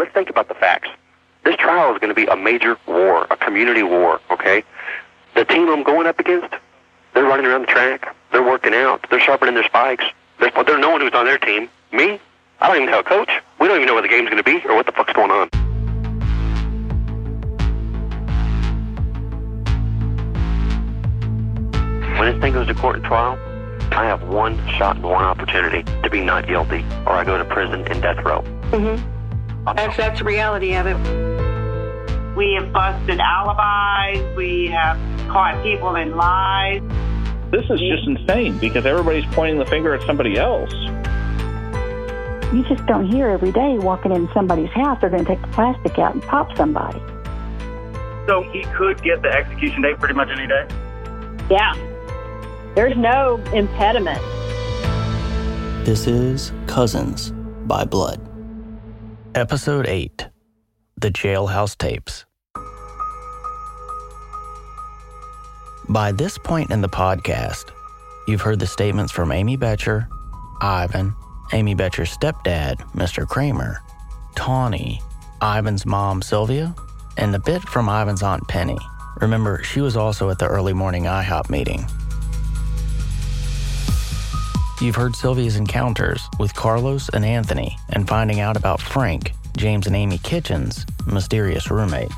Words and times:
let's 0.00 0.12
think 0.14 0.30
about 0.30 0.48
the 0.48 0.54
facts. 0.54 0.88
This 1.44 1.56
trial 1.56 1.92
is 1.92 1.98
going 1.98 2.08
to 2.08 2.14
be 2.14 2.24
a 2.24 2.34
major 2.34 2.78
war, 2.86 3.26
a 3.30 3.36
community 3.36 3.82
war, 3.82 4.18
okay? 4.30 4.64
The 5.34 5.44
team 5.44 5.68
I'm 5.68 5.82
going 5.82 6.06
up 6.06 6.18
against, 6.18 6.54
they're 7.12 7.24
running 7.24 7.44
around 7.44 7.62
the 7.62 7.66
track. 7.66 8.16
They're 8.32 8.42
working 8.42 8.72
out. 8.72 9.06
They're 9.10 9.20
sharpening 9.20 9.54
their 9.54 9.64
spikes. 9.64 10.04
There's, 10.38 10.52
there's 10.54 10.80
no 10.80 10.90
one 10.90 11.02
who's 11.02 11.12
on 11.12 11.26
their 11.26 11.36
team. 11.36 11.68
Me? 11.92 12.18
I 12.60 12.66
don't 12.66 12.76
even 12.76 12.88
have 12.88 13.00
a 13.00 13.08
coach. 13.08 13.30
We 13.58 13.68
don't 13.68 13.76
even 13.76 13.88
know 13.88 13.92
where 13.92 14.02
the 14.02 14.08
game's 14.08 14.30
going 14.30 14.42
to 14.42 14.44
be 14.44 14.66
or 14.66 14.74
what 14.74 14.86
the 14.86 14.92
fuck's 14.92 15.12
going 15.12 15.30
on. 15.30 15.50
When 22.18 22.32
this 22.32 22.40
thing 22.40 22.54
goes 22.54 22.66
to 22.68 22.74
court 22.74 22.96
and 22.96 23.04
trial, 23.04 23.38
I 23.92 24.06
have 24.06 24.22
one 24.28 24.56
shot 24.78 24.96
and 24.96 25.04
one 25.04 25.24
opportunity 25.24 25.82
to 26.02 26.08
be 26.08 26.22
not 26.22 26.46
guilty, 26.46 26.84
or 27.04 27.12
I 27.12 27.24
go 27.24 27.36
to 27.36 27.44
prison 27.44 27.86
and 27.88 28.00
death 28.00 28.24
row. 28.24 28.42
Mm-hmm. 28.70 29.19
That's, 29.64 29.96
that's 29.96 30.18
the 30.18 30.24
reality 30.24 30.74
of 30.74 30.86
it. 30.86 30.96
We 32.36 32.54
have 32.54 32.72
busted 32.72 33.20
alibis. 33.20 34.36
We 34.36 34.68
have 34.68 34.96
caught 35.28 35.62
people 35.62 35.96
in 35.96 36.16
lies. 36.16 36.82
This 37.50 37.64
is 37.68 37.80
just 37.80 38.06
insane 38.06 38.58
because 38.58 38.86
everybody's 38.86 39.26
pointing 39.34 39.58
the 39.58 39.66
finger 39.66 39.92
at 39.92 40.06
somebody 40.06 40.38
else. 40.38 40.72
You 42.52 42.64
just 42.68 42.86
don't 42.86 43.10
hear 43.10 43.28
every 43.28 43.52
day 43.52 43.76
walking 43.78 44.12
in 44.12 44.28
somebody's 44.32 44.70
house, 44.70 44.98
they're 45.00 45.10
going 45.10 45.24
to 45.24 45.28
take 45.28 45.42
the 45.42 45.48
plastic 45.48 45.98
out 45.98 46.14
and 46.14 46.22
pop 46.22 46.56
somebody. 46.56 47.00
So 48.26 48.42
he 48.52 48.62
could 48.76 49.02
get 49.02 49.22
the 49.22 49.28
execution 49.28 49.82
date 49.82 49.98
pretty 49.98 50.14
much 50.14 50.28
any 50.30 50.46
day? 50.46 50.66
Yeah. 51.50 51.74
There's 52.74 52.96
no 52.96 53.36
impediment. 53.52 54.20
This 55.84 56.06
is 56.06 56.52
Cousins 56.66 57.32
by 57.66 57.84
Blood. 57.84 58.29
Episode 59.36 59.86
8 59.86 60.28
The 60.96 61.10
Jailhouse 61.10 61.78
Tapes. 61.78 62.24
By 65.88 66.10
this 66.10 66.36
point 66.36 66.72
in 66.72 66.80
the 66.80 66.88
podcast, 66.88 67.70
you've 68.26 68.40
heard 68.40 68.58
the 68.58 68.66
statements 68.66 69.12
from 69.12 69.30
Amy 69.30 69.56
Betcher, 69.56 70.08
Ivan, 70.60 71.14
Amy 71.52 71.74
Betcher's 71.74 72.16
stepdad, 72.16 72.78
Mr. 72.92 73.24
Kramer, 73.24 73.80
Tawny, 74.34 75.00
Ivan's 75.40 75.86
mom, 75.86 76.22
Sylvia, 76.22 76.74
and 77.16 77.32
a 77.32 77.38
bit 77.38 77.62
from 77.62 77.88
Ivan's 77.88 78.24
aunt, 78.24 78.48
Penny. 78.48 78.78
Remember, 79.20 79.62
she 79.62 79.80
was 79.80 79.96
also 79.96 80.30
at 80.30 80.40
the 80.40 80.48
early 80.48 80.72
morning 80.72 81.04
IHOP 81.04 81.50
meeting. 81.50 81.86
You've 84.80 84.96
heard 84.96 85.14
Sylvia's 85.14 85.56
encounters 85.56 86.26
with 86.38 86.54
Carlos 86.54 87.10
and 87.10 87.22
Anthony 87.22 87.76
and 87.90 88.08
finding 88.08 88.40
out 88.40 88.56
about 88.56 88.80
Frank, 88.80 89.34
James 89.54 89.86
and 89.86 89.94
Amy 89.94 90.16
Kitchen's 90.16 90.86
mysterious 91.06 91.70
roommate. 91.70 92.10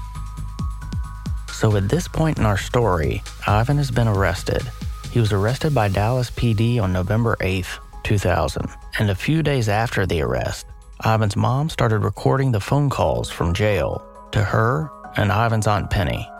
So 1.48 1.74
at 1.76 1.88
this 1.88 2.06
point 2.06 2.38
in 2.38 2.46
our 2.46 2.56
story, 2.56 3.20
Ivan 3.48 3.78
has 3.78 3.90
been 3.90 4.06
arrested. 4.06 4.62
He 5.10 5.18
was 5.18 5.32
arrested 5.32 5.74
by 5.74 5.88
Dallas 5.88 6.30
PD 6.30 6.80
on 6.80 6.92
November 6.92 7.36
8th, 7.40 7.80
2000. 8.04 8.68
And 9.00 9.10
a 9.10 9.16
few 9.16 9.42
days 9.42 9.68
after 9.68 10.06
the 10.06 10.22
arrest, 10.22 10.66
Ivan's 11.04 11.34
mom 11.34 11.68
started 11.68 11.98
recording 11.98 12.52
the 12.52 12.60
phone 12.60 12.88
calls 12.88 13.28
from 13.28 13.54
jail 13.54 14.06
to 14.30 14.44
her 14.44 14.88
and 15.16 15.32
Ivan's 15.32 15.66
Aunt 15.66 15.90
Penny. 15.90 16.30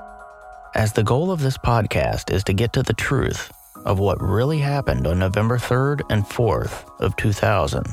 As 0.77 0.93
the 0.93 1.03
goal 1.03 1.33
of 1.33 1.41
this 1.41 1.59
podcast 1.59 2.33
is 2.33 2.45
to 2.45 2.53
get 2.53 2.73
to 2.75 2.85
the 2.85 2.95
truth 2.95 3.53
of 3.85 3.99
what 3.99 4.23
really 4.23 4.59
happened 4.59 5.07
on 5.07 5.19
November 5.19 5.59
3rd 5.59 6.03
and 6.11 6.25
4th 6.25 6.89
of 7.01 7.17
2000 7.17 7.85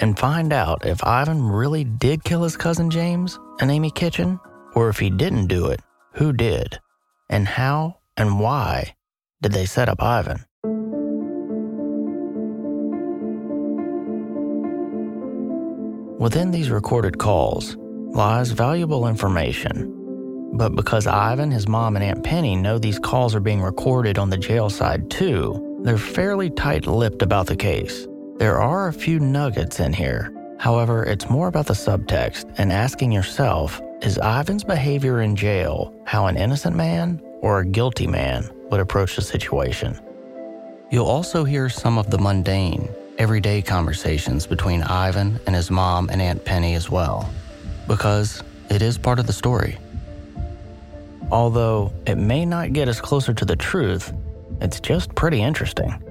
and 0.00 0.18
find 0.18 0.52
out 0.52 0.84
if 0.84 1.04
Ivan 1.04 1.42
really 1.46 1.84
did 1.84 2.24
kill 2.24 2.42
his 2.42 2.56
cousin 2.56 2.90
James 2.90 3.38
and 3.60 3.70
Amy 3.70 3.90
Kitchen, 3.90 4.40
or 4.74 4.88
if 4.88 4.98
he 4.98 5.10
didn't 5.10 5.46
do 5.46 5.66
it, 5.66 5.80
who 6.14 6.32
did, 6.32 6.80
and 7.28 7.46
how 7.46 7.98
and 8.16 8.40
why 8.40 8.94
did 9.42 9.52
they 9.52 9.66
set 9.66 9.88
up 9.88 10.02
Ivan? 10.02 10.44
Within 16.18 16.50
these 16.50 16.70
recorded 16.70 17.18
calls 17.18 17.76
lies 17.78 18.50
valuable 18.50 19.06
information. 19.06 19.99
But 20.52 20.74
because 20.74 21.06
Ivan, 21.06 21.50
his 21.50 21.68
mom, 21.68 21.96
and 21.96 22.04
Aunt 22.04 22.24
Penny 22.24 22.56
know 22.56 22.78
these 22.78 22.98
calls 22.98 23.34
are 23.34 23.40
being 23.40 23.62
recorded 23.62 24.18
on 24.18 24.30
the 24.30 24.36
jail 24.36 24.68
side 24.68 25.10
too, 25.10 25.78
they're 25.82 25.98
fairly 25.98 26.50
tight 26.50 26.86
lipped 26.86 27.22
about 27.22 27.46
the 27.46 27.56
case. 27.56 28.06
There 28.36 28.60
are 28.60 28.88
a 28.88 28.92
few 28.92 29.20
nuggets 29.20 29.80
in 29.80 29.92
here. 29.92 30.34
However, 30.58 31.04
it's 31.04 31.30
more 31.30 31.48
about 31.48 31.66
the 31.66 31.74
subtext 31.74 32.54
and 32.58 32.72
asking 32.72 33.12
yourself 33.12 33.80
is 34.02 34.18
Ivan's 34.18 34.64
behavior 34.64 35.20
in 35.20 35.36
jail 35.36 35.94
how 36.04 36.26
an 36.26 36.36
innocent 36.36 36.74
man 36.74 37.20
or 37.40 37.60
a 37.60 37.66
guilty 37.66 38.06
man 38.06 38.50
would 38.70 38.80
approach 38.80 39.16
the 39.16 39.22
situation? 39.22 39.98
You'll 40.90 41.06
also 41.06 41.44
hear 41.44 41.68
some 41.68 41.98
of 41.98 42.10
the 42.10 42.18
mundane, 42.18 42.88
everyday 43.18 43.62
conversations 43.62 44.46
between 44.46 44.82
Ivan 44.82 45.38
and 45.46 45.54
his 45.54 45.70
mom 45.70 46.08
and 46.10 46.20
Aunt 46.20 46.44
Penny 46.44 46.74
as 46.74 46.90
well, 46.90 47.28
because 47.86 48.42
it 48.70 48.82
is 48.82 48.98
part 48.98 49.18
of 49.18 49.26
the 49.26 49.32
story. 49.32 49.78
Although 51.32 51.92
it 52.06 52.16
may 52.16 52.44
not 52.44 52.72
get 52.72 52.88
us 52.88 53.00
closer 53.00 53.32
to 53.34 53.44
the 53.44 53.56
truth, 53.56 54.12
it's 54.60 54.80
just 54.80 55.14
pretty 55.14 55.40
interesting. 55.40 56.02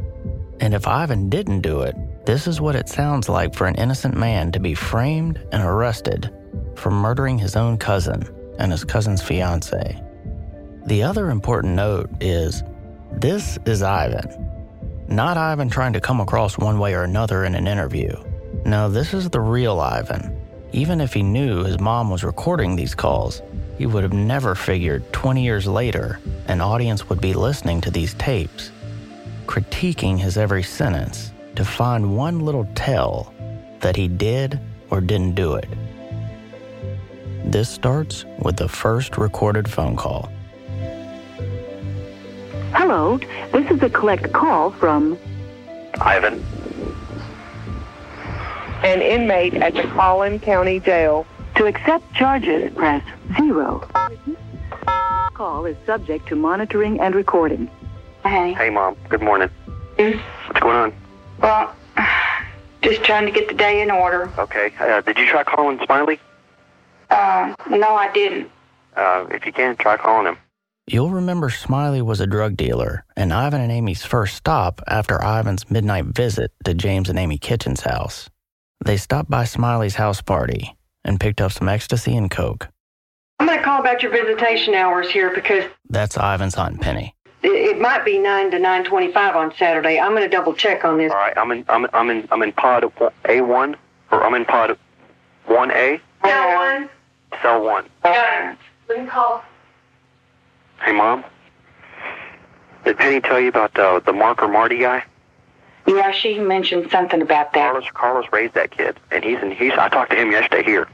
And 0.61 0.73
if 0.73 0.87
Ivan 0.87 1.29
didn't 1.29 1.61
do 1.61 1.81
it, 1.81 1.95
this 2.25 2.47
is 2.47 2.61
what 2.61 2.75
it 2.75 2.89
sounds 2.89 3.29
like 3.29 3.53
for 3.53 3.67
an 3.67 3.75
innocent 3.75 4.15
man 4.15 4.51
to 4.51 4.59
be 4.59 4.75
framed 4.75 5.39
and 5.51 5.63
arrested 5.63 6.31
for 6.75 6.91
murdering 6.91 7.37
his 7.37 7.55
own 7.55 7.77
cousin 7.77 8.23
and 8.57 8.71
his 8.71 8.83
cousin's 8.83 9.21
fiance. 9.21 10.01
The 10.85 11.03
other 11.03 11.29
important 11.29 11.75
note 11.75 12.09
is 12.21 12.63
this 13.13 13.57
is 13.65 13.81
Ivan. 13.81 14.49
Not 15.07 15.37
Ivan 15.37 15.69
trying 15.69 15.93
to 15.93 16.01
come 16.01 16.21
across 16.21 16.57
one 16.57 16.79
way 16.79 16.93
or 16.93 17.03
another 17.03 17.43
in 17.43 17.55
an 17.55 17.67
interview. 17.67 18.15
No, 18.65 18.89
this 18.89 19.13
is 19.13 19.29
the 19.29 19.41
real 19.41 19.79
Ivan. 19.79 20.39
Even 20.71 21.01
if 21.01 21.13
he 21.13 21.23
knew 21.23 21.63
his 21.63 21.79
mom 21.79 22.09
was 22.09 22.23
recording 22.23 22.75
these 22.75 22.93
calls, 22.93 23.41
he 23.79 23.85
would 23.85 24.03
have 24.03 24.13
never 24.13 24.55
figured 24.55 25.01
20 25.13 25.41
years 25.41 25.65
later 25.65 26.19
an 26.47 26.59
audience 26.59 27.07
would 27.07 27.21
be 27.21 27.33
listening 27.33 27.79
to 27.79 27.89
these 27.89 28.13
tapes, 28.15 28.71
critiquing 29.47 30.19
his 30.19 30.37
every 30.37 30.61
sentence 30.61 31.31
to 31.55 31.63
find 31.63 32.17
one 32.17 32.41
little 32.41 32.67
tell 32.75 33.33
that 33.79 33.95
he 33.95 34.09
did 34.09 34.59
or 34.89 34.99
didn't 34.99 35.33
do 35.33 35.55
it. 35.55 35.69
This 37.45 37.69
starts 37.69 38.25
with 38.39 38.57
the 38.57 38.67
first 38.67 39.17
recorded 39.17 39.69
phone 39.69 39.95
call. 39.95 40.29
Hello, 42.73 43.17
this 43.53 43.71
is 43.71 43.81
a 43.81 43.89
collect 43.89 44.33
call 44.33 44.71
from 44.71 45.17
Ivan, 46.01 46.43
An 48.83 49.01
inmate 49.01 49.53
at 49.53 49.73
the 49.73 49.83
Collin 49.83 50.37
County 50.39 50.81
Jail. 50.81 51.25
To 51.59 51.65
accept 51.65 52.13
charges, 52.13 52.73
press 52.73 53.03
zero. 53.35 53.85
Call 55.33 55.65
is 55.65 55.75
subject 55.85 56.25
to 56.29 56.37
monitoring 56.37 57.01
and 57.01 57.13
recording. 57.13 57.69
Hey. 58.23 58.53
hey 58.53 58.69
mom, 58.69 58.95
good 59.09 59.21
morning. 59.21 59.49
What's 59.97 60.61
going 60.61 60.77
on? 60.77 60.93
Well, 61.41 61.75
just 62.81 63.03
trying 63.03 63.25
to 63.25 63.33
get 63.33 63.49
the 63.49 63.53
day 63.55 63.81
in 63.81 63.91
order. 63.91 64.31
Okay, 64.37 64.71
uh, 64.79 65.01
did 65.01 65.17
you 65.17 65.27
try 65.27 65.43
calling 65.43 65.77
Smiley? 65.83 66.17
Uh, 67.09 67.53
no, 67.69 67.93
I 67.93 68.09
didn't. 68.13 68.49
Uh, 68.95 69.25
if 69.29 69.45
you 69.45 69.51
can, 69.51 69.75
try 69.75 69.97
calling 69.97 70.27
him. 70.27 70.37
You'll 70.87 71.11
remember 71.11 71.49
Smiley 71.49 72.01
was 72.01 72.21
a 72.21 72.25
drug 72.25 72.55
dealer 72.55 73.03
and 73.17 73.33
Ivan 73.33 73.59
and 73.59 73.69
Amy's 73.73 74.05
first 74.05 74.37
stop 74.37 74.81
after 74.87 75.21
Ivan's 75.21 75.69
midnight 75.69 76.05
visit 76.05 76.53
to 76.63 76.73
James 76.73 77.09
and 77.09 77.19
Amy 77.19 77.37
Kitchen's 77.37 77.81
house. 77.81 78.29
They 78.85 78.95
stopped 78.95 79.29
by 79.29 79.43
Smiley's 79.43 79.95
house 79.95 80.21
party 80.21 80.77
and 81.03 81.19
picked 81.19 81.41
up 81.41 81.51
some 81.51 81.69
ecstasy 81.69 82.15
and 82.15 82.29
coke. 82.29 82.67
I'm 83.39 83.47
going 83.47 83.57
to 83.59 83.63
call 83.63 83.79
about 83.79 84.03
your 84.03 84.11
visitation 84.11 84.73
hours 84.73 85.09
here 85.09 85.33
because 85.33 85.63
That's 85.89 86.17
Ivan's 86.17 86.55
Aunt 86.55 86.81
Penny. 86.81 87.15
it, 87.41 87.47
it 87.47 87.79
might 87.81 88.03
be 88.03 88.17
9 88.17 88.51
to 88.51 88.57
9.25 88.57 89.35
on 89.35 89.53
Saturday. 89.57 89.99
I'm 89.99 90.11
going 90.11 90.23
to 90.23 90.35
double 90.35 90.53
check 90.53 90.83
on 90.83 90.97
this. 90.97 91.11
All 91.11 91.17
right, 91.17 91.37
I'm 91.37 91.51
in. 91.51 91.63
I'm, 91.69 91.87
I'm 91.93 92.09
in. 92.09 92.27
I'm 92.31 92.41
in 92.43 92.51
pod 92.51 92.83
A 93.29 93.41
one, 93.41 93.77
or 94.11 94.23
I'm 94.23 94.33
in 94.33 94.43
pod 94.45 94.77
one 95.45 95.71
A, 95.71 96.01
Yeah, 96.23 96.55
one. 96.79 96.89
cell 97.41 97.63
one. 97.63 97.85
Yeah. 98.03 98.55
We 98.89 98.95
can 98.95 99.07
call. 99.07 99.43
Hey, 100.83 100.91
mom. 100.91 101.23
Did 102.85 102.97
Penny 102.97 103.21
tell 103.21 103.39
you 103.39 103.49
about 103.49 103.77
uh, 103.79 103.99
the 103.99 104.13
Mark 104.13 104.41
or 104.41 104.47
Marty 104.47 104.79
guy? 104.79 105.03
Yeah, 105.89 106.11
she 106.11 106.37
mentioned 106.37 106.91
something 106.91 107.19
about 107.19 107.51
that. 107.53 107.71
Carlos. 107.71 107.89
Carlos 107.93 108.25
raised 108.31 108.53
that 108.53 108.69
kid, 108.69 108.99
and 109.09 109.23
he's 109.23 109.39
in. 109.39 109.49
He's. 109.49 109.73
I 109.73 109.89
talked 109.89 110.11
to 110.11 110.17
him 110.17 110.31
yesterday 110.31 110.63
here. 110.63 110.87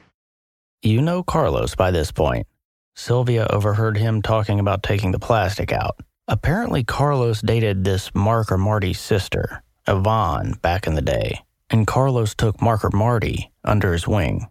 You 0.82 1.02
know 1.02 1.22
Carlos 1.22 1.76
by 1.76 1.92
this 1.92 2.14
point. 2.14 2.48
Sylvia 2.96 3.46
overheard 3.50 3.98
him 3.98 4.22
talking 4.22 4.58
about 4.58 4.84
taking 4.84 5.12
the 5.12 5.20
plastic 5.20 5.74
out. 5.74 6.00
Apparently, 6.30 6.86
Carlos 6.86 7.42
dated 7.42 7.84
this 7.84 8.10
Mark 8.16 8.54
or 8.54 8.58
Marty's 8.58 9.00
sister, 9.00 9.62
Yvonne, 9.86 10.54
back 10.62 10.88
in 10.88 10.96
the 10.96 11.02
day, 11.02 11.42
and 11.70 11.86
Carlos 11.86 12.34
took 12.34 12.62
Mark 12.62 12.86
or 12.86 12.92
Marty 12.94 13.52
under 13.66 13.92
his 13.92 14.08
wing. 14.08 14.48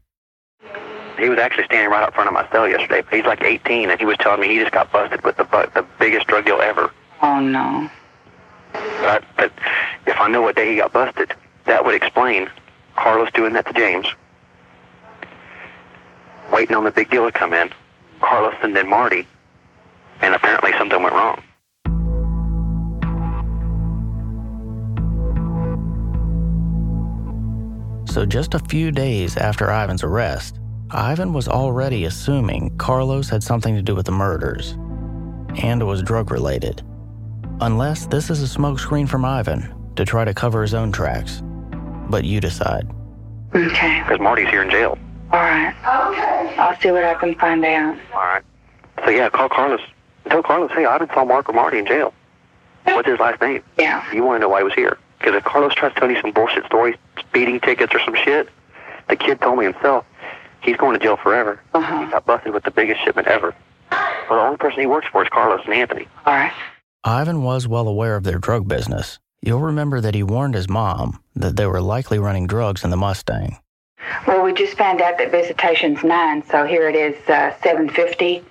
He 1.19 1.31
was 1.31 1.39
actually 1.39 1.65
standing 1.65 1.91
right 1.91 2.03
up 2.03 2.13
front 2.13 2.29
of 2.29 2.35
my 2.35 2.47
cell 2.51 2.69
yesterday. 2.69 3.03
He's 3.11 3.25
like 3.25 3.43
18, 3.43 3.89
and 3.89 3.99
he 3.99 4.05
was 4.05 4.19
telling 4.19 4.41
me 4.43 4.49
he 4.49 4.59
just 4.59 4.73
got 4.73 4.93
busted 4.93 5.25
with 5.25 5.39
the 5.39 5.45
bu- 5.45 5.71
the 5.73 5.87
biggest 5.99 6.27
drug 6.27 6.45
deal 6.45 6.61
ever. 6.61 6.93
Oh, 7.23 7.41
no. 7.41 7.89
But, 8.75 9.25
if 10.07 10.21
I 10.21 10.29
know 10.29 10.43
what 10.43 10.57
day 10.57 10.71
he 10.71 10.77
got 10.77 10.93
busted, 10.93 11.33
that 11.67 11.85
would 11.85 11.95
explain 11.95 12.51
Carlos 12.97 13.31
doing 13.33 13.53
that 13.55 13.67
to 13.67 13.73
James, 13.73 14.07
waiting 16.53 16.77
on 16.77 16.85
the 16.85 16.91
big 16.91 17.11
deal 17.11 17.25
to 17.25 17.33
come 17.33 17.53
in, 17.53 17.71
Carlos 18.21 18.55
and 18.63 18.75
then 18.75 18.89
Marty, 18.89 19.27
and 20.21 20.35
apparently 20.35 20.73
something 20.73 21.03
went 21.03 21.15
wrong. 21.15 21.43
So, 28.07 28.25
just 28.25 28.55
a 28.55 28.61
few 28.61 28.91
days 28.93 29.37
after 29.37 29.71
Ivan's 29.71 30.05
arrest, 30.05 30.61
Ivan 30.91 31.33
was 31.33 31.49
already 31.49 32.05
assuming 32.05 32.77
Carlos 32.79 33.29
had 33.29 33.43
something 33.43 33.75
to 33.75 33.83
do 33.83 33.95
with 33.95 34.07
the 34.07 34.13
murders 34.13 34.73
and 35.63 35.85
was 35.85 36.03
drug 36.03 36.31
related. 36.31 36.83
Unless 37.65 38.09
this 38.09 38.29
is 38.29 38.43
a 38.43 38.59
smokescreen 38.59 39.09
from 39.09 39.25
Ivan 39.25 39.75
to 39.97 40.05
try 40.05 40.23
to 40.27 40.35
cover 40.35 40.61
his 40.61 40.75
own 40.75 40.93
tracks. 40.93 41.43
But 42.11 42.25
you 42.25 42.39
decide. 42.39 42.87
Okay. 43.55 44.03
Because 44.03 44.21
Marty's 44.21 44.51
here 44.51 44.61
in 44.61 44.69
jail. 44.69 44.99
All 45.33 45.41
right. 45.41 45.71
Okay. 45.71 46.57
I'll 46.59 46.79
see 46.79 46.91
what 46.91 47.05
I 47.05 47.15
can 47.15 47.35
find 47.37 47.65
out. 47.65 47.97
All 48.13 48.21
right. 48.21 48.43
So 49.03 49.09
yeah, 49.09 49.31
call 49.31 49.49
Carlos. 49.49 49.81
Tell 50.29 50.43
Carlos, 50.43 50.73
hey, 50.73 50.85
Ivan 50.85 51.09
saw 51.09 51.25
Mark 51.25 51.49
or 51.49 51.55
Marty 51.55 51.79
in 51.79 51.87
jail. 51.87 52.13
What's 52.85 53.09
his 53.09 53.19
last 53.19 53.41
name? 53.41 53.63
Yeah. 53.79 54.13
You 54.13 54.25
want 54.25 54.37
to 54.37 54.41
know 54.41 54.51
why 54.51 54.59
he 54.59 54.65
was 54.65 54.75
here? 54.75 54.99
Because 55.19 55.35
if 55.35 55.45
Carlos 55.45 55.73
tries 55.75 55.95
to 55.95 56.01
tell 56.01 56.11
you 56.11 56.21
some 56.21 56.33
bullshit 56.33 56.67
story, 56.67 56.99
speeding 57.19 57.61
tickets 57.61 57.95
or 57.95 58.01
some 58.01 58.15
shit, 58.15 58.51
the 59.09 59.17
kid 59.17 59.41
told 59.41 59.59
me 59.59 59.65
himself, 59.65 60.05
he's 60.61 60.77
going 60.77 60.99
to 60.99 61.03
jail 61.03 61.17
forever. 61.17 61.59
Uh-huh. 61.73 62.05
He 62.05 62.11
got 62.11 62.27
busted 62.27 62.53
with 62.53 62.65
the 62.65 62.71
biggest 62.71 63.03
shipment 63.03 63.27
ever. 63.27 63.55
Well, 63.91 64.39
the 64.39 64.45
only 64.45 64.59
person 64.59 64.81
he 64.81 64.87
works 64.87 65.07
for 65.11 65.23
is 65.23 65.31
Carlos 65.31 65.63
and 65.65 65.73
Anthony. 65.73 66.07
All 66.27 66.35
right. 66.35 66.53
Ivan 67.05 67.43
was 67.43 67.69
well 67.69 67.87
aware 67.87 68.17
of 68.17 68.25
their 68.25 68.39
drug 68.39 68.67
business. 68.67 69.19
You'll 69.43 69.61
remember 69.61 70.01
that 70.01 70.15
he 70.15 70.23
warned 70.23 70.55
his 70.55 70.71
mom 70.71 71.23
that 71.37 71.57
they 71.57 71.67
were 71.67 71.81
likely 71.83 72.19
running 72.19 72.47
drugs 72.47 72.83
in 72.83 72.89
the 72.91 72.97
Mustang. 72.97 73.59
Well, 74.27 74.43
we 74.43 74.55
just 74.55 74.77
found 74.79 75.03
out 75.03 75.19
that 75.19 75.31
visitation's 75.31 76.03
nine, 76.03 76.43
so 76.51 76.65
here 76.65 76.89
it 76.89 76.95
is, 76.97 77.29
uh, 77.29 77.53
seven 77.63 77.89
fifty. 77.91 78.43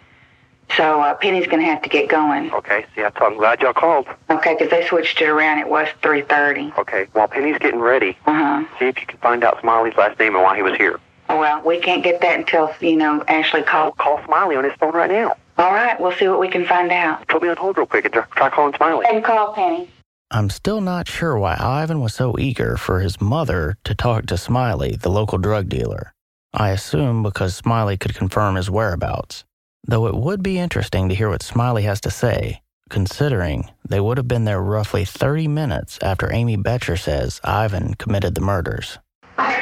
So 0.78 1.02
uh, 1.02 1.14
Penny's 1.16 1.46
going 1.48 1.60
to 1.60 1.66
have 1.66 1.82
to 1.84 1.90
get 1.90 2.10
going. 2.10 2.52
Okay, 2.54 2.86
see, 2.96 3.04
I 3.04 3.12
am 3.22 3.38
glad 3.38 3.62
y'all 3.62 3.74
called. 3.74 4.08
Okay, 4.30 4.56
'cause 4.56 4.70
they 4.70 4.86
switched 4.88 5.22
it 5.22 5.28
around. 5.28 5.60
It 5.60 5.68
was 5.68 5.88
three 6.02 6.22
thirty. 6.22 6.72
Okay, 6.78 7.08
while 7.14 7.28
Penny's 7.28 7.58
getting 7.58 7.80
ready, 7.80 8.18
Uh 8.26 8.34
huh. 8.34 8.66
see 8.80 8.86
if 8.86 9.00
you 9.02 9.06
can 9.08 9.18
find 9.20 9.44
out 9.44 9.60
Smiley's 9.62 9.96
last 9.98 10.20
name 10.20 10.36
and 10.36 10.44
why 10.44 10.56
he 10.56 10.62
was 10.64 10.76
here. 10.78 11.00
Well, 11.28 11.62
we 11.66 11.80
can't 11.80 12.04
get 12.04 12.22
that 12.22 12.38
until 12.38 12.72
you 12.82 12.96
know 12.98 13.24
Ashley 13.28 13.64
calls. 13.64 13.96
Call 13.98 14.22
Smiley 14.26 14.56
on 14.56 14.64
his 14.64 14.74
phone 14.80 14.94
right 14.94 15.10
now. 15.10 15.36
All 15.58 15.72
right, 15.72 16.00
we'll 16.00 16.12
see 16.14 16.28
what 16.28 16.40
we 16.40 16.50
can 16.50 16.66
find 16.66 16.92
out. 16.92 17.28
Put 17.28 17.44
me 17.44 17.50
on 17.50 17.58
hold 17.58 17.78
real 17.78 17.86
quick 17.86 18.06
and 18.06 18.14
try- 18.14 18.26
try 18.36 18.50
calling 18.50 18.74
Smiley. 18.76 19.06
And 19.10 19.24
call 19.24 19.54
Penny. 19.54 19.90
I'm 20.32 20.50
still 20.50 20.82
not 20.82 21.08
sure 21.08 21.38
why 21.38 21.56
Ivan 21.60 22.00
was 22.02 22.16
so 22.16 22.36
eager 22.40 22.76
for 22.76 23.02
his 23.02 23.22
mother 23.22 23.78
to 23.84 23.94
talk 23.94 24.26
to 24.28 24.38
Smiley, 24.38 24.96
the 24.96 25.12
local 25.12 25.38
drug 25.38 25.70
dealer. 25.70 26.12
I 26.54 26.70
assume 26.70 27.22
because 27.22 27.56
Smiley 27.56 27.98
could 27.98 28.16
confirm 28.16 28.56
his 28.56 28.70
whereabouts. 28.70 29.44
Though 29.86 30.08
it 30.08 30.16
would 30.16 30.42
be 30.42 30.58
interesting 30.58 31.10
to 31.10 31.16
hear 31.16 31.30
what 31.30 31.44
Smiley 31.44 31.84
has 31.84 32.02
to 32.02 32.10
say, 32.10 32.62
considering 32.90 33.70
they 33.88 34.00
would 34.00 34.18
have 34.18 34.28
been 34.28 34.46
there 34.46 34.62
roughly 34.62 35.06
30 35.06 35.48
minutes 35.48 36.00
after 36.02 36.32
Amy 36.34 36.56
Betcher 36.56 36.98
says 36.98 37.40
Ivan 37.44 37.94
committed 37.96 38.34
the 38.34 38.42
murders. 38.42 38.98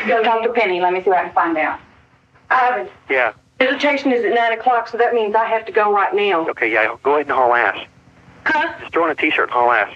Go 0.08 0.24
talk 0.24 0.44
to 0.44 0.54
Penny. 0.54 0.80
Let 0.80 0.94
me 0.94 1.04
see 1.04 1.10
what 1.10 1.20
I 1.20 1.24
can 1.26 1.34
find 1.34 1.58
out. 1.58 1.80
Ivan, 2.50 2.88
Yeah. 3.10 3.34
Visitation 3.62 4.12
is 4.12 4.24
at 4.26 4.34
9 4.34 4.54
o'clock, 4.60 4.88
so 4.88 4.98
that 4.98 5.14
means 5.14 5.36
I 5.36 5.46
have 5.46 5.66
to 5.66 5.72
go 5.72 5.94
right 5.94 6.14
now. 6.14 6.48
Okay, 6.50 6.72
yeah, 6.72 6.96
go 7.04 7.12
ahead 7.16 7.28
and 7.28 7.32
haul 7.36 7.54
ass. 7.54 7.78
Huh? 8.46 8.74
Just 8.80 8.94
throw 8.94 9.04
on 9.04 9.12
a 9.12 9.16
t-shirt 9.16 9.44
and 9.50 9.52
haul 9.52 9.72
ass. 9.72 9.96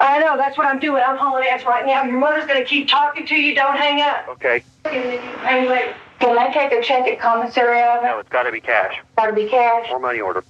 I 0.00 0.18
know, 0.18 0.36
that's 0.36 0.58
what 0.58 0.66
I'm 0.66 0.80
doing. 0.80 1.02
I'm 1.06 1.16
hauling 1.16 1.46
ass 1.48 1.64
right 1.64 1.86
now. 1.86 2.02
Your 2.04 2.18
mother's 2.18 2.46
going 2.46 2.60
to 2.60 2.68
keep 2.68 2.88
talking 2.88 3.26
to 3.26 3.34
you. 3.36 3.54
Don't 3.54 3.76
hang 3.76 4.00
up. 4.00 4.28
Okay. 4.28 4.64
Pay 4.82 5.20
me 5.62 5.68
later. 5.68 5.94
Can 6.18 6.36
I 6.36 6.52
take 6.52 6.72
a 6.72 6.82
check 6.82 7.06
at 7.06 7.20
commissary 7.20 7.80
of 7.82 8.02
No, 8.02 8.16
it? 8.18 8.20
it's 8.22 8.28
got 8.28 8.42
to 8.42 8.52
be 8.52 8.60
cash. 8.60 8.96
Got 9.16 9.26
to 9.26 9.32
be 9.32 9.48
cash. 9.48 9.88
Or 9.90 10.00
money 10.00 10.20
order. 10.20 10.42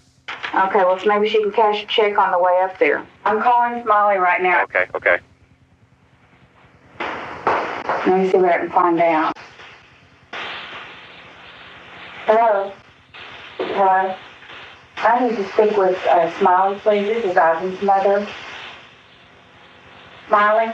Okay, 0.55 0.79
well 0.79 0.99
maybe 1.05 1.29
she 1.29 1.43
can 1.43 1.53
cash 1.53 1.82
a 1.82 1.87
check 1.87 2.17
on 2.17 2.31
the 2.32 2.38
way 2.38 2.59
up 2.62 2.79
there. 2.79 3.06
I'm 3.25 3.43
calling 3.43 3.82
Smiley 3.82 4.17
right 4.19 4.43
now. 4.43 4.62
Okay, 4.65 4.87
okay. 4.94 5.19
Let 8.06 8.21
me 8.21 8.31
see 8.31 8.38
what 8.38 8.53
I 8.53 8.59
can 8.59 8.71
find 8.71 9.00
out. 9.00 9.37
Hello. 12.26 12.73
Hello. 13.59 14.15
I 14.97 15.29
need 15.29 15.37
to 15.37 15.44
speak 15.53 15.76
with 15.76 15.97
uh, 16.06 16.38
Smiley, 16.38 16.79
please. 16.79 17.06
This 17.06 17.25
is 17.25 17.31
Ivan's 17.32 17.82
mother. 17.82 18.26
Smiley. 20.29 20.73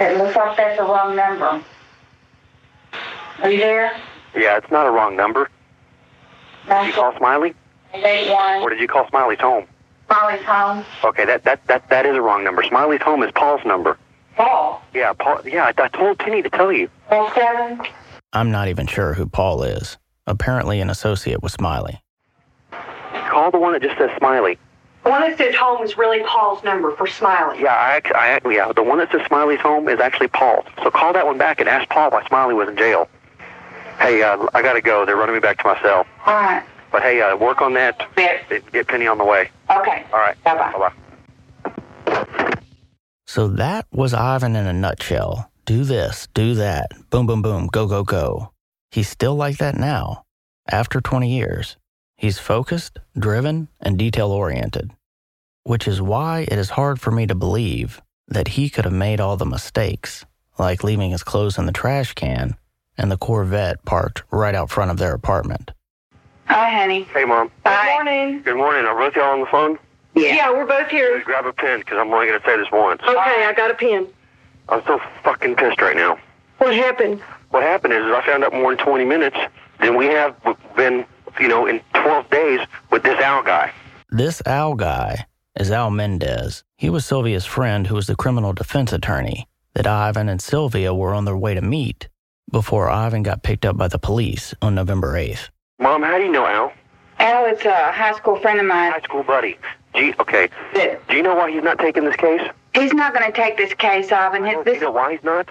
It 0.00 0.18
looks 0.18 0.34
like 0.34 0.56
that's 0.56 0.76
the 0.78 0.84
wrong 0.84 1.14
number. 1.14 1.62
Are 3.42 3.50
you 3.50 3.58
there? 3.58 3.92
Yeah, 4.34 4.56
it's 4.56 4.70
not 4.70 4.86
a 4.86 4.90
wrong 4.90 5.14
number. 5.14 5.48
Did 6.68 6.86
you 6.88 6.92
call 6.92 7.16
Smiley? 7.16 7.54
Eight 7.94 8.30
one. 8.30 8.62
Or 8.62 8.70
did 8.70 8.80
you 8.80 8.88
call 8.88 9.08
Smiley's 9.08 9.38
home? 9.38 9.66
Smiley's 10.06 10.42
home. 10.44 10.84
Okay, 11.04 11.24
that, 11.24 11.44
that, 11.44 11.64
that, 11.68 11.88
that 11.90 12.06
is 12.06 12.16
a 12.16 12.20
wrong 12.20 12.42
number. 12.42 12.62
Smiley's 12.64 13.02
home 13.02 13.22
is 13.22 13.30
Paul's 13.32 13.64
number. 13.64 13.96
Paul. 14.34 14.82
Yeah, 14.94 15.12
Paul. 15.12 15.40
Yeah, 15.44 15.64
I, 15.64 15.82
I 15.82 15.88
told 15.88 16.18
Penny 16.18 16.42
to 16.42 16.50
tell 16.50 16.72
you. 16.72 16.90
Four 17.08 17.32
seven. 17.34 17.80
I'm 18.32 18.50
not 18.50 18.68
even 18.68 18.86
sure 18.86 19.14
who 19.14 19.26
Paul 19.26 19.62
is, 19.62 19.96
apparently 20.26 20.80
an 20.80 20.90
associate 20.90 21.42
with 21.42 21.52
Smiley. 21.52 22.02
Call 23.30 23.50
the 23.50 23.58
one 23.58 23.72
that 23.72 23.82
just 23.82 23.96
says 23.98 24.10
Smiley. 24.18 24.58
The 25.04 25.10
one 25.10 25.22
that 25.22 25.38
says 25.38 25.54
home 25.54 25.82
is 25.82 25.96
really 25.96 26.22
Paul's 26.24 26.62
number 26.64 26.94
for 26.96 27.06
Smiley. 27.06 27.62
Yeah, 27.62 27.74
I, 27.74 27.96
act- 27.96 28.12
I, 28.14 28.40
yeah, 28.50 28.72
the 28.72 28.82
one 28.82 28.98
that 28.98 29.10
says 29.10 29.22
Smiley's 29.26 29.60
home 29.60 29.88
is 29.88 30.00
actually 30.00 30.28
Paul's. 30.28 30.66
So 30.82 30.90
call 30.90 31.12
that 31.14 31.24
one 31.24 31.38
back 31.38 31.60
and 31.60 31.68
ask 31.68 31.88
Paul 31.88 32.10
why 32.10 32.26
Smiley 32.26 32.54
was 32.54 32.68
in 32.68 32.76
jail. 32.76 33.08
Hey, 33.98 34.22
uh, 34.22 34.46
I 34.54 34.62
gotta 34.62 34.80
go. 34.82 35.06
They're 35.06 35.16
running 35.16 35.34
me 35.34 35.40
back 35.40 35.58
to 35.58 35.64
my 35.64 35.80
cell. 35.80 36.06
All 36.26 36.34
right. 36.34 36.62
But 36.92 37.02
hey, 37.02 37.20
uh, 37.20 37.36
work 37.36 37.60
on 37.62 37.74
that. 37.74 38.06
Yes. 38.16 38.44
Get 38.72 38.86
Penny 38.88 39.06
on 39.06 39.18
the 39.18 39.24
way. 39.24 39.50
Okay. 39.70 40.04
All 40.12 40.18
right. 40.18 40.36
Bye-bye. 40.44 40.72
Bye-bye. 40.72 42.54
So 43.26 43.48
that 43.48 43.86
was 43.92 44.14
Ivan 44.14 44.56
in 44.56 44.66
a 44.66 44.72
nutshell. 44.72 45.50
Do 45.68 45.84
this, 45.84 46.28
do 46.32 46.54
that, 46.54 46.92
boom, 47.10 47.26
boom, 47.26 47.42
boom, 47.42 47.66
go, 47.66 47.86
go, 47.86 48.02
go. 48.02 48.52
He's 48.90 49.06
still 49.06 49.34
like 49.34 49.58
that 49.58 49.76
now, 49.76 50.24
after 50.66 50.98
20 50.98 51.30
years. 51.30 51.76
He's 52.16 52.38
focused, 52.38 52.98
driven, 53.18 53.68
and 53.78 53.98
detail 53.98 54.30
oriented, 54.30 54.92
which 55.64 55.86
is 55.86 56.00
why 56.00 56.46
it 56.50 56.58
is 56.58 56.70
hard 56.70 57.02
for 57.02 57.10
me 57.10 57.26
to 57.26 57.34
believe 57.34 58.00
that 58.28 58.48
he 58.48 58.70
could 58.70 58.86
have 58.86 58.94
made 58.94 59.20
all 59.20 59.36
the 59.36 59.44
mistakes, 59.44 60.24
like 60.58 60.84
leaving 60.84 61.10
his 61.10 61.22
clothes 61.22 61.58
in 61.58 61.66
the 61.66 61.72
trash 61.72 62.14
can 62.14 62.56
and 62.96 63.12
the 63.12 63.18
Corvette 63.18 63.84
parked 63.84 64.22
right 64.30 64.54
out 64.54 64.70
front 64.70 64.90
of 64.90 64.96
their 64.96 65.12
apartment. 65.12 65.72
Hi, 66.46 66.70
honey. 66.70 67.02
Hey, 67.12 67.26
Mom. 67.26 67.50
Good 67.66 67.92
morning. 67.92 68.42
Good 68.42 68.56
morning. 68.56 68.86
Are 68.86 68.96
both 68.96 69.14
y'all 69.14 69.34
on 69.34 69.40
the 69.40 69.46
phone? 69.46 69.78
Yeah, 70.14 70.50
we're 70.50 70.64
both 70.64 70.88
here. 70.88 71.22
Grab 71.26 71.44
a 71.44 71.52
pen, 71.52 71.80
because 71.80 71.98
I'm 71.98 72.10
only 72.10 72.26
going 72.26 72.40
to 72.40 72.46
say 72.46 72.56
this 72.56 72.68
once. 72.72 73.02
Okay, 73.02 73.44
I 73.44 73.52
got 73.54 73.70
a 73.70 73.74
pen. 73.74 74.08
I'm 74.68 74.82
so 74.84 75.00
fucking 75.22 75.56
pissed 75.56 75.80
right 75.80 75.96
now. 75.96 76.18
What 76.58 76.74
happened? 76.74 77.20
What 77.50 77.62
happened 77.62 77.94
is 77.94 78.02
I 78.02 78.22
found 78.26 78.44
out 78.44 78.52
more 78.52 78.72
in 78.72 78.78
20 78.78 79.04
minutes 79.04 79.36
than 79.80 79.96
we 79.96 80.06
have 80.06 80.36
been, 80.76 81.06
you 81.40 81.48
know, 81.48 81.66
in 81.66 81.80
12 81.94 82.30
days 82.30 82.60
with 82.90 83.02
this 83.02 83.18
Al 83.20 83.42
guy. 83.42 83.72
This 84.10 84.42
Al 84.44 84.74
guy 84.74 85.26
is 85.58 85.70
Al 85.70 85.90
Mendez. 85.90 86.64
He 86.76 86.90
was 86.90 87.06
Sylvia's 87.06 87.46
friend 87.46 87.86
who 87.86 87.94
was 87.94 88.06
the 88.06 88.16
criminal 88.16 88.52
defense 88.52 88.92
attorney 88.92 89.46
that 89.74 89.86
Ivan 89.86 90.28
and 90.28 90.40
Sylvia 90.40 90.92
were 90.94 91.14
on 91.14 91.24
their 91.24 91.36
way 91.36 91.54
to 91.54 91.62
meet 91.62 92.08
before 92.50 92.88
Ivan 92.88 93.22
got 93.22 93.42
picked 93.42 93.64
up 93.64 93.76
by 93.76 93.88
the 93.88 93.98
police 93.98 94.54
on 94.60 94.74
November 94.74 95.14
8th. 95.14 95.48
Mom, 95.78 96.02
how 96.02 96.18
do 96.18 96.24
you 96.24 96.32
know 96.32 96.46
Al? 96.46 96.72
Al, 97.18 97.46
it's 97.46 97.64
a 97.64 97.92
high 97.92 98.12
school 98.12 98.40
friend 98.40 98.60
of 98.60 98.66
mine. 98.66 98.92
High 98.92 99.00
school 99.00 99.22
buddy. 99.22 99.56
Gee, 99.94 100.14
okay. 100.20 100.48
That 100.74 101.06
Do 101.08 101.16
you 101.16 101.22
know 101.22 101.34
why 101.34 101.50
he's 101.50 101.62
not 101.62 101.78
taking 101.78 102.04
this 102.04 102.16
case? 102.16 102.42
He's 102.74 102.92
not 102.92 103.14
going 103.14 103.26
to 103.26 103.32
take 103.32 103.56
this 103.56 103.72
case, 103.74 104.10
Ivan. 104.12 104.44
His, 104.44 104.64
Do 104.64 104.72
you 104.72 104.80
know 104.80 104.90
why 104.92 105.12
he's 105.12 105.24
not? 105.24 105.48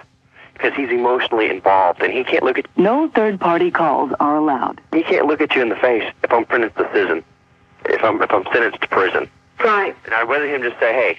Because 0.54 0.74
he's 0.74 0.90
emotionally 0.90 1.48
involved, 1.50 2.02
and 2.02 2.12
he 2.12 2.24
can't 2.24 2.42
look 2.42 2.58
at 2.58 2.66
No 2.76 3.08
third 3.10 3.38
party 3.38 3.70
calls 3.70 4.12
are 4.18 4.36
allowed. 4.36 4.80
he 4.92 5.02
can't 5.02 5.26
look 5.26 5.40
at 5.40 5.54
you 5.54 5.62
in 5.62 5.68
the 5.68 5.76
face 5.76 6.04
if 6.24 6.32
I'm 6.32 6.46
sentenced 6.50 6.76
to 6.78 6.84
prison. 6.84 7.24
If 7.84 8.02
I'm 8.02 8.20
if 8.20 8.30
I'm 8.32 8.44
sentenced 8.52 8.80
to 8.82 8.88
prison, 8.88 9.30
Right. 9.62 9.94
and 10.04 10.14
I'd 10.14 10.28
rather 10.28 10.46
him 10.52 10.62
just 10.62 10.78
say, 10.80 10.92
"Hey, 10.92 11.18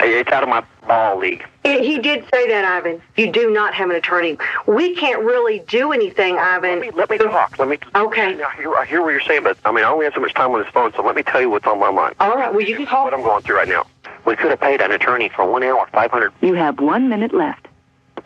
it's 0.00 0.30
out 0.30 0.42
of 0.44 0.48
my 0.48 0.62
ball 0.86 1.18
league." 1.18 1.44
He 1.64 1.84
he 1.84 1.98
did 1.98 2.24
say 2.32 2.48
that, 2.48 2.64
Ivan. 2.64 3.02
You 3.16 3.30
do 3.32 3.50
not 3.50 3.74
have 3.74 3.90
an 3.90 3.96
attorney. 3.96 4.38
We 4.66 4.94
can't 4.94 5.20
really 5.22 5.58
do 5.66 5.90
anything, 5.92 6.36
Let 6.36 6.44
Ivan. 6.64 6.80
me 6.80 6.90
let 6.92 7.10
me 7.10 7.18
talk. 7.18 7.58
Let 7.58 7.68
me. 7.68 7.78
Okay. 7.96 8.34
Now, 8.36 8.48
I 8.52 8.56
hear, 8.56 8.74
I 8.76 8.84
hear 8.86 9.02
what 9.02 9.08
you're 9.10 9.20
saying, 9.20 9.42
but 9.42 9.58
I 9.64 9.72
mean, 9.72 9.84
I 9.84 9.88
only 9.88 10.04
have 10.04 10.14
so 10.14 10.20
much 10.20 10.32
time 10.34 10.52
on 10.52 10.62
this 10.62 10.70
phone, 10.72 10.92
so 10.94 11.02
let 11.02 11.16
me 11.16 11.24
tell 11.24 11.40
you 11.40 11.50
what's 11.50 11.66
on 11.66 11.80
my 11.80 11.90
mind. 11.90 12.14
All 12.20 12.36
right. 12.36 12.52
Well, 12.52 12.62
you 12.62 12.76
can 12.76 12.86
call. 12.86 13.04
What 13.04 13.14
I'm 13.14 13.22
going 13.22 13.42
through 13.42 13.56
right 13.56 13.68
now. 13.68 13.84
We 14.28 14.36
could 14.36 14.50
have 14.50 14.60
paid 14.60 14.82
an 14.82 14.92
attorney 14.92 15.30
for 15.34 15.50
one 15.50 15.62
hour, 15.62 15.88
five 15.90 16.10
hundred 16.10 16.32
You 16.42 16.52
have 16.52 16.78
one 16.80 17.08
minute 17.08 17.32
left. 17.32 17.66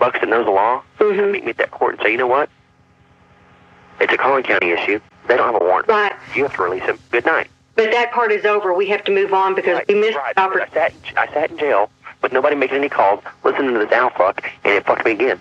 bucks 0.00 0.18
that 0.18 0.28
knows 0.28 0.46
the 0.46 0.50
law 0.50 0.82
Mm-hmm. 0.98 1.30
meet 1.30 1.44
me 1.44 1.50
at 1.50 1.58
that 1.58 1.70
court 1.70 1.94
and 1.94 2.02
say, 2.02 2.10
you 2.10 2.18
know 2.18 2.26
what? 2.26 2.50
It's 4.00 4.12
a 4.12 4.16
Collin 4.16 4.42
County 4.42 4.70
issue. 4.70 4.98
They 5.28 5.36
don't 5.36 5.46
have 5.52 5.62
a 5.62 5.64
warrant. 5.64 5.86
Right. 5.88 6.12
You 6.34 6.42
have 6.42 6.54
to 6.56 6.62
release 6.62 6.82
him. 6.82 6.98
Good 7.12 7.24
night. 7.24 7.48
But 7.76 7.92
that 7.92 8.10
part 8.10 8.32
is 8.32 8.44
over. 8.44 8.74
We 8.74 8.88
have 8.88 9.04
to 9.04 9.12
move 9.14 9.32
on 9.32 9.54
because 9.54 9.80
we 9.88 9.94
missed 9.94 10.16
right. 10.16 10.34
the 10.34 10.42
I 10.42 10.68
sat, 10.74 10.92
I 11.16 11.32
sat 11.32 11.50
in 11.52 11.58
jail 11.58 11.88
with 12.20 12.32
nobody 12.32 12.56
making 12.56 12.78
any 12.78 12.88
calls, 12.88 13.22
listening 13.44 13.72
to 13.74 13.78
this 13.78 13.92
owl 13.92 14.10
fuck, 14.10 14.42
and 14.64 14.72
it 14.74 14.84
fucked 14.84 15.04
me 15.04 15.12
again. 15.12 15.38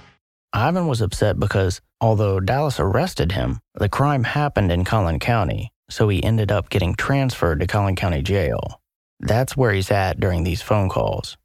Ivan 0.53 0.85
was 0.87 1.01
upset 1.01 1.39
because 1.39 1.81
although 1.99 2.39
Dallas 2.39 2.79
arrested 2.79 3.31
him, 3.31 3.59
the 3.75 3.89
crime 3.89 4.23
happened 4.25 4.71
in 4.71 4.83
Collin 4.85 5.17
County, 5.19 5.71
so 5.89 6.07
he 6.09 6.23
ended 6.23 6.51
up 6.51 6.69
getting 6.69 6.93
transferred 6.93 7.59
to 7.61 7.67
Collin 7.67 7.95
County 7.95 8.21
Jail. 8.21 8.80
That's 9.21 9.55
where 9.55 9.71
he's 9.71 9.91
at 9.91 10.19
during 10.19 10.43
these 10.43 10.61
phone 10.61 10.89
calls. 10.89 11.37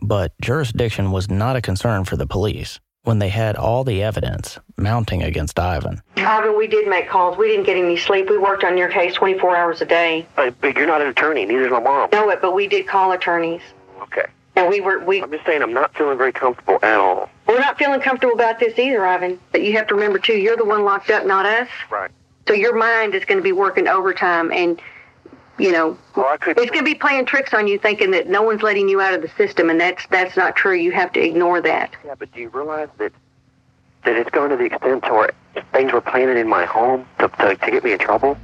But 0.00 0.32
jurisdiction 0.40 1.10
was 1.10 1.30
not 1.30 1.56
a 1.56 1.62
concern 1.62 2.04
for 2.04 2.16
the 2.16 2.26
police 2.26 2.80
when 3.02 3.18
they 3.18 3.28
had 3.28 3.56
all 3.56 3.84
the 3.84 4.02
evidence 4.02 4.58
mounting 4.76 5.22
against 5.22 5.58
Ivan. 5.58 6.02
Ivan, 6.16 6.56
we 6.56 6.66
did 6.66 6.88
make 6.88 7.08
calls. 7.08 7.36
We 7.36 7.48
didn't 7.48 7.66
get 7.66 7.76
any 7.76 7.96
sleep. 7.96 8.30
We 8.30 8.38
worked 8.38 8.64
on 8.64 8.78
your 8.78 8.88
case 8.88 9.14
24 9.14 9.56
hours 9.56 9.80
a 9.82 9.84
day. 9.84 10.26
But, 10.36 10.58
but 10.60 10.76
you're 10.76 10.86
not 10.86 11.02
an 11.02 11.08
attorney. 11.08 11.44
Neither 11.44 11.66
is 11.66 11.70
my 11.70 11.80
mom. 11.80 12.08
Know 12.12 12.30
it, 12.30 12.40
but 12.40 12.54
we 12.54 12.66
did 12.66 12.86
call 12.86 13.12
attorneys. 13.12 13.60
Okay. 14.02 14.26
And 14.56 14.68
we 14.68 14.80
were 14.80 15.00
we 15.04 15.20
I'm 15.20 15.30
just 15.30 15.44
saying 15.44 15.62
I'm 15.62 15.72
not 15.72 15.94
feeling 15.96 16.16
very 16.16 16.32
comfortable 16.32 16.78
at 16.82 16.98
all. 16.98 17.28
we're 17.46 17.58
not 17.58 17.76
feeling 17.76 18.00
comfortable 18.00 18.34
about 18.34 18.60
this 18.60 18.78
either, 18.78 19.04
Ivan. 19.04 19.38
But 19.50 19.62
you 19.62 19.72
have 19.72 19.88
to 19.88 19.94
remember 19.94 20.18
too, 20.18 20.34
you're 20.34 20.56
the 20.56 20.64
one 20.64 20.84
locked 20.84 21.10
up, 21.10 21.26
not 21.26 21.44
us. 21.44 21.68
Right. 21.90 22.10
So 22.46 22.54
your 22.54 22.76
mind 22.76 23.14
is 23.14 23.24
going 23.24 23.38
to 23.38 23.42
be 23.42 23.52
working 23.52 23.88
overtime, 23.88 24.52
and 24.52 24.80
you 25.58 25.72
know 25.72 25.96
Well, 26.16 26.26
I 26.26 26.36
could. 26.36 26.58
it's 26.58 26.70
going 26.70 26.84
to 26.84 26.90
be 26.90 26.94
playing 26.94 27.26
tricks 27.26 27.54
on 27.54 27.66
you, 27.68 27.78
thinking 27.78 28.10
that 28.12 28.28
no 28.28 28.42
one's 28.42 28.62
letting 28.62 28.88
you 28.88 29.00
out 29.00 29.14
of 29.14 29.22
the 29.22 29.28
system, 29.36 29.70
and 29.70 29.80
that's 29.80 30.06
that's 30.08 30.36
not 30.36 30.56
true. 30.56 30.74
You 30.74 30.92
have 30.92 31.12
to 31.12 31.20
ignore 31.20 31.60
that. 31.62 31.94
Yeah, 32.04 32.14
but 32.18 32.32
do 32.32 32.40
you 32.40 32.48
realize 32.48 32.88
that 32.98 33.12
that 34.04 34.16
it's 34.16 34.30
gone 34.30 34.50
to 34.50 34.56
the 34.56 34.64
extent 34.64 35.04
to 35.04 35.12
where 35.12 35.30
things 35.72 35.92
were 35.92 36.00
planted 36.00 36.36
in 36.36 36.48
my 36.48 36.64
home 36.66 37.06
to, 37.20 37.28
to, 37.28 37.56
to 37.56 37.70
get 37.70 37.82
me 37.84 37.92
in 37.92 37.98
trouble? 37.98 38.36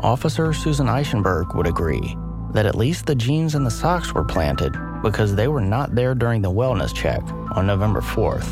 Officer 0.00 0.52
Susan 0.52 0.86
Eichenberg 0.86 1.54
would 1.54 1.66
agree 1.66 2.14
that 2.52 2.66
at 2.66 2.74
least 2.74 3.06
the 3.06 3.14
jeans 3.14 3.54
and 3.54 3.64
the 3.66 3.70
socks 3.70 4.12
were 4.12 4.22
planted 4.24 4.74
because 5.02 5.34
they 5.34 5.48
were 5.48 5.60
not 5.62 5.94
there 5.94 6.14
during 6.14 6.42
the 6.42 6.50
wellness 6.50 6.94
check 6.94 7.22
on 7.56 7.66
November 7.66 8.00
4th. 8.00 8.46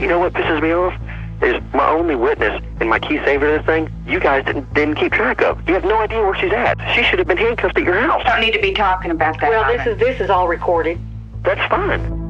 You 0.00 0.06
know 0.06 0.18
what 0.20 0.32
pisses 0.32 0.62
me 0.62 0.72
off? 0.72 0.94
Is 1.42 1.62
my 1.72 1.88
only 1.88 2.16
witness 2.16 2.62
and 2.80 2.90
my 2.90 2.98
key 2.98 3.16
saver 3.24 3.46
to 3.46 3.58
this 3.58 3.66
thing, 3.66 3.90
you 4.06 4.20
guys 4.20 4.44
didn't, 4.44 4.72
didn't 4.74 4.96
keep 4.96 5.12
track 5.12 5.40
of. 5.40 5.66
You 5.66 5.72
have 5.72 5.84
no 5.84 5.98
idea 5.98 6.20
where 6.20 6.34
she's 6.34 6.52
at. 6.52 6.76
She 6.94 7.02
should 7.02 7.18
have 7.18 7.28
been 7.28 7.38
handcuffed 7.38 7.78
at 7.78 7.82
your 7.82 7.98
house. 7.98 8.22
Don't 8.24 8.40
need 8.42 8.52
to 8.52 8.60
be 8.60 8.72
talking 8.74 9.10
about 9.10 9.40
that. 9.40 9.48
Well, 9.48 9.66
this 9.72 9.86
is 9.86 9.98
this 9.98 10.20
is 10.20 10.28
all 10.28 10.48
recorded. 10.48 11.00
That's 11.42 11.66
fine. 11.70 12.20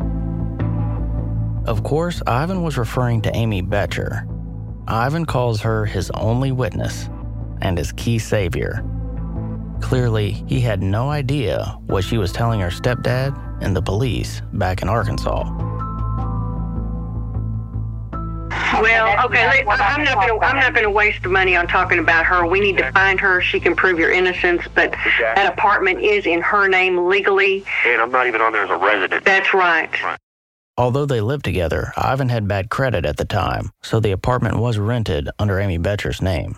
Of 1.67 1.83
course, 1.83 2.23
Ivan 2.27 2.63
was 2.63 2.79
referring 2.79 3.23
to 3.23 3.35
Amy 3.35 3.63
Betcher. 3.63 4.27
Ivan 4.87 5.25
calls 5.25 5.61
her 5.61 5.85
his 5.85 6.11
only 6.13 6.53
witness 6.53 7.09
and 7.63 7.77
his 7.77 7.93
key 7.93 8.19
savior. 8.19 8.85
Clearly, 9.81 10.45
he 10.47 10.61
had 10.61 10.83
no 10.83 11.11
idea 11.11 11.79
what 11.87 12.05
she 12.05 12.19
was 12.19 12.33
telling 12.33 12.61
her 12.61 12.71
stepdad 12.71 13.37
and 13.61 13.75
the 13.75 13.83
police 13.83 14.41
back 14.53 14.83
in 14.83 14.89
Arkansas. 14.89 15.70
Well, 18.81 19.27
okay, 19.27 19.47
let- 19.47 19.69
I'm 19.69 20.01
I'm 20.01 20.05
not 20.05 20.15
going 20.27 20.41
to 20.41 20.47
I'm 20.47 20.57
not 20.57 20.75
going 20.75 20.85
to 20.85 20.91
waste 20.91 21.23
the 21.23 21.29
money 21.29 21.57
on 21.57 21.67
talking 21.67 21.99
about 21.99 22.25
her. 22.27 22.47
We 22.47 22.61
need 22.61 22.77
to 22.79 22.91
find 22.93 23.21
her. 23.21 23.41
She 23.41 23.61
can 23.61 23.77
prove 23.77 23.99
your 23.99 24.11
innocence, 24.11 24.63
but 24.75 24.93
that 25.19 25.53
apartment 25.53 26.01
is 26.01 26.27
in 26.27 26.41
her 26.41 26.69
name 26.69 27.09
legally. 27.09 27.65
And 27.87 28.01
I'm 28.01 28.11
not 28.11 28.27
even 28.27 28.41
on 28.41 28.53
there 28.53 28.65
as 28.65 28.71
a 28.71 28.77
resident. 28.77 29.25
That's 29.25 29.53
right. 29.55 29.91
Although 30.77 31.05
they 31.05 31.21
lived 31.21 31.45
together, 31.45 31.93
Ivan 31.97 32.31
had 32.31 32.49
bad 32.49 32.71
credit 32.71 33.05
at 33.05 33.19
the 33.19 33.25
time, 33.27 33.71
so 33.83 34.01
the 34.01 34.13
apartment 34.13 34.59
was 34.59 34.79
rented 34.79 35.29
under 35.39 35.61
Amy 35.61 35.77
Betcher's 35.77 36.23
name. 36.23 36.57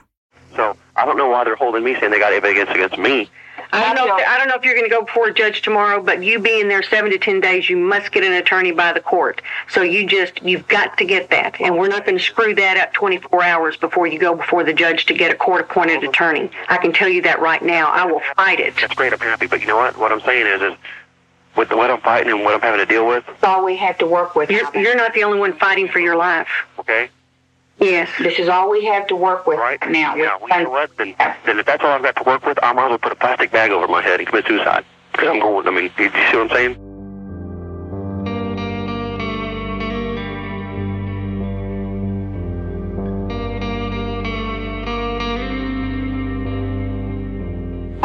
So 0.55 0.77
I 0.95 1.05
don't 1.05 1.17
know 1.17 1.29
why 1.29 1.43
they're 1.45 1.57
holding 1.57 1.83
me 1.83 1.95
saying 1.99 2.13
they 2.13 2.19
got 2.21 2.33
evidence 2.33 2.71
against 2.71 2.99
me. 2.99 3.29
I 3.73 3.95
don't 3.95 4.07
know. 4.07 4.17
If, 4.17 4.29
I 4.29 4.39
don't 4.39 4.49
know 4.49 4.55
if 4.55 4.65
you're 4.65 4.75
going 4.75 4.89
to 4.89 4.95
go 4.95 5.05
before 5.05 5.29
a 5.29 5.35
judge 5.35 5.63
tomorrow, 5.63 6.03
but 6.03 6.23
you 6.23 6.39
being 6.39 6.69
there 6.69 6.83
seven 6.83 7.11
to 7.11 7.19
ten 7.19 7.41
days, 7.41 7.71
you 7.71 7.77
must 7.77 8.13
get 8.13 8.23
an 8.23 8.33
attorney 8.33 8.73
by 8.73 8.93
the 8.93 9.01
court. 9.01 9.41
So 9.71 9.83
you 9.83 10.07
just 10.07 10.43
you've 10.43 10.69
got 10.69 10.99
to 10.99 11.05
get 11.05 11.31
that, 11.31 11.61
and 11.61 11.79
we're 11.79 11.89
not 11.89 12.05
going 12.05 12.19
to 12.19 12.23
screw 12.23 12.55
that 12.57 12.77
up 12.77 12.93
24 12.93 13.43
hours 13.43 13.77
before 13.77 14.07
you 14.07 14.19
go 14.19 14.35
before 14.35 14.63
the 14.63 14.75
judge 14.75 15.07
to 15.07 15.15
get 15.15 15.31
a 15.31 15.35
court-appointed 15.35 16.05
attorney. 16.05 16.51
I 16.69 16.77
can 16.77 16.93
tell 16.93 17.09
you 17.09 17.23
that 17.23 17.41
right 17.41 17.63
now. 17.63 17.91
I 17.91 18.05
will 18.05 18.21
fight 18.37 18.61
it. 18.61 18.75
That's 18.81 18.95
great. 18.95 19.13
I'm 19.13 19.19
happy. 19.19 19.47
But 19.47 19.63
you 19.63 19.67
know 19.67 19.77
what? 19.77 19.97
What 19.97 20.13
I'm 20.13 20.21
saying 20.21 20.47
is, 20.47 20.61
is 20.63 20.79
with 21.57 21.69
the, 21.71 21.77
what 21.77 21.91
I'm 21.91 22.01
fighting 22.01 22.33
and 22.33 22.45
what 22.45 22.55
I'm 22.55 22.61
having 22.61 22.81
to 22.81 22.87
deal 22.87 23.07
with, 23.07 23.25
That's 23.27 23.45
all 23.45 23.65
we 23.65 23.77
have 23.77 23.99
to 23.99 24.07
work 24.07 24.35
with. 24.35 24.51
You're, 24.51 24.75
you're 24.77 24.97
not 24.97 25.15
the 25.15 25.25
only 25.25 25.39
one 25.39 25.53
fighting 25.55 25.89
for 25.89 25.99
your 25.99 26.17
life. 26.17 26.49
okay? 26.79 27.11
Yes. 27.83 28.09
This 28.19 28.39
is 28.39 28.49
all 28.49 28.71
we 28.71 28.85
have 28.85 29.07
to 29.09 29.17
work 29.17 29.47
with 29.47 29.59
Right? 29.59 29.81
now. 29.91 30.15
Yeah, 30.15 30.37
well, 30.41 30.59
you 30.59 30.65
know 30.65 30.71
what? 30.71 30.97
Then, 30.97 31.15
then 31.45 31.59
if 31.59 31.67
that's 31.67 31.83
all 31.83 31.91
I've 31.91 32.03
got 32.03 32.17
to 32.17 32.23
work 32.25 32.47
with, 32.47 32.59
I 32.63 32.73
might 32.73 32.85
as 32.87 32.91
well 32.91 32.99
put 32.99 33.13
a 33.13 33.17
plastic 33.17 33.51
bag 33.51 33.71
over 33.71 33.89
my 33.89 34.03
head 34.03 34.21
and 34.21 34.29
commit 34.29 34.47
suicide. 34.47 34.85
Because 35.13 35.29
I'm 35.29 35.41
going, 35.41 35.67
I 35.67 35.71
mean, 35.71 35.91
do 35.97 36.05
you 36.05 36.11
see 36.11 36.37
what 36.37 36.43
I'm 36.43 36.49
saying? 36.51 36.92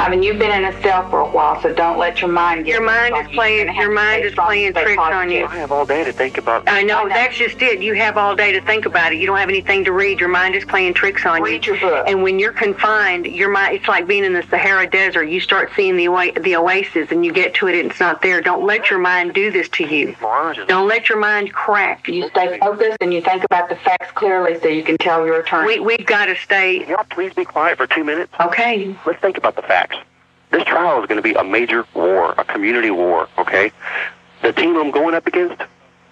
I 0.07 0.09
mean, 0.09 0.23
you've 0.23 0.39
been 0.39 0.51
in 0.51 0.73
a 0.73 0.81
cell 0.81 1.09
for 1.09 1.19
a 1.19 1.27
while, 1.29 1.61
so 1.61 1.73
don't 1.73 1.99
let 1.99 2.21
your 2.21 2.29
mind 2.31 2.63
get 2.63 2.71
Your 2.71 2.81
mind 2.81 3.13
is 3.17 3.27
playing- 3.35 3.57
You're 3.57 3.65
gonna 3.65 3.73
have 3.75 3.83
your 3.83 3.91
mind 3.93 4.23
is 4.23 4.33
playing 4.35 4.71
stay 4.71 4.83
tricks 4.83 5.01
on 5.01 5.29
you. 5.29 5.45
I 5.45 5.57
have 5.57 5.69
all 5.73 5.85
day 5.85 6.05
to 6.05 6.13
think 6.13 6.37
about. 6.37 6.63
I 6.65 6.81
know, 6.81 6.99
I 6.99 7.03
know. 7.03 7.09
that's 7.09 7.35
just 7.35 7.61
it. 7.61 7.81
You 7.81 7.93
have 7.95 8.17
all 8.17 8.33
day 8.33 8.53
to 8.53 8.61
think 8.61 8.85
about 8.85 9.11
it. 9.11 9.17
You 9.17 9.27
don't 9.27 9.35
have 9.37 9.49
anything 9.49 9.83
to 9.83 9.91
read. 9.91 10.21
Your 10.21 10.29
mind 10.29 10.55
is 10.55 10.63
playing 10.63 10.93
tricks 10.93 11.25
on 11.25 11.41
Read 11.41 11.65
you. 11.65 11.73
your 11.75 11.81
book. 11.81 12.05
And 12.07 12.23
when 12.23 12.39
you're 12.39 12.53
confined, 12.53 13.25
your 13.25 13.49
mind 13.49 13.75
it's 13.75 13.87
like 13.89 14.07
being 14.07 14.23
in 14.23 14.31
the 14.31 14.43
Sahara 14.43 14.87
Desert. 14.89 15.25
You 15.25 15.41
start 15.41 15.71
seeing 15.75 15.97
the 15.97 16.07
oa- 16.07 16.31
the 16.39 16.55
oasis 16.55 17.11
and 17.11 17.25
you 17.25 17.33
get 17.33 17.53
to 17.55 17.67
it 17.67 17.77
and 17.77 17.91
it's 17.91 17.99
not 17.99 18.21
there. 18.21 18.39
Don't 18.39 18.65
let 18.65 18.89
your 18.89 18.99
mind 18.99 19.33
do 19.33 19.51
this 19.51 19.67
to 19.69 19.83
you. 19.83 20.15
Don't 20.67 20.87
let 20.87 21.09
your 21.09 21.17
mind 21.19 21.51
crack. 21.51 22.07
You 22.07 22.29
stay 22.29 22.57
focused 22.59 22.97
and 23.01 23.13
you 23.13 23.19
think 23.19 23.43
about 23.43 23.67
the 23.67 23.75
facts 23.75 24.11
clearly 24.15 24.57
so 24.61 24.69
you 24.69 24.83
can 24.83 24.97
tell 24.99 25.25
your 25.25 25.41
attorney. 25.41 25.79
We 25.81 25.97
we've 25.97 26.05
got 26.05 26.27
to 26.27 26.35
stay 26.37 26.85
y'all 26.87 27.03
please 27.09 27.33
be 27.33 27.43
quiet 27.43 27.75
for 27.77 27.87
two 27.87 28.05
minutes? 28.05 28.31
okay. 28.39 28.95
Let's 29.05 29.19
think 29.19 29.37
about 29.37 29.55
the 29.57 29.61
facts. 29.63 29.96
This 30.51 30.63
trial 30.63 31.01
is 31.01 31.07
going 31.07 31.17
to 31.17 31.21
be 31.21 31.33
a 31.33 31.43
major 31.43 31.85
war, 31.93 32.33
a 32.37 32.43
community 32.43 32.89
war, 32.89 33.27
okay? 33.37 33.71
The 34.41 34.53
team 34.53 34.77
I'm 34.77 34.91
going 34.91 35.13
up 35.13 35.27
against, 35.27 35.61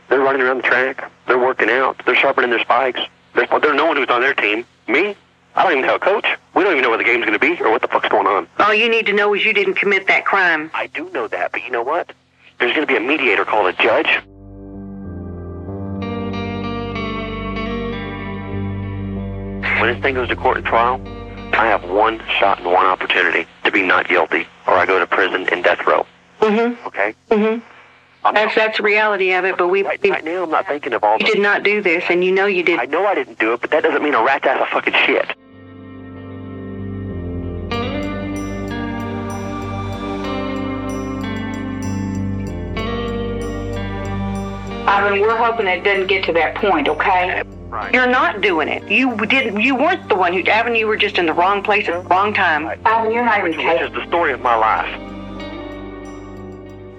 they're 0.10 0.20
running 0.20 0.42
around 0.42 0.58
the 0.58 0.64
track. 0.64 1.12
They're 1.28 1.40
working 1.40 1.70
out. 1.70 2.02
They're 2.06 2.16
sharpening 2.16 2.50
their 2.50 2.60
spikes. 2.60 3.00
There's, 3.34 3.50
there's 3.50 3.76
no 3.76 3.86
one 3.86 3.98
who's 3.98 4.10
on 4.10 4.22
their 4.22 4.34
team. 4.34 4.66
Me? 4.88 5.16
I 5.56 5.64
don't 5.64 5.72
even 5.72 5.84
have 5.86 5.96
a 5.96 6.00
coach. 6.00 6.26
We 6.54 6.64
don't 6.64 6.74
even 6.74 6.84
know 6.84 6.90
where 6.90 6.98
the 6.98 7.06
game's 7.06 7.26
going 7.26 7.40
to 7.40 7.40
be 7.40 7.62
or 7.62 7.72
what 7.72 7.82
the 7.82 7.88
fuck's 7.88 8.10
going 8.10 8.28
on. 8.28 8.48
All 8.60 8.74
you 8.74 8.90
need 8.90 9.06
to 9.06 9.14
know 9.14 9.34
is 9.34 9.46
you 9.46 9.54
didn't 9.54 9.76
commit 9.76 10.08
that 10.08 10.26
crime. 10.26 10.70
I 10.74 10.88
do 10.88 11.10
know 11.12 11.28
that, 11.28 11.54
but 11.54 11.64
you 11.64 11.72
know 11.72 11.84
what? 11.84 12.12
There's 12.60 12.74
going 12.74 12.86
to 12.86 12.92
be 12.92 12.98
a 12.98 13.02
mediator 13.02 13.46
called 13.46 13.68
a 13.68 13.74
judge. 13.74 14.08
When 19.80 19.94
this 19.94 20.02
thing 20.02 20.16
goes 20.16 20.30
to 20.30 20.36
court 20.36 20.58
and 20.58 20.66
trial, 20.66 21.00
I 21.58 21.68
have 21.68 21.90
one 21.90 22.22
shot 22.40 22.60
and 22.60 22.68
one 22.72 22.86
opportunity 22.86 23.48
to 23.64 23.72
be 23.72 23.82
not 23.82 24.08
guilty, 24.08 24.46
or 24.68 24.74
I 24.74 24.86
go 24.86 25.00
to 25.00 25.08
prison 25.08 25.48
and 25.52 25.64
death 25.64 25.86
row. 25.88 26.06
Mhm. 26.42 26.78
Okay? 26.88 27.16
Mhm. 27.32 27.62
I'm 28.26 28.34
That's 28.34 28.56
that's 28.56 28.78
the 28.78 28.84
reality 28.84 29.32
of 29.34 29.46
it. 29.46 29.58
But 29.58 29.68
we 29.68 29.84
right, 29.84 30.02
we- 30.02 30.12
right 30.12 30.24
now, 30.24 30.44
I'm 30.44 30.50
not 30.52 30.68
thinking 30.68 30.94
of 30.94 31.04
all 31.04 31.18
you 31.20 31.26
did 31.26 31.40
not 31.40 31.64
do 31.64 31.82
this, 31.82 32.04
and 32.10 32.24
you 32.26 32.32
know 32.32 32.46
you 32.48 32.64
did. 32.64 32.80
I 32.80 32.86
know 32.86 33.06
I 33.06 33.16
didn't 33.16 33.40
do 33.40 33.54
it, 33.54 33.62
but 33.62 33.70
that 33.72 33.84
doesn't 33.84 34.04
mean 34.04 34.16
a 34.16 34.24
rat's 34.24 34.46
ass 34.46 34.62
of 34.62 34.68
fucking 34.70 34.94
shit. 35.06 35.28
Ivan, 44.88 45.20
we're 45.20 45.36
hoping 45.36 45.66
it 45.68 45.84
doesn't 45.84 46.08
get 46.08 46.24
to 46.26 46.34
that 46.34 46.56
point, 46.56 46.88
okay? 46.88 47.42
Right. 47.76 47.94
You're 47.94 48.08
not 48.08 48.40
doing 48.40 48.70
it. 48.70 48.90
You 48.90 49.18
didn't. 49.26 49.60
You 49.60 49.76
weren't 49.76 50.08
the 50.08 50.16
one 50.16 50.32
who. 50.32 50.40
Evan, 50.44 50.76
you 50.76 50.88
were 50.88 50.96
just 50.96 51.18
in 51.18 51.26
the 51.26 51.34
wrong 51.34 51.62
place 51.62 51.90
at 51.90 52.04
the 52.04 52.08
wrong 52.08 52.34
time. 52.34 52.68
Ivan, 52.86 53.12
you're 53.12 53.26
not 53.26 53.40
even 53.40 53.52
Which 53.58 53.82
is 53.82 53.92
the 53.92 54.08
story 54.08 54.32
of 54.32 54.40
my 54.40 54.56
life. 54.56 54.88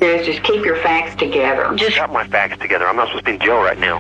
Just 0.00 0.26
just 0.26 0.42
keep 0.42 0.66
your 0.66 0.76
facts 0.83 1.16
together. 1.16 1.75
Just 1.76 1.97
got 1.97 2.12
my 2.12 2.26
facts 2.26 2.59
together. 2.59 2.87
I'm 2.87 2.97
not 2.97 3.09
supposed 3.09 3.25
to 3.25 3.30
be 3.30 3.35
in 3.37 3.40
jail 3.40 3.56
right 3.56 3.78
now. 3.78 3.97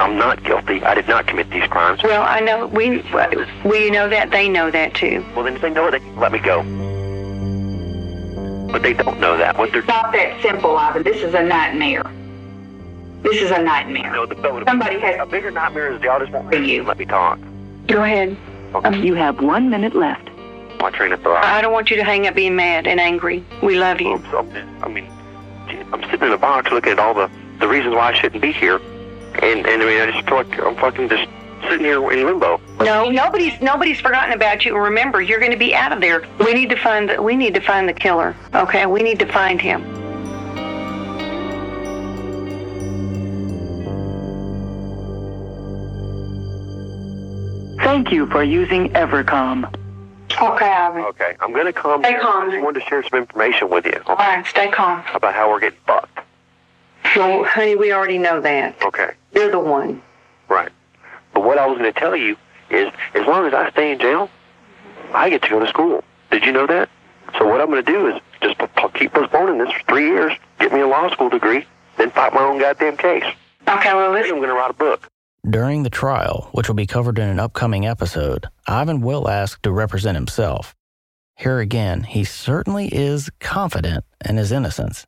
I'm 0.00 0.16
not 0.16 0.44
guilty. 0.44 0.80
I 0.84 0.94
did 0.94 1.08
not 1.08 1.26
commit 1.26 1.50
these 1.50 1.66
crimes. 1.66 2.04
Well, 2.04 2.22
I 2.22 2.38
know 2.38 2.68
we 2.68 3.02
we 3.64 3.90
know 3.90 4.08
that 4.10 4.30
they 4.30 4.48
know 4.48 4.70
that 4.70 4.94
too. 4.94 5.26
Well, 5.34 5.44
then 5.44 5.56
if 5.56 5.60
they 5.60 5.70
know 5.70 5.88
it, 5.88 5.90
they 5.90 5.98
can 5.98 6.14
let 6.20 6.30
me 6.30 6.38
go. 6.38 6.62
But 8.70 8.82
they 8.82 8.92
don't 8.92 9.18
know 9.18 9.36
that. 9.36 9.58
What 9.58 9.72
they're 9.72 9.80
It's 9.80 9.88
not 9.88 10.12
that 10.12 10.40
simple, 10.40 10.76
Ivan. 10.76 11.02
This 11.02 11.16
is 11.16 11.34
a 11.34 11.42
nightmare. 11.42 12.04
This 13.22 13.40
is 13.42 13.50
a 13.50 13.62
nightmare. 13.62 14.12
know, 14.12 14.26
the, 14.26 14.34
the, 14.34 14.64
Somebody 14.66 14.98
has- 15.00 15.20
a 15.20 15.26
bigger 15.26 15.50
nightmare 15.50 15.92
is 15.92 16.02
y'all 16.02 16.18
just 16.20 16.32
won't 16.32 16.48
For 16.50 16.56
you. 16.56 16.82
let 16.82 16.98
me 16.98 17.04
talk. 17.04 17.38
Go 17.86 18.02
ahead. 18.02 18.36
Um, 18.74 18.94
you 19.02 19.14
have 19.14 19.40
one 19.40 19.68
minute 19.70 19.94
left. 19.94 20.28
my 20.80 20.90
train 20.90 21.12
of 21.12 21.20
thought. 21.22 21.44
I 21.44 21.60
don't 21.60 21.72
want 21.72 21.90
you 21.90 21.96
to 21.96 22.04
hang 22.04 22.26
up 22.26 22.34
being 22.34 22.56
mad 22.56 22.86
and 22.86 22.98
angry. 22.98 23.44
We 23.62 23.78
love 23.78 24.00
you. 24.00 24.14
I'm, 24.14 24.92
mean, 24.92 25.10
I'm 25.92 26.02
sitting 26.10 26.26
in 26.28 26.32
a 26.32 26.38
box 26.38 26.70
looking 26.72 26.92
at 26.92 26.98
all 26.98 27.14
the, 27.14 27.30
the 27.60 27.68
reasons 27.68 27.94
why 27.94 28.10
I 28.10 28.12
shouldn't 28.14 28.40
be 28.42 28.52
here. 28.52 28.76
And, 28.76 29.66
and 29.66 29.82
I 29.82 29.86
mean, 29.86 30.00
I 30.00 30.10
just 30.10 30.26
feel 30.26 30.36
like 30.38 30.58
I'm 30.60 30.74
fucking 30.76 31.08
just 31.08 31.28
sitting 31.68 31.84
here 31.86 32.10
in 32.12 32.24
limbo. 32.26 32.60
No, 32.80 33.08
nobody's 33.10 33.60
nobody's 33.60 34.00
forgotten 34.00 34.32
about 34.34 34.64
you. 34.64 34.76
Remember, 34.76 35.22
you're 35.22 35.38
going 35.38 35.52
to 35.52 35.56
be 35.58 35.74
out 35.74 35.92
of 35.92 36.00
there. 36.00 36.24
We 36.40 36.52
need 36.54 36.70
to 36.70 36.76
find 36.76 37.08
the 37.08 37.22
we 37.22 37.36
need 37.36 37.54
to 37.54 37.60
find 37.60 37.88
the 37.88 37.92
killer. 37.92 38.34
Okay, 38.54 38.84
we 38.86 39.02
need 39.02 39.18
to 39.20 39.26
find 39.32 39.60
him. 39.60 39.82
Thank 47.92 48.10
you 48.10 48.24
for 48.28 48.42
using 48.42 48.88
Evercom. 48.94 49.66
Okay, 50.40 50.64
Ivan. 50.72 51.02
Okay, 51.10 51.36
I'm 51.40 51.52
going 51.52 51.66
to 51.66 51.74
calm 51.74 52.00
Stay 52.02 52.12
down. 52.14 52.22
calm. 52.22 52.48
I 52.48 52.52
just 52.52 52.64
wanted 52.64 52.80
to 52.80 52.86
share 52.86 53.02
some 53.02 53.18
information 53.18 53.68
with 53.68 53.84
you 53.84 54.00
All 54.06 54.16
right, 54.16 54.46
stay 54.46 54.70
calm. 54.70 55.04
about 55.12 55.34
how 55.34 55.50
we're 55.50 55.60
getting 55.60 55.78
fucked. 55.86 56.20
Well, 57.14 57.44
honey, 57.44 57.76
we 57.76 57.92
already 57.92 58.16
know 58.16 58.40
that. 58.40 58.80
Okay, 58.82 59.10
You're 59.34 59.50
the 59.50 59.58
one. 59.58 60.00
right. 60.48 60.70
But 61.34 61.44
what 61.44 61.58
I 61.58 61.66
was 61.66 61.76
going 61.76 61.92
to 61.92 62.00
tell 62.00 62.16
you 62.16 62.38
is, 62.70 62.90
as 63.14 63.26
long 63.26 63.44
as 63.46 63.52
I 63.52 63.70
stay 63.72 63.92
in 63.92 63.98
jail, 63.98 64.30
I 65.12 65.28
get 65.28 65.42
to 65.42 65.50
go 65.50 65.60
to 65.60 65.66
school. 65.68 66.02
Did 66.30 66.46
you 66.46 66.52
know 66.52 66.66
that? 66.66 66.88
So 67.38 67.46
what 67.46 67.60
I'm 67.60 67.66
going 67.68 67.84
to 67.84 67.92
do 67.92 68.06
is 68.08 68.18
just 68.40 68.56
p- 68.58 68.66
p- 68.74 68.98
keep 69.00 69.12
postponing 69.12 69.58
this 69.58 69.70
for 69.70 69.80
three 69.86 70.06
years, 70.06 70.32
get 70.58 70.72
me 70.72 70.80
a 70.80 70.86
law 70.86 71.10
school 71.10 71.28
degree, 71.28 71.66
then 71.98 72.10
fight 72.10 72.32
my 72.32 72.40
own 72.42 72.58
goddamn 72.58 72.96
case. 72.96 73.24
Okay, 73.68 73.92
well, 73.92 74.12
listen. 74.12 74.32
I'm 74.32 74.38
going 74.38 74.48
to 74.48 74.54
write 74.54 74.70
a 74.70 74.74
book. 74.74 75.11
During 75.48 75.82
the 75.82 75.90
trial, 75.90 76.48
which 76.52 76.68
will 76.68 76.76
be 76.76 76.86
covered 76.86 77.18
in 77.18 77.28
an 77.28 77.40
upcoming 77.40 77.84
episode, 77.84 78.46
Ivan 78.68 79.00
will 79.00 79.28
ask 79.28 79.60
to 79.62 79.72
represent 79.72 80.14
himself. 80.16 80.72
Here 81.36 81.58
again, 81.58 82.04
he 82.04 82.22
certainly 82.22 82.86
is 82.94 83.28
confident 83.40 84.04
in 84.28 84.36
his 84.36 84.52
innocence. 84.52 85.04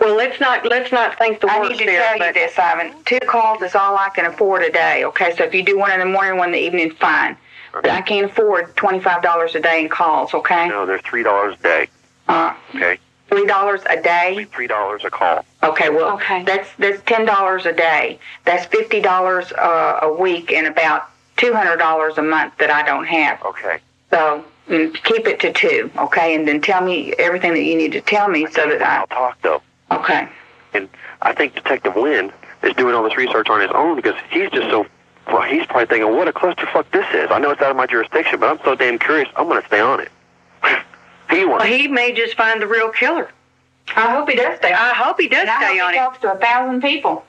Well, 0.00 0.16
let's 0.16 0.40
not 0.40 0.66
let's 0.66 0.90
not 0.90 1.16
think 1.18 1.40
the 1.40 1.46
worst. 1.46 1.58
I 1.60 1.68
need 1.68 1.78
to 1.78 1.84
there. 1.86 2.16
tell 2.18 2.26
you 2.26 2.32
this, 2.32 2.58
Ivan. 2.58 2.94
Two 3.04 3.20
calls 3.28 3.62
is 3.62 3.76
all 3.76 3.96
I 3.96 4.08
can 4.08 4.24
afford 4.26 4.62
a 4.62 4.72
day, 4.72 5.04
okay? 5.04 5.34
So 5.36 5.44
if 5.44 5.54
you 5.54 5.62
do 5.62 5.78
one 5.78 5.92
in 5.92 6.00
the 6.00 6.04
morning, 6.06 6.36
one 6.36 6.48
in 6.48 6.52
the 6.54 6.58
evening, 6.60 6.90
fine. 6.90 7.36
But 7.72 7.88
I 7.88 8.00
can't 8.00 8.30
afford 8.30 8.74
$25 8.76 9.54
a 9.54 9.60
day 9.60 9.82
in 9.82 9.88
calls, 9.88 10.34
okay? 10.34 10.68
No, 10.68 10.84
they're 10.84 10.98
three 10.98 11.22
dollars 11.22 11.54
a 11.60 11.62
day. 11.62 11.88
Uh, 12.26 12.54
Okay, 12.74 12.98
$3 13.30 13.84
a 13.88 14.02
day? 14.02 14.44
three 14.52 14.66
dollars 14.66 15.04
a 15.04 15.10
call. 15.10 15.44
Okay, 15.70 15.88
well, 15.88 16.14
Okay. 16.14 16.42
that's 16.44 16.68
that's 16.78 17.02
ten 17.06 17.24
dollars 17.24 17.66
a 17.66 17.72
day. 17.72 18.18
That's 18.44 18.66
fifty 18.66 19.00
dollars 19.00 19.52
uh, 19.52 20.00
a 20.02 20.12
week, 20.12 20.52
and 20.52 20.66
about 20.66 21.08
two 21.36 21.52
hundred 21.54 21.76
dollars 21.78 22.18
a 22.18 22.22
month 22.22 22.54
that 22.58 22.70
I 22.70 22.82
don't 22.82 23.06
have. 23.06 23.42
Okay. 23.44 23.78
So 24.10 24.44
mm, 24.68 24.94
keep 25.04 25.26
it 25.26 25.40
to 25.40 25.52
two, 25.52 25.90
okay? 25.98 26.34
And 26.34 26.46
then 26.46 26.60
tell 26.60 26.82
me 26.82 27.12
everything 27.18 27.52
that 27.54 27.62
you 27.62 27.76
need 27.76 27.92
to 27.92 28.00
tell 28.00 28.28
me 28.28 28.46
so 28.46 28.68
that 28.68 28.82
I'll 28.82 29.06
talk 29.08 29.40
though. 29.42 29.62
Okay. 29.90 30.28
And 30.74 30.88
I 31.22 31.32
think 31.32 31.54
Detective 31.54 31.94
Wynn 31.96 32.32
is 32.62 32.74
doing 32.74 32.94
all 32.94 33.02
this 33.02 33.16
research 33.16 33.48
on 33.48 33.60
his 33.60 33.70
own 33.72 33.96
because 33.96 34.14
he's 34.30 34.50
just 34.50 34.68
so. 34.70 34.86
Well, 35.26 35.42
he's 35.42 35.66
probably 35.66 35.86
thinking, 35.86 36.14
"What 36.16 36.28
a 36.28 36.32
clusterfuck 36.32 36.84
this 36.92 37.06
is." 37.12 37.30
I 37.32 37.38
know 37.40 37.50
it's 37.50 37.60
out 37.60 37.70
of 37.72 37.76
my 37.76 37.86
jurisdiction, 37.86 38.38
but 38.38 38.48
I'm 38.48 38.60
so 38.64 38.76
damn 38.76 38.98
curious. 38.98 39.28
I'm 39.36 39.48
going 39.48 39.60
to 39.60 39.66
stay 39.66 39.80
on 39.80 39.98
it. 40.00 40.10
he 40.62 40.70
wants. 40.70 41.46
well, 41.46 41.48
wants. 41.48 41.66
he 41.66 41.88
may 41.88 42.12
just 42.12 42.36
find 42.36 42.62
the 42.62 42.68
real 42.68 42.90
killer. 42.90 43.28
I 43.94 44.10
hope 44.12 44.28
he 44.28 44.36
does 44.36 44.58
stay. 44.58 44.72
I 44.72 44.94
hope 44.94 45.20
he 45.20 45.28
does 45.28 45.40
And 45.42 45.50
I 45.50 45.56
stay 45.68 45.78
hope 45.78 45.86
on 45.86 45.92
he 45.92 45.98
it 45.98 46.00
talks 46.02 46.18
to 46.20 46.32
a 46.32 46.38
thousand 46.38 46.80
people. 46.82 47.24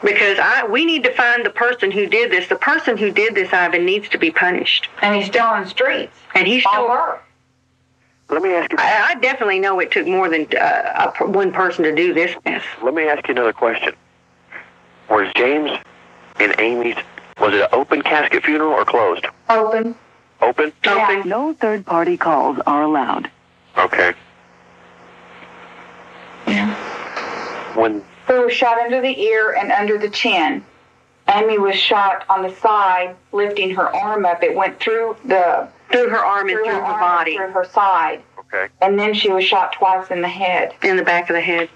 because 0.00 0.38
I 0.38 0.66
we 0.66 0.84
need 0.84 1.04
to 1.04 1.12
find 1.12 1.44
the 1.44 1.50
person 1.50 1.90
who 1.90 2.06
did 2.06 2.30
this. 2.30 2.48
The 2.48 2.56
person 2.56 2.96
who 2.96 3.10
did 3.10 3.34
this, 3.34 3.52
Ivan, 3.52 3.84
needs 3.84 4.08
to 4.10 4.18
be 4.18 4.30
punished. 4.30 4.88
And 5.02 5.14
he's 5.16 5.26
still 5.26 5.44
on 5.46 5.64
the 5.64 5.68
streets. 5.70 6.16
And 6.34 6.46
he's 6.46 6.62
still. 6.64 6.88
her. 6.88 7.20
Let 8.30 8.42
me 8.42 8.52
ask 8.54 8.70
you. 8.72 8.76
I, 8.78 9.10
I 9.10 9.14
definitely 9.20 9.58
know 9.58 9.80
it 9.80 9.90
took 9.90 10.06
more 10.06 10.28
than 10.28 10.46
uh, 10.54 11.12
a, 11.20 11.26
one 11.26 11.50
person 11.52 11.84
to 11.84 11.94
do 11.94 12.12
this 12.12 12.34
mess. 12.44 12.62
Let 12.82 12.92
me 12.94 13.04
ask 13.08 13.26
you 13.26 13.32
another 13.32 13.52
question. 13.54 13.94
Was 15.08 15.32
James 15.34 15.70
and 16.38 16.54
Amy's 16.58 16.96
was 17.40 17.54
it 17.54 17.60
an 17.62 17.68
open 17.72 18.02
casket 18.02 18.44
funeral 18.44 18.72
or 18.72 18.84
closed? 18.84 19.24
Open. 19.48 19.94
Open. 20.42 20.72
Yeah. 20.84 21.22
No 21.24 21.54
third 21.54 21.86
party 21.86 22.16
calls 22.16 22.58
are 22.66 22.82
allowed. 22.82 23.30
Okay. 23.76 24.12
When 27.78 28.04
He 28.26 28.32
was 28.32 28.52
shot 28.52 28.78
under 28.78 29.00
the 29.00 29.20
ear 29.20 29.52
and 29.52 29.70
under 29.70 29.98
the 29.98 30.10
chin. 30.10 30.64
Amy 31.28 31.58
was 31.58 31.76
shot 31.76 32.24
on 32.28 32.42
the 32.42 32.54
side, 32.56 33.14
lifting 33.32 33.74
her 33.74 33.94
arm 33.94 34.26
up. 34.26 34.42
It 34.42 34.56
went 34.56 34.80
through 34.80 35.16
the 35.24 35.68
Through 35.92 36.08
her 36.08 36.18
arm 36.18 36.48
and 36.48 36.56
through 36.56 36.64
through 36.64 36.74
her, 36.74 36.84
her 36.84 37.00
body, 37.00 37.36
through 37.36 37.52
her 37.52 37.64
side, 37.64 38.22
okay. 38.38 38.68
and 38.80 38.98
then 38.98 39.14
she 39.14 39.30
was 39.30 39.44
shot 39.44 39.72
twice 39.72 40.10
in 40.10 40.22
the 40.22 40.28
head. 40.28 40.74
in 40.82 40.96
the 40.96 41.04
back 41.04 41.30
of 41.30 41.34
the 41.34 41.40
head. 41.40 41.68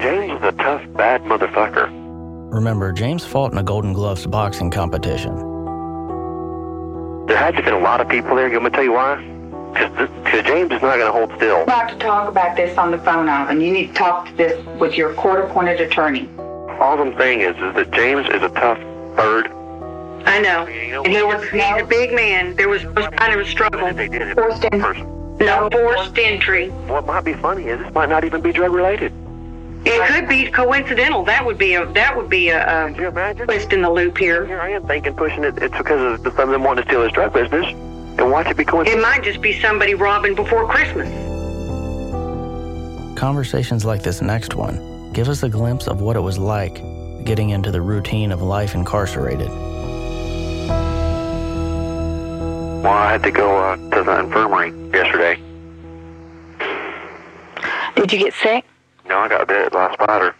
James 0.00 0.38
is 0.38 0.48
a 0.48 0.52
tough, 0.52 0.82
bad 0.94 1.22
motherfucker. 1.22 1.88
Remember, 2.52 2.92
James 2.92 3.24
fought 3.24 3.52
in 3.52 3.58
a 3.58 3.62
Golden 3.62 3.92
Gloves 3.92 4.26
boxing 4.26 4.70
competition. 4.70 5.34
There 7.26 7.36
had 7.36 7.52
to 7.52 7.56
have 7.56 7.64
been 7.64 7.74
a 7.74 7.78
lot 7.78 8.00
of 8.00 8.08
people 8.08 8.36
there. 8.36 8.48
You 8.48 8.60
want 8.60 8.64
me 8.64 8.70
to 8.70 8.76
tell 8.76 8.84
you 8.84 8.92
why? 8.92 9.33
Because 9.74 10.44
James 10.46 10.72
is 10.72 10.80
not 10.82 10.96
going 10.98 11.06
to 11.06 11.12
hold 11.12 11.32
still. 11.36 11.64
We'll 11.66 11.76
have 11.76 11.90
to 11.90 11.98
talk 11.98 12.28
about 12.28 12.56
this 12.56 12.76
on 12.78 12.90
the 12.90 12.98
phone, 12.98 13.28
Ivan. 13.28 13.60
You 13.60 13.72
need 13.72 13.88
to 13.88 13.94
talk 13.94 14.26
to 14.28 14.34
this 14.34 14.64
with 14.78 14.94
your 14.96 15.12
court-appointed 15.14 15.80
attorney. 15.80 16.28
All 16.38 17.00
I'm 17.00 17.16
saying 17.18 17.40
is, 17.40 17.56
is 17.56 17.74
that 17.74 17.90
James 17.92 18.26
is 18.28 18.42
a 18.42 18.48
tough 18.50 18.78
bird. 19.16 19.48
I 20.26 20.40
know. 20.40 20.66
You 20.66 20.90
know, 20.92 21.02
And 21.04 21.12
he 21.12 21.22
was 21.22 21.42
he's 21.50 21.82
a 21.82 21.86
big 21.86 22.12
man. 22.14 22.56
There 22.56 22.68
was 22.68 22.84
was 22.86 23.06
kind 23.16 23.32
of 23.38 23.40
a 23.46 23.50
struggle. 23.50 23.92
they 23.92 24.08
did 24.08 24.22
it 24.22 24.34
Forced 24.34 24.64
in. 24.64 24.80
person. 24.80 25.36
No 25.38 25.68
forced 25.70 26.16
entry. 26.18 26.68
What 26.86 27.04
might 27.06 27.24
be 27.24 27.34
funny 27.34 27.64
is 27.64 27.78
this 27.80 27.92
might 27.92 28.08
not 28.08 28.24
even 28.24 28.40
be 28.40 28.52
drug 28.52 28.72
related. 28.72 29.12
It 29.84 30.06
could 30.08 30.28
be 30.28 30.50
coincidental. 30.50 31.24
That 31.24 31.44
would 31.44 31.58
be 31.58 31.74
a 31.74 31.84
that 31.92 32.16
would 32.16 32.30
be 32.30 32.48
a, 32.48 32.86
a 32.86 33.34
twist 33.34 33.72
in 33.74 33.82
the 33.82 33.90
loop 33.90 34.16
here. 34.16 34.46
Here 34.46 34.60
I 34.60 34.70
am 34.70 34.86
thinking, 34.86 35.14
pushing 35.14 35.44
it. 35.44 35.58
It's 35.62 35.76
because 35.76 36.00
of 36.00 36.22
the, 36.24 36.30
some 36.30 36.48
of 36.48 36.52
them 36.52 36.64
wanting 36.64 36.84
to 36.84 36.90
steal 36.90 37.02
his 37.02 37.12
drug 37.12 37.34
business. 37.34 37.66
And 38.18 38.30
watch 38.30 38.46
it 38.46 38.56
be 38.56 38.64
It 38.64 39.00
might 39.00 39.22
just 39.22 39.40
be 39.40 39.60
somebody 39.60 39.94
robbing 39.94 40.34
before 40.34 40.68
Christmas. 40.68 41.08
Conversations 43.18 43.84
like 43.84 44.02
this 44.02 44.20
next 44.22 44.54
one 44.54 45.12
give 45.12 45.28
us 45.28 45.42
a 45.44 45.48
glimpse 45.48 45.86
of 45.86 46.00
what 46.00 46.16
it 46.16 46.20
was 46.20 46.38
like 46.38 46.82
getting 47.24 47.50
into 47.50 47.70
the 47.70 47.80
routine 47.80 48.32
of 48.32 48.42
life 48.42 48.74
incarcerated. 48.74 49.48
Well, 52.82 52.92
I 52.92 53.12
had 53.12 53.22
to 53.22 53.30
go 53.30 53.56
uh, 53.56 53.76
to 53.76 54.02
the 54.02 54.20
infirmary 54.20 54.70
yesterday. 54.90 55.40
Did 57.96 58.12
you 58.12 58.18
get 58.18 58.34
sick? 58.34 58.64
No, 59.08 59.18
I 59.18 59.28
got 59.28 59.48
bit 59.48 59.72
by 59.72 59.90
a 59.90 59.92
spider. 59.94 60.34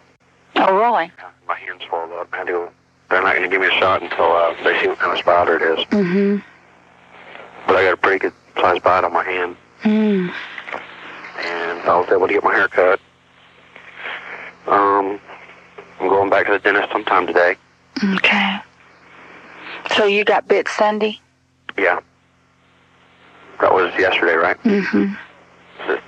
Oh, 0.56 0.76
really? 0.76 1.10
My 1.48 1.54
hand's 1.54 1.84
swelled 1.86 2.12
up. 2.12 2.28
I 2.32 2.38
had 2.38 2.46
to 2.48 2.52
go. 2.52 2.70
They're 3.08 3.22
not 3.22 3.36
going 3.36 3.48
to 3.48 3.48
give 3.48 3.60
me 3.60 3.68
a 3.68 3.78
shot 3.80 4.02
until 4.02 4.32
uh, 4.32 4.54
they 4.62 4.78
see 4.80 4.88
what 4.88 4.98
kind 4.98 5.12
of 5.12 5.18
spider 5.18 5.56
it 5.56 5.78
is. 5.78 5.84
Mm-hmm. 5.86 6.53
But 7.66 7.76
I 7.76 7.84
got 7.84 7.94
a 7.94 7.96
pretty 7.96 8.18
good 8.18 8.32
sized 8.60 8.82
bite 8.82 9.04
on 9.04 9.12
my 9.12 9.24
hand, 9.24 9.56
Mm. 9.82 10.32
and 11.38 11.80
I 11.88 11.98
was 11.98 12.08
able 12.10 12.26
to 12.26 12.32
get 12.32 12.44
my 12.44 12.54
hair 12.54 12.68
cut. 12.68 13.00
Um, 14.66 15.20
I'm 16.00 16.08
going 16.08 16.30
back 16.30 16.46
to 16.46 16.52
the 16.52 16.58
dentist 16.58 16.90
sometime 16.92 17.26
today. 17.26 17.56
Okay. 18.16 18.56
So 19.94 20.04
you 20.06 20.24
got 20.24 20.48
bit 20.48 20.68
Sunday? 20.68 21.20
Yeah. 21.78 22.00
That 23.60 23.72
was 23.72 23.92
yesterday, 23.98 24.34
right? 24.34 24.60
Mm-hmm. 24.62 25.14
So, 25.86 25.98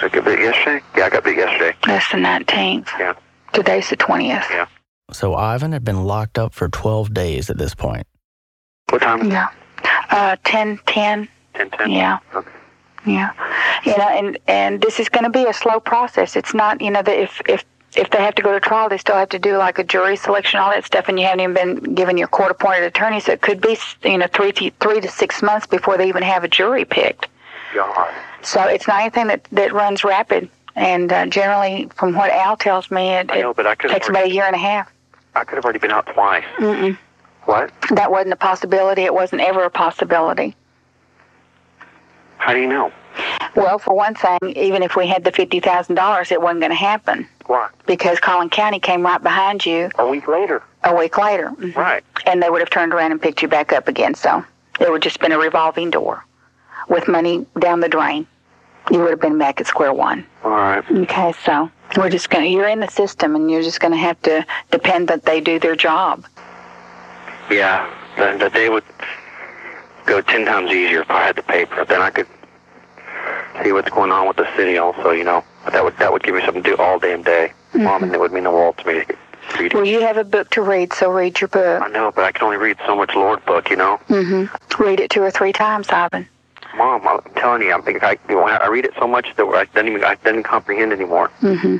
so 0.00 0.06
I 0.06 0.08
got 0.08 0.24
bit 0.24 0.38
yesterday? 0.40 0.82
Yeah, 0.96 1.04
I 1.06 1.10
got 1.10 1.24
bit 1.24 1.36
yesterday. 1.36 1.76
That's 1.86 2.10
the 2.10 2.16
19th. 2.18 2.88
Yeah. 2.98 3.14
Today's 3.52 3.88
the 3.90 3.96
20th. 3.96 4.48
Yeah. 4.50 4.66
So 5.12 5.34
Ivan 5.34 5.72
had 5.72 5.84
been 5.84 6.04
locked 6.04 6.38
up 6.38 6.54
for 6.54 6.68
12 6.68 7.12
days 7.12 7.50
at 7.50 7.58
this 7.58 7.74
point. 7.74 8.06
What 8.90 9.02
time? 9.02 9.30
Yeah. 9.30 9.48
Uh, 10.10 10.36
10, 10.44 10.78
10. 10.86 11.28
10 11.54 11.70
10? 11.70 11.90
Yeah. 11.90 12.18
Okay. 12.34 12.50
Yeah, 13.06 13.32
you 13.84 13.96
know, 13.96 14.08
and 14.08 14.38
and 14.46 14.82
this 14.82 15.00
is 15.00 15.08
going 15.08 15.24
to 15.24 15.30
be 15.30 15.46
a 15.46 15.54
slow 15.54 15.80
process. 15.80 16.36
It's 16.36 16.52
not, 16.52 16.82
you 16.82 16.90
know, 16.90 17.02
that 17.02 17.18
if 17.18 17.40
if 17.48 17.64
if 17.96 18.10
they 18.10 18.18
have 18.18 18.34
to 18.36 18.42
go 18.42 18.52
to 18.52 18.60
trial, 18.60 18.88
they 18.88 18.98
still 18.98 19.16
have 19.16 19.30
to 19.30 19.38
do 19.38 19.56
like 19.56 19.78
a 19.78 19.84
jury 19.84 20.16
selection, 20.16 20.60
all 20.60 20.70
that 20.70 20.84
stuff, 20.84 21.08
and 21.08 21.18
you 21.18 21.26
haven't 21.26 21.40
even 21.40 21.54
been 21.54 21.94
given 21.94 22.16
your 22.18 22.28
court-appointed 22.28 22.84
attorney, 22.84 23.18
so 23.20 23.32
it 23.32 23.40
could 23.40 23.60
be, 23.60 23.76
you 24.04 24.18
know, 24.18 24.26
three 24.26 24.52
to 24.52 24.70
three 24.80 25.00
to 25.00 25.08
six 25.08 25.42
months 25.42 25.66
before 25.66 25.96
they 25.96 26.08
even 26.08 26.22
have 26.22 26.44
a 26.44 26.48
jury 26.48 26.84
picked. 26.84 27.26
God. 27.74 28.12
So 28.42 28.62
it's 28.64 28.86
not 28.86 29.00
anything 29.00 29.28
that 29.28 29.44
that 29.52 29.72
runs 29.72 30.04
rapid. 30.04 30.50
And 30.76 31.12
uh, 31.12 31.26
generally, 31.26 31.90
from 31.94 32.14
what 32.14 32.30
Al 32.30 32.56
tells 32.56 32.90
me, 32.90 33.10
it, 33.10 33.26
know, 33.28 33.50
it 33.50 33.56
but 33.56 33.66
I 33.66 33.74
could 33.74 33.90
have 33.90 34.00
takes 34.00 34.08
about 34.08 34.24
a 34.26 34.30
year 34.30 34.44
and 34.44 34.54
a 34.54 34.58
half. 34.58 34.92
I 35.34 35.44
could 35.44 35.56
have 35.56 35.64
already 35.64 35.78
been 35.78 35.90
out 35.90 36.06
twice. 36.06 36.44
Mm-mm. 36.58 36.96
What? 37.50 37.72
That 37.90 38.12
wasn't 38.12 38.32
a 38.34 38.36
possibility. 38.36 39.02
It 39.02 39.12
wasn't 39.12 39.42
ever 39.42 39.64
a 39.64 39.70
possibility. 39.70 40.54
How 42.38 42.54
do 42.54 42.60
you 42.60 42.68
know? 42.68 42.92
Well, 43.56 43.80
for 43.80 43.94
one 43.96 44.14
thing, 44.14 44.38
even 44.54 44.84
if 44.84 44.94
we 44.94 45.08
had 45.08 45.24
the 45.24 45.32
fifty 45.32 45.58
thousand 45.58 45.96
dollars, 45.96 46.30
it 46.30 46.40
wasn't 46.40 46.60
going 46.60 46.70
to 46.70 46.76
happen 46.76 47.26
Why? 47.46 47.68
because 47.86 48.20
Collin 48.20 48.50
County 48.50 48.78
came 48.78 49.02
right 49.02 49.20
behind 49.20 49.66
you 49.66 49.90
A 49.98 50.06
week 50.06 50.28
later. 50.28 50.62
a 50.84 50.94
week 50.94 51.18
later. 51.18 51.50
Mhm. 51.58 51.74
Right. 51.74 52.04
and 52.26 52.40
they 52.40 52.48
would 52.50 52.60
have 52.60 52.70
turned 52.70 52.94
around 52.94 53.10
and 53.10 53.20
picked 53.20 53.42
you 53.42 53.48
back 53.48 53.72
up 53.72 53.88
again. 53.88 54.14
So 54.14 54.44
it 54.78 54.88
would 54.90 55.02
just 55.02 55.18
been 55.18 55.32
a 55.32 55.38
revolving 55.38 55.90
door 55.90 56.24
with 56.88 57.08
money 57.08 57.46
down 57.58 57.80
the 57.80 57.88
drain. 57.88 58.28
You 58.92 59.00
would 59.00 59.10
have 59.10 59.20
been 59.20 59.38
back 59.38 59.60
at 59.60 59.66
square 59.66 59.92
one. 59.92 60.24
All 60.44 60.52
right. 60.52 60.84
Okay, 60.88 61.32
so 61.44 61.68
we're 61.96 62.10
just 62.10 62.30
gonna. 62.30 62.46
You're 62.46 62.68
in 62.68 62.78
the 62.78 62.88
system, 62.88 63.34
and 63.34 63.50
you're 63.50 63.62
just 63.62 63.80
gonna 63.80 63.96
have 63.96 64.22
to 64.22 64.46
depend 64.70 65.08
that 65.08 65.24
they 65.24 65.40
do 65.40 65.58
their 65.58 65.74
job. 65.74 66.24
Yeah, 67.50 67.88
the, 68.16 68.36
the 68.38 68.50
day 68.50 68.68
would 68.68 68.84
go 70.06 70.20
ten 70.20 70.46
times 70.46 70.70
easier 70.70 71.02
if 71.02 71.10
I 71.10 71.24
had 71.24 71.36
the 71.36 71.42
paper. 71.42 71.84
Then 71.84 72.00
I 72.00 72.10
could 72.10 72.26
see 73.62 73.72
what's 73.72 73.90
going 73.90 74.10
on 74.12 74.28
with 74.28 74.36
the 74.36 74.48
city. 74.56 74.78
Also, 74.78 75.10
you 75.10 75.24
know, 75.24 75.44
that 75.70 75.82
would 75.84 75.96
that 75.98 76.12
would 76.12 76.22
give 76.22 76.34
me 76.34 76.42
something 76.44 76.62
to 76.62 76.70
do 76.70 76.76
all 76.76 76.98
damn 76.98 77.22
day. 77.22 77.52
Mom, 77.74 78.02
and 78.02 78.12
it 78.12 78.20
would 78.20 78.32
mean 78.32 78.44
the 78.44 78.50
world 78.50 78.78
to 78.78 78.86
me. 78.86 79.04
to 79.04 79.16
Read 79.58 79.74
Well, 79.74 79.84
you 79.84 80.00
have 80.00 80.16
a 80.16 80.24
book 80.24 80.50
to 80.50 80.62
read, 80.62 80.92
so 80.92 81.10
read 81.10 81.40
your 81.40 81.48
book. 81.48 81.82
I 81.82 81.88
know, 81.88 82.10
but 82.10 82.24
I 82.24 82.32
can 82.32 82.44
only 82.44 82.56
read 82.56 82.76
so 82.86 82.96
much 82.96 83.14
Lord 83.14 83.44
book. 83.46 83.70
You 83.70 83.76
know, 83.76 84.00
Mm-hmm. 84.08 84.82
Read 84.82 85.00
it 85.00 85.10
two 85.10 85.22
or 85.22 85.30
three 85.30 85.52
times, 85.52 85.88
Ivan. 85.90 86.28
Mom, 86.76 87.06
I'm 87.06 87.20
telling 87.34 87.62
you, 87.62 87.72
I'm 87.72 87.82
thinking 87.82 88.02
I, 88.02 88.16
I 88.28 88.68
read 88.68 88.84
it 88.84 88.92
so 88.98 89.06
much 89.06 89.26
that 89.36 89.44
I 89.44 89.64
don't 89.74 89.88
even 89.88 90.04
I 90.04 90.14
don't 90.16 90.42
comprehend 90.42 90.92
anymore. 90.92 91.30
Mm-hmm. 91.42 91.76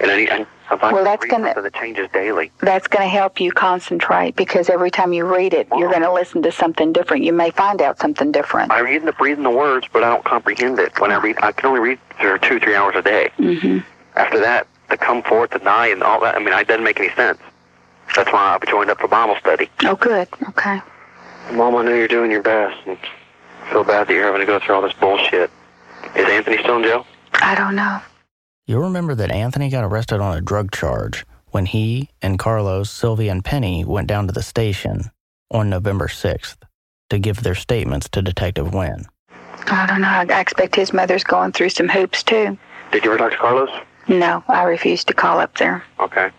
And 0.00 0.10
I 0.10 0.16
need, 0.16 0.46
Well, 0.70 1.04
that's 1.04 1.24
gonna- 1.26 1.54
changes 1.70 2.08
daily. 2.12 2.50
That's 2.60 2.86
going 2.86 3.02
to 3.04 3.08
help 3.08 3.40
you 3.40 3.52
concentrate 3.52 4.36
because 4.36 4.70
every 4.70 4.90
time 4.90 5.12
you 5.12 5.24
read 5.24 5.52
it, 5.54 5.68
you're 5.76 5.90
going 5.90 6.02
to 6.02 6.12
listen 6.12 6.42
to 6.42 6.52
something 6.52 6.92
different. 6.92 7.24
You 7.24 7.32
may 7.32 7.50
find 7.50 7.82
out 7.82 7.98
something 7.98 8.32
different. 8.32 8.70
I 8.72 8.80
read 8.80 9.02
the 9.04 9.14
reading 9.20 9.44
the 9.44 9.50
words, 9.50 9.86
but 9.92 10.02
I 10.02 10.10
don't 10.10 10.24
comprehend 10.24 10.78
it. 10.78 10.98
When 11.00 11.10
I 11.12 11.16
read, 11.20 11.36
I 11.42 11.52
can 11.52 11.66
only 11.66 11.80
read 11.80 11.98
for 12.20 12.38
two, 12.38 12.58
three 12.60 12.74
hours 12.74 12.94
a 12.96 13.02
day. 13.02 13.30
Mm-hmm. 13.38 13.78
After 14.16 14.38
that, 14.40 14.66
to 14.90 14.96
come 14.96 15.22
forth, 15.22 15.50
to 15.50 15.58
die, 15.58 15.88
and 15.88 16.02
all 16.02 16.20
that, 16.20 16.36
I 16.36 16.38
mean, 16.38 16.52
it 16.52 16.68
doesn't 16.68 16.84
make 16.84 17.00
any 17.00 17.10
sense. 17.14 17.38
That's 18.14 18.32
why 18.32 18.58
I 18.60 18.64
joined 18.66 18.90
up 18.90 19.00
for 19.00 19.08
Bible 19.08 19.36
study. 19.40 19.68
Oh, 19.84 19.96
good. 19.96 20.28
Okay. 20.50 20.80
Mom, 21.52 21.74
I 21.76 21.82
know 21.82 21.94
you're 21.94 22.08
doing 22.08 22.30
your 22.30 22.42
best, 22.42 22.76
and 22.86 22.96
I 23.62 23.70
feel 23.70 23.84
bad 23.84 24.06
that 24.06 24.12
you're 24.12 24.24
having 24.24 24.40
to 24.40 24.46
go 24.46 24.58
through 24.58 24.74
all 24.76 24.82
this 24.82 24.92
bullshit. 24.94 25.50
Is 26.16 26.28
Anthony 26.28 26.58
still 26.58 26.76
in 26.76 26.84
jail? 26.84 27.06
I 27.34 27.54
don't 27.54 27.74
know. 27.74 28.00
You'll 28.66 28.80
remember 28.82 29.14
that 29.16 29.30
Anthony 29.30 29.68
got 29.68 29.84
arrested 29.84 30.20
on 30.20 30.38
a 30.38 30.40
drug 30.40 30.70
charge 30.70 31.26
when 31.50 31.66
he 31.66 32.08
and 32.22 32.38
Carlos, 32.38 32.90
Sylvia, 32.90 33.30
and 33.30 33.44
Penny 33.44 33.84
went 33.84 34.08
down 34.08 34.26
to 34.26 34.32
the 34.32 34.42
station 34.42 35.10
on 35.50 35.68
November 35.68 36.08
6th 36.08 36.56
to 37.10 37.18
give 37.18 37.42
their 37.42 37.54
statements 37.54 38.08
to 38.08 38.22
Detective 38.22 38.72
Wynn. 38.72 39.04
I 39.66 39.86
don't 39.86 40.00
know. 40.00 40.08
I 40.08 40.26
I 40.30 40.40
expect 40.40 40.74
his 40.76 40.94
mother's 40.94 41.24
going 41.24 41.52
through 41.52 41.70
some 41.70 41.88
hoops 41.88 42.22
too. 42.22 42.56
Did 42.90 43.04
you 43.04 43.10
ever 43.12 43.18
talk 43.18 43.32
to 43.32 43.36
Carlos? 43.36 43.68
No, 44.08 44.42
I 44.48 44.62
refused 44.64 45.08
to 45.08 45.14
call 45.14 45.40
up 45.40 45.56
there. 45.58 45.84
Okay. 46.00 46.30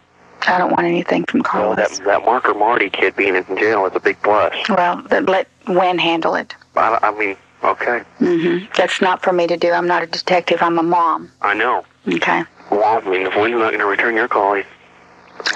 I 0.47 0.57
don't 0.57 0.71
want 0.71 0.85
anything 0.85 1.25
from 1.25 1.41
Carlos. 1.41 1.67
Well, 1.67 1.75
that 1.75 1.89
Carlos. 1.89 2.05
that 2.05 2.25
Marker 2.25 2.53
Marty 2.55 2.89
kid 2.89 3.15
being 3.15 3.35
in 3.35 3.45
jail 3.57 3.85
is 3.85 3.95
a 3.95 3.99
big 3.99 4.17
plus. 4.23 4.53
Well, 4.69 5.03
th- 5.03 5.23
let 5.23 5.47
Wynn 5.67 5.97
handle 5.99 6.33
it. 6.35 6.55
I, 6.75 6.99
I 7.01 7.11
mean, 7.17 7.35
okay, 7.71 8.03
Mm-hmm. 8.19 8.65
That's 8.75 9.01
not 9.01 9.21
for 9.23 9.33
me 9.33 9.47
to 9.47 9.57
do. 9.57 9.71
I'm 9.71 9.87
not 9.87 10.03
a 10.03 10.07
detective. 10.07 10.61
I'm 10.61 10.77
a 10.79 10.83
mom. 10.83 11.31
I 11.41 11.53
know. 11.53 11.85
Okay. 12.07 12.43
Well, 12.71 12.83
I 12.83 13.09
mean, 13.09 13.27
if 13.27 13.35
Wynn's 13.35 13.53
not 13.53 13.69
going 13.69 13.79
to 13.79 13.85
return 13.85 14.15
your 14.15 14.27
call, 14.27 14.61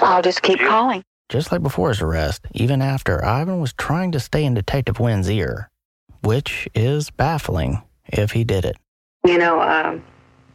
I'll 0.02 0.22
just 0.22 0.42
keep 0.42 0.58
calling. 0.60 1.02
Just 1.28 1.52
like 1.52 1.62
before 1.62 1.88
his 1.90 2.00
arrest, 2.00 2.46
even 2.52 2.82
after, 2.82 3.24
Ivan 3.24 3.60
was 3.60 3.72
trying 3.72 4.12
to 4.12 4.20
stay 4.20 4.44
in 4.44 4.54
Detective 4.54 4.98
Wynn's 4.98 5.30
ear, 5.30 5.70
which 6.22 6.68
is 6.74 7.10
baffling 7.10 7.82
if 8.06 8.32
he 8.32 8.44
did 8.44 8.64
it. 8.64 8.76
You 9.24 9.38
know, 9.38 9.60
um, 9.60 10.02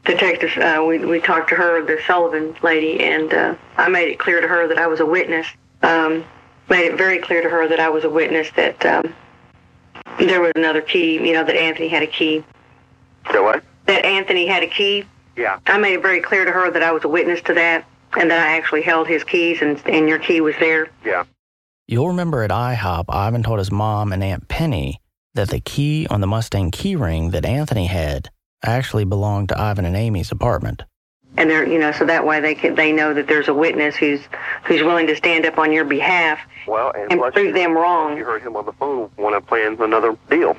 detective, 0.04 0.58
uh, 0.58 0.84
we 0.86 1.00
we 1.06 1.20
talked 1.22 1.50
to 1.50 1.56
her, 1.56 1.86
the 1.86 2.02
Sullivan 2.06 2.56
lady, 2.62 3.02
and 3.02 3.34
uh, 3.34 3.56
I 3.78 3.90
made 3.90 4.10
it 4.10 4.20
clear 4.20 4.42
to 4.42 4.48
her 4.48 4.68
that 4.68 4.78
I 4.78 4.88
was 4.88 5.00
a 5.00 5.06
witness. 5.06 5.48
Um, 5.82 6.26
made 6.70 6.86
it 6.92 6.98
very 6.98 7.20
clear 7.20 7.42
to 7.42 7.50
her 7.50 7.68
that 7.68 7.80
I 7.80 7.90
was 7.90 8.04
a 8.04 8.10
witness. 8.10 8.50
That 8.56 8.86
um, 8.86 9.14
there 10.20 10.42
was 10.42 10.52
another 10.56 10.82
key. 10.82 11.16
You 11.16 11.34
know, 11.34 11.44
that 11.44 11.56
Anthony 11.56 11.88
had 11.88 12.04
a 12.04 12.08
key. 12.08 12.44
so 13.32 13.44
what? 13.44 13.64
That 13.86 14.06
Anthony 14.06 14.48
had 14.48 14.64
a 14.64 14.68
key. 14.68 15.06
Yeah. 15.36 15.60
I 15.68 15.78
made 15.78 15.94
it 15.94 16.02
very 16.02 16.22
clear 16.22 16.46
to 16.46 16.52
her 16.52 16.72
that 16.72 16.82
I 16.82 16.92
was 16.92 17.04
a 17.04 17.08
witness 17.08 17.42
to 17.44 17.54
that, 17.54 17.86
and 18.18 18.32
that 18.32 18.40
I 18.40 18.58
actually 18.58 18.82
held 18.82 19.08
his 19.08 19.24
keys, 19.24 19.62
and 19.62 19.82
and 19.86 20.08
your 20.08 20.20
key 20.20 20.42
was 20.42 20.56
there. 20.60 20.90
Yeah. 21.04 21.24
You'll 21.88 22.08
remember 22.08 22.42
at 22.42 22.50
IHOP, 22.50 23.06
Ivan 23.10 23.44
told 23.44 23.60
his 23.60 23.72
mom 23.72 24.12
and 24.12 24.24
Aunt 24.24 24.48
Penny 24.48 25.00
that 25.36 25.50
the 25.50 25.60
key 25.60 26.08
on 26.10 26.20
the 26.22 26.28
Mustang 26.28 26.72
keyring 26.72 27.32
that 27.32 27.46
Anthony 27.46 27.86
had 27.86 28.30
actually 28.64 29.06
belonged 29.06 29.50
to 29.50 29.60
Ivan 29.60 29.86
and 29.86 29.96
Amy's 29.96 30.32
apartment. 30.32 30.84
And 31.38 31.50
they're 31.50 31.68
you 31.68 31.78
know 31.80 31.92
so 31.92 32.06
that 32.06 32.26
way 32.26 32.40
they 32.40 32.56
can 32.56 32.76
they 32.76 32.92
know 32.92 33.14
that 33.14 33.28
there's 33.28 33.48
a 33.48 33.54
witness 33.54 33.96
who's 33.96 34.22
who's 34.64 34.82
willing 34.84 35.08
to 35.08 35.16
stand 35.16 35.46
up 35.46 35.58
on 35.58 35.72
your 35.72 35.86
behalf 35.86 36.40
Well, 36.68 36.92
and, 36.96 37.12
and 37.12 37.34
prove 37.34 37.48
you, 37.48 37.54
them 37.54 37.72
you 37.72 37.80
wrong. 37.80 38.18
heard 38.18 38.42
him 38.42 38.56
on 38.56 38.66
the 38.66 38.74
phone 38.74 39.10
want 39.18 39.36
to 39.36 39.42
plan 39.48 39.78
another 39.80 40.18
deal. 40.30 40.56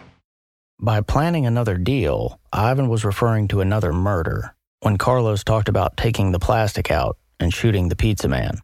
By 0.78 1.00
planning 1.00 1.46
another 1.46 1.78
deal, 1.78 2.38
Ivan 2.52 2.88
was 2.88 3.04
referring 3.04 3.48
to 3.48 3.60
another 3.62 3.92
murder 3.92 4.54
when 4.80 4.98
Carlos 4.98 5.42
talked 5.42 5.68
about 5.70 5.96
taking 5.96 6.32
the 6.32 6.38
plastic 6.38 6.90
out 6.90 7.16
and 7.40 7.52
shooting 7.52 7.88
the 7.88 7.96
pizza 7.96 8.28
man. 8.28 8.58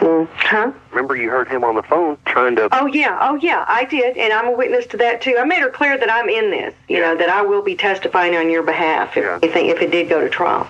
Mm, 0.00 0.26
Huh? 0.34 0.72
Remember, 0.90 1.14
you 1.14 1.28
heard 1.28 1.46
him 1.48 1.62
on 1.64 1.74
the 1.74 1.82
phone 1.82 2.16
trying 2.24 2.56
to. 2.56 2.68
Oh 2.72 2.86
yeah, 2.86 3.18
oh 3.20 3.34
yeah, 3.36 3.64
I 3.68 3.84
did, 3.84 4.16
and 4.16 4.32
I'm 4.32 4.46
a 4.46 4.52
witness 4.52 4.86
to 4.86 4.96
that 4.96 5.20
too. 5.20 5.36
I 5.38 5.44
made 5.44 5.58
her 5.60 5.68
clear 5.70 5.98
that 5.98 6.10
I'm 6.10 6.28
in 6.30 6.50
this. 6.50 6.72
You 6.88 7.00
know 7.00 7.14
that 7.16 7.28
I 7.28 7.42
will 7.42 7.60
be 7.62 7.74
testifying 7.76 8.34
on 8.34 8.48
your 8.48 8.62
behalf 8.62 9.14
if 9.16 9.24
Yeah. 9.24 9.38
anything 9.42 9.66
if 9.66 9.82
it 9.82 9.90
did 9.90 10.08
go 10.08 10.20
to 10.22 10.30
trial. 10.30 10.66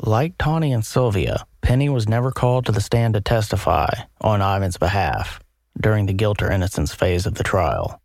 Like 0.00 0.36
Tawny 0.38 0.72
and 0.72 0.84
Sylvia, 0.84 1.46
Penny 1.62 1.88
was 1.88 2.08
never 2.08 2.30
called 2.30 2.66
to 2.66 2.72
the 2.72 2.80
stand 2.80 3.14
to 3.14 3.20
testify 3.20 3.88
on 4.20 4.40
Ivan's 4.42 4.76
behalf 4.76 5.40
during 5.80 6.06
the 6.06 6.12
guilt 6.12 6.42
or 6.42 6.50
innocence 6.50 6.94
phase 6.94 7.26
of 7.26 7.34
the 7.34 7.44
trial. 7.44 8.00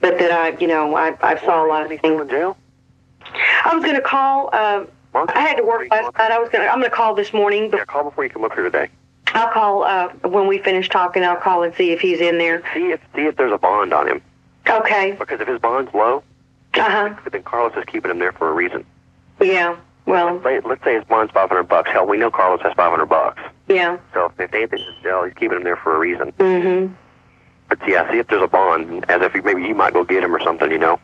But 0.00 0.18
that 0.18 0.32
I, 0.32 0.58
you 0.58 0.66
know, 0.66 0.96
I 0.96 1.16
I 1.22 1.38
saw 1.44 1.64
a 1.64 1.68
lot 1.68 1.84
of 1.84 1.90
He's 1.90 2.00
still 2.00 2.18
things. 2.18 2.22
in 2.22 2.28
jail. 2.28 2.56
I 3.64 3.74
was 3.74 3.84
gonna 3.84 4.00
call. 4.00 4.50
Uh, 4.52 4.84
I 5.14 5.40
had 5.40 5.56
to 5.56 5.64
work 5.64 5.88
last 5.90 6.16
night. 6.16 6.30
I 6.32 6.38
was 6.38 6.48
gonna. 6.50 6.64
I'm 6.66 6.78
gonna 6.80 6.90
call 6.90 7.14
this 7.14 7.32
morning. 7.32 7.70
But 7.70 7.78
Yeah, 7.78 7.84
call 7.84 8.04
before 8.04 8.24
you 8.24 8.30
come 8.30 8.44
up 8.44 8.52
here 8.54 8.64
today. 8.64 8.88
I'll 9.28 9.52
call 9.52 9.84
uh, 9.84 10.08
when 10.28 10.46
we 10.48 10.58
finish 10.58 10.88
talking. 10.88 11.22
I'll 11.22 11.36
call 11.36 11.62
and 11.62 11.74
see 11.74 11.90
if 11.92 12.00
he's 12.00 12.20
in 12.20 12.38
there. 12.38 12.62
See 12.74 12.90
if 12.90 13.00
see 13.14 13.22
if 13.22 13.36
there's 13.36 13.52
a 13.52 13.58
bond 13.58 13.92
on 13.92 14.08
him. 14.08 14.22
Okay. 14.68 15.12
Because 15.18 15.40
if 15.40 15.48
his 15.48 15.60
bond's 15.60 15.92
low, 15.94 16.22
Uh 16.74 16.82
huh. 16.90 17.14
then 17.30 17.42
Carlos 17.42 17.76
is 17.76 17.84
keeping 17.86 18.10
him 18.10 18.18
there 18.18 18.32
for 18.32 18.48
a 18.48 18.52
reason. 18.52 18.84
Yeah. 19.40 19.76
Well. 20.08 20.42
Say- 20.42 20.60
Let's 20.64 20.82
say 20.82 20.94
his 20.94 21.04
bond's 21.04 21.32
500 21.32 21.64
bucks. 21.64 21.90
Hell, 21.90 22.06
we 22.06 22.16
know 22.16 22.30
Carlos 22.30 22.62
has 22.62 22.72
500 22.74 23.06
bucks. 23.06 23.42
Yeah. 23.68 23.98
So 24.14 24.32
if 24.38 24.54
Anthony's 24.54 24.86
in 24.86 25.02
jail, 25.02 25.24
he's 25.24 25.34
keeping 25.34 25.58
him 25.58 25.64
there 25.64 25.76
for 25.76 25.94
a 25.94 25.98
reason. 25.98 26.32
Mm-hmm. 26.32 26.94
But 27.68 27.78
yeah, 27.86 28.10
see 28.10 28.18
if 28.18 28.26
there's 28.28 28.42
a 28.42 28.48
bond, 28.48 29.04
as 29.10 29.20
if 29.20 29.34
maybe 29.44 29.62
you 29.62 29.74
might 29.74 29.92
go 29.92 30.04
get 30.04 30.24
him 30.24 30.34
or 30.34 30.40
something. 30.40 30.70
You 30.70 30.78
know? 30.78 30.98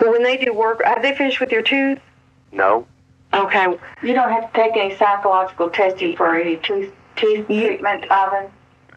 Well, 0.00 0.12
when 0.12 0.22
they 0.22 0.36
do 0.36 0.52
work, 0.52 0.82
have 0.84 1.00
they 1.00 1.16
finished 1.16 1.40
with 1.40 1.50
your 1.50 1.62
tooth? 1.62 1.98
No. 2.52 2.86
Okay. 3.32 3.78
You 4.02 4.12
don't 4.12 4.30
have 4.30 4.52
to 4.52 4.60
take 4.60 4.76
any 4.76 4.94
psychological 4.96 5.70
testing 5.70 6.14
for 6.16 6.34
any 6.34 6.58
tooth 6.58 6.92
teeth 7.16 7.46
treatment, 7.46 8.04
Ivan. 8.10 8.50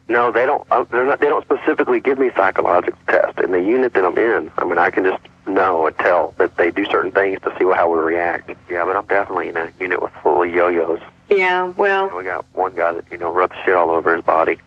No, 0.07 0.31
they 0.31 0.45
don't. 0.45 0.65
Uh, 0.69 0.83
they're 0.91 1.05
not. 1.05 1.19
They 1.19 1.27
don't 1.27 1.43
specifically 1.45 1.99
give 1.99 2.19
me 2.19 2.29
psychological 2.35 2.99
tests 3.07 3.39
in 3.43 3.51
the 3.51 3.61
unit 3.61 3.93
that 3.93 4.05
I'm 4.05 4.17
in. 4.17 4.51
I 4.57 4.63
mean, 4.65 4.77
I 4.77 4.91
can 4.91 5.03
just 5.03 5.21
know 5.47 5.87
and 5.87 5.97
tell 5.97 6.33
that 6.37 6.57
they 6.57 6.69
do 6.71 6.85
certain 6.85 7.11
things 7.11 7.39
to 7.41 7.51
see 7.57 7.65
how 7.65 7.91
we 7.91 7.99
react. 7.99 8.51
Yeah, 8.69 8.85
but 8.85 8.95
I'm 8.95 9.05
definitely 9.07 9.49
in 9.49 9.57
a 9.57 9.71
unit 9.79 10.01
with 10.01 10.11
full 10.21 10.43
of 10.43 10.49
yo-yos. 10.53 10.99
Yeah. 11.29 11.65
Well, 11.75 12.15
We 12.15 12.23
got 12.23 12.45
one 12.53 12.75
guy 12.75 12.93
that 12.93 13.05
you 13.11 13.17
know 13.17 13.31
rubs 13.31 13.55
shit 13.65 13.73
all 13.73 13.89
over 13.89 14.15
his 14.15 14.23
body. 14.23 14.59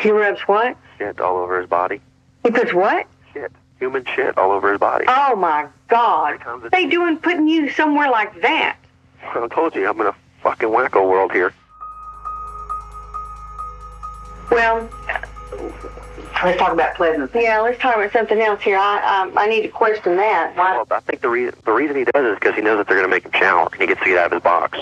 he 0.00 0.10
rubs 0.10 0.40
what? 0.42 0.76
Shit 0.98 1.20
all 1.20 1.36
over 1.36 1.60
his 1.60 1.68
body. 1.68 2.00
He 2.42 2.50
puts 2.50 2.72
what? 2.72 3.06
Shit, 3.34 3.52
human 3.78 4.06
shit 4.06 4.38
all 4.38 4.50
over 4.50 4.70
his 4.72 4.80
body. 4.80 5.04
Oh 5.08 5.36
my 5.36 5.66
God! 5.88 6.38
They 6.72 6.86
doing 6.86 7.18
putting 7.18 7.48
you 7.48 7.68
somewhere 7.70 8.10
like 8.10 8.40
that? 8.40 8.76
I 9.22 9.46
told 9.48 9.74
you, 9.74 9.86
I'm 9.86 10.00
in 10.00 10.06
a 10.06 10.14
fucking 10.42 10.68
wacko 10.70 11.06
world 11.06 11.32
here. 11.32 11.52
Well, 14.50 14.88
Let's 16.42 16.58
talk 16.58 16.72
about 16.72 16.94
Pleasant. 16.94 17.30
yeah. 17.34 17.60
Let's 17.60 17.78
talk 17.80 17.96
about 17.96 18.12
something 18.12 18.40
else 18.40 18.62
here. 18.62 18.78
I 18.78 19.20
um, 19.22 19.36
I 19.36 19.46
need 19.46 19.60
to 19.62 19.68
question 19.68 20.16
that. 20.16 20.56
Why? 20.56 20.72
Well, 20.76 20.86
I 20.90 21.00
think 21.00 21.20
the 21.20 21.28
reason 21.28 21.54
the 21.66 21.72
reason 21.72 21.96
he 21.96 22.04
does 22.04 22.24
is 22.24 22.34
because 22.38 22.54
he 22.54 22.62
knows 22.62 22.78
that 22.78 22.86
they're 22.88 22.96
going 22.96 23.08
to 23.08 23.14
make 23.14 23.24
him 23.26 23.32
shower, 23.32 23.68
and 23.70 23.80
he 23.80 23.86
gets 23.86 24.00
to 24.00 24.06
get 24.06 24.18
out 24.18 24.26
of 24.26 24.32
his 24.32 24.42
box. 24.42 24.78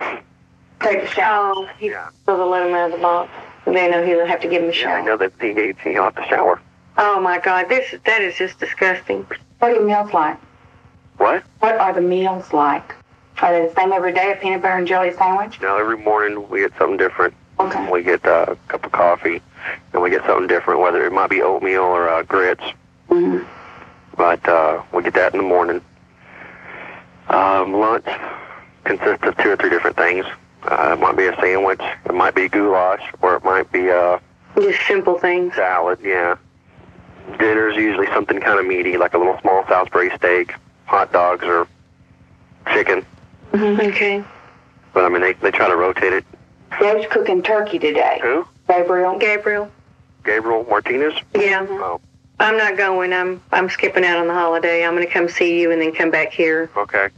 Take 0.80 0.98
a 1.02 1.06
shower. 1.08 1.52
Oh, 1.56 1.68
he's 1.78 1.90
Yeah. 1.90 2.08
supposed 2.20 2.38
to 2.38 2.44
let 2.46 2.66
him 2.68 2.74
out 2.74 2.86
of 2.86 2.92
the 2.92 2.98
box. 3.02 3.30
They 3.64 3.90
know 3.90 4.04
he'll 4.04 4.26
have 4.26 4.40
to 4.42 4.48
give 4.48 4.62
him 4.62 4.70
a 4.70 4.72
Yeah, 4.72 4.94
I 4.94 5.02
know 5.02 5.16
that 5.16 5.32
he 5.40 5.52
he'll 5.90 6.04
have 6.04 6.14
to 6.16 6.24
shower. 6.28 6.60
Oh 6.98 7.20
my 7.20 7.38
God! 7.40 7.68
This 7.68 7.94
that 8.04 8.22
is 8.22 8.36
just 8.36 8.60
disgusting. 8.60 9.26
What 9.58 9.72
are 9.72 9.78
the 9.80 9.84
meals 9.84 10.12
like? 10.12 10.38
What? 11.16 11.42
What 11.60 11.76
are 11.78 11.92
the 11.92 12.00
meals 12.00 12.52
like? 12.52 12.94
Are 13.40 13.52
they 13.52 13.66
the 13.66 13.74
same 13.74 13.92
every 13.92 14.12
day? 14.12 14.32
A 14.32 14.36
peanut 14.36 14.62
butter 14.62 14.76
and 14.76 14.86
jelly 14.86 15.12
sandwich? 15.14 15.60
No, 15.60 15.78
every 15.78 15.96
morning 15.98 16.48
we 16.48 16.60
get 16.60 16.72
something 16.78 16.96
different. 16.96 17.34
Okay. 17.66 17.90
We 17.90 18.02
get 18.02 18.24
uh, 18.26 18.46
a 18.48 18.56
cup 18.68 18.84
of 18.84 18.92
coffee, 18.92 19.40
and 19.92 20.02
we 20.02 20.10
get 20.10 20.24
something 20.26 20.46
different. 20.46 20.80
Whether 20.80 21.06
it 21.06 21.12
might 21.12 21.30
be 21.30 21.42
oatmeal 21.42 21.82
or 21.82 22.08
uh, 22.08 22.22
grits, 22.22 22.64
Mhm. 23.10 23.44
but 24.16 24.46
uh, 24.48 24.82
we 24.92 25.02
get 25.02 25.14
that 25.14 25.32
in 25.34 25.38
the 25.38 25.46
morning. 25.46 25.80
Um, 27.28 27.72
lunch 27.74 28.06
consists 28.84 29.24
of 29.26 29.36
two 29.38 29.50
or 29.50 29.56
three 29.56 29.70
different 29.70 29.96
things. 29.96 30.26
Uh, 30.64 30.92
it 30.96 31.00
might 31.00 31.16
be 31.16 31.26
a 31.26 31.34
sandwich, 31.40 31.80
it 32.04 32.14
might 32.14 32.34
be 32.34 32.48
goulash, 32.48 33.02
or 33.20 33.36
it 33.36 33.44
might 33.44 33.70
be 33.72 33.90
uh, 33.90 34.18
Just 34.56 34.86
simple 34.86 35.18
things. 35.18 35.54
Salad, 35.54 35.98
yeah. 36.02 36.36
Dinner's 37.38 37.76
usually 37.76 38.06
something 38.08 38.40
kind 38.40 38.58
of 38.58 38.66
meaty, 38.66 38.96
like 38.96 39.14
a 39.14 39.18
little 39.18 39.38
small 39.40 39.64
Salisbury 39.68 40.10
steak, 40.16 40.54
hot 40.86 41.12
dogs, 41.12 41.44
or 41.44 41.66
chicken. 42.72 43.04
Okay. 43.54 44.22
But 44.92 45.04
I 45.04 45.08
mean, 45.08 45.22
they 45.22 45.32
they 45.34 45.50
try 45.50 45.68
to 45.68 45.76
rotate 45.76 46.12
it. 46.12 46.24
Dave's 46.80 47.06
cooking 47.10 47.42
turkey 47.42 47.78
today. 47.78 48.18
Who? 48.22 48.46
Gabriel. 48.68 49.18
Gabriel. 49.18 49.70
Gabriel 50.24 50.64
Martinez. 50.68 51.14
Yeah. 51.34 51.66
Oh, 51.68 52.00
I'm 52.40 52.56
not 52.56 52.76
going. 52.76 53.12
I'm 53.12 53.42
I'm 53.52 53.68
skipping 53.68 54.04
out 54.04 54.18
on 54.18 54.26
the 54.28 54.34
holiday. 54.34 54.84
I'm 54.84 54.94
going 54.94 55.06
to 55.06 55.12
come 55.12 55.28
see 55.28 55.60
you 55.60 55.70
and 55.70 55.80
then 55.80 55.92
come 55.92 56.10
back 56.10 56.32
here. 56.32 56.70
okay. 56.76 57.08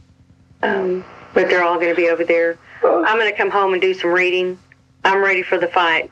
Um, 0.63 1.05
but 1.33 1.47
they're 1.49 1.63
all 1.63 1.75
going 1.75 1.89
to 1.89 1.95
be 1.95 2.09
over 2.09 2.23
there. 2.23 2.57
I'm 2.83 3.17
going 3.17 3.31
to 3.31 3.37
come 3.37 3.49
home 3.51 3.73
and 3.73 3.81
do 3.81 3.93
some 3.93 4.11
reading. 4.11 4.57
I'm 5.03 5.21
ready 5.23 5.43
for 5.43 5.57
the 5.57 5.67
fight. 5.67 6.11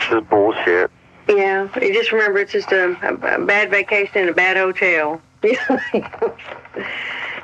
This 0.00 0.18
is 0.22 0.28
bullshit. 0.28 0.90
Yeah. 1.28 1.68
You 1.80 1.92
just 1.92 2.10
remember, 2.12 2.38
it's 2.40 2.52
just 2.52 2.72
a, 2.72 2.96
a, 3.02 3.14
a 3.14 3.44
bad 3.44 3.70
vacation 3.70 4.22
in 4.22 4.28
a 4.28 4.32
bad 4.32 4.56
hotel. 4.56 5.20
yeah. 5.44 6.00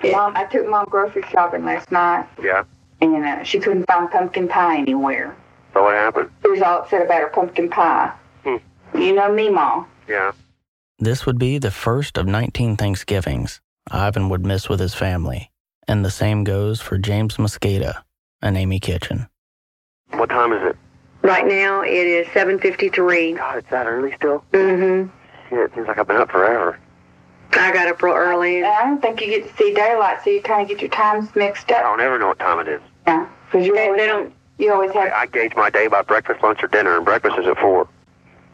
Mom, 0.05 0.37
I 0.37 0.45
took 0.51 0.69
mom 0.69 0.87
grocery 0.89 1.25
shopping 1.31 1.65
last 1.65 1.91
night, 1.93 2.27
Yeah. 2.43 2.65
And 3.03 3.25
uh, 3.25 3.43
she 3.45 3.59
couldn't 3.59 3.87
find 3.87 4.11
pumpkin 4.11 4.49
pie 4.49 4.79
anywhere. 4.79 5.37
So 5.75 5.83
what 5.83 5.95
happened? 5.95 6.31
She 6.43 6.51
was 6.51 6.63
all 6.63 6.83
upset 6.83 7.03
about 7.03 7.21
her 7.21 7.29
pumpkin 7.29 7.69
pie. 7.69 8.13
Hmm. 8.45 8.57
You 8.95 9.15
know 9.15 9.33
me, 9.33 9.51
Mom. 9.51 9.87
Yeah. 10.09 10.33
This 10.99 11.27
would 11.27 11.39
be 11.39 11.59
the 11.59 11.71
first 11.71 12.17
of 12.17 12.27
19 12.27 12.77
Thanksgivings 12.77 13.61
Ivan 13.91 14.29
would 14.29 14.47
miss 14.47 14.69
with 14.69 14.79
his 14.79 14.95
family, 14.95 15.51
and 15.89 16.05
the 16.05 16.11
same 16.11 16.45
goes 16.45 16.81
for 16.81 16.99
James 16.99 17.37
Mosqueda 17.37 18.05
and 18.41 18.57
Amy 18.57 18.79
Kitchen. 18.79 19.29
What 20.13 20.31
time 20.31 20.53
is 20.53 20.63
it? 20.63 20.77
Right 21.23 21.47
now, 21.47 21.83
it 21.83 22.07
is 22.07 22.27
7.53. 22.29 23.37
God, 23.37 23.59
it's 23.59 23.71
that 23.71 23.87
early 23.87 24.15
still. 24.15 24.45
Mm-hmm. 24.53 25.11
Shit, 25.49 25.59
it 25.59 25.75
seems 25.75 25.89
like 25.89 25.99
I've 25.99 26.07
been 26.07 26.17
up 26.17 26.31
forever. 26.31 26.79
I 27.53 27.73
got 27.73 27.89
up 27.89 28.03
real 28.03 28.15
early. 28.15 28.59
And 28.59 28.67
I 28.67 28.85
don't 28.85 29.01
think 29.01 29.21
you 29.21 29.27
get 29.27 29.49
to 29.49 29.57
see 29.57 29.75
daylight, 29.75 30.19
so 30.25 30.31
you 30.31 30.43
kind 30.43 30.63
of 30.63 30.69
get 30.69 30.81
your 30.81 30.91
times 30.91 31.35
mixed 31.35 31.71
up. 31.71 31.79
I 31.79 31.81
up. 31.81 31.85
don't 31.85 32.01
ever 32.01 32.19
know 32.19 32.29
what 32.29 32.39
time 32.39 32.61
it 32.61 32.69
is. 32.69 32.81
Yeah, 33.07 33.27
because 33.51 33.67
you 33.67 33.75
They, 33.75 33.87
always 33.87 34.01
they 34.01 34.07
don't, 34.07 34.33
you 34.59 34.73
always 34.73 34.91
I, 34.93 35.01
have. 35.05 35.13
I 35.13 35.27
gauge 35.27 35.55
my 35.57 35.71
day 35.71 35.87
by 35.89 36.03
breakfast, 36.03 36.43
lunch, 36.43 36.63
or 36.63 36.69
dinner, 36.69 36.97
and 36.97 37.05
breakfast 37.05 37.37
is 37.39 37.47
at 37.47 37.59
four. 37.59 37.89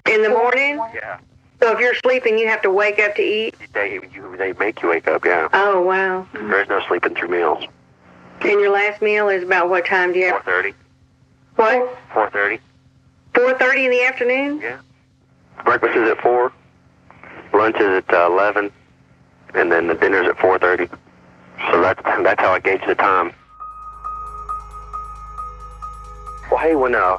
in 0.07 0.23
the 0.23 0.31
morning, 0.31 0.77
Yeah. 0.95 1.19
so 1.61 1.73
if 1.73 1.81
you're 1.81 1.95
sleeping, 1.97 2.39
you 2.39 2.49
have 2.49 2.63
to 2.63 2.71
wake 2.71 2.99
up 2.99 3.15
to 3.17 3.23
eat. 3.23 3.55
They 3.75 3.95
you, 4.13 4.35
they 4.39 4.53
make 4.55 4.81
you 4.83 4.89
wake 4.89 5.07
up. 5.09 5.25
Yeah. 5.25 5.49
Oh, 5.53 5.83
wow. 5.83 6.27
There's 6.33 6.69
no 6.69 6.81
sleeping 6.89 7.15
through 7.15 7.29
meals. 7.29 7.65
And 8.41 8.51
your 8.53 8.71
last 8.71 9.03
meal 9.03 9.29
is 9.29 9.43
about 9.43 9.69
what 9.69 9.85
time 9.85 10.13
do 10.13 10.19
you 10.21 10.29
Four 10.31 10.39
have? 10.39 10.45
thirty. 10.45 10.75
What? 11.57 11.99
Four 12.15 12.31
thirty. 12.31 12.61
4.30 13.35 13.85
in 13.85 13.91
the 13.91 14.03
afternoon? 14.05 14.61
Yeah. 14.61 14.79
Breakfast 15.65 15.97
is 15.97 16.09
at 16.11 16.21
four. 16.21 16.53
Lunch 17.53 17.77
is 17.77 18.03
at 18.03 18.13
uh, 18.15 18.27
eleven, 18.31 18.71
and 19.55 19.71
then 19.71 19.87
the 19.89 19.95
dinner's 19.95 20.27
at 20.29 20.39
four 20.39 20.59
thirty. 20.59 20.87
So 21.71 21.81
that's 21.81 22.01
that's 22.05 22.41
how 22.41 22.53
I 22.53 22.61
gauge 22.61 22.81
the 22.87 22.95
time. 22.95 23.33
Well, 26.51 26.59
hey, 26.61 26.75
when 26.75 26.95
uh, 26.95 27.19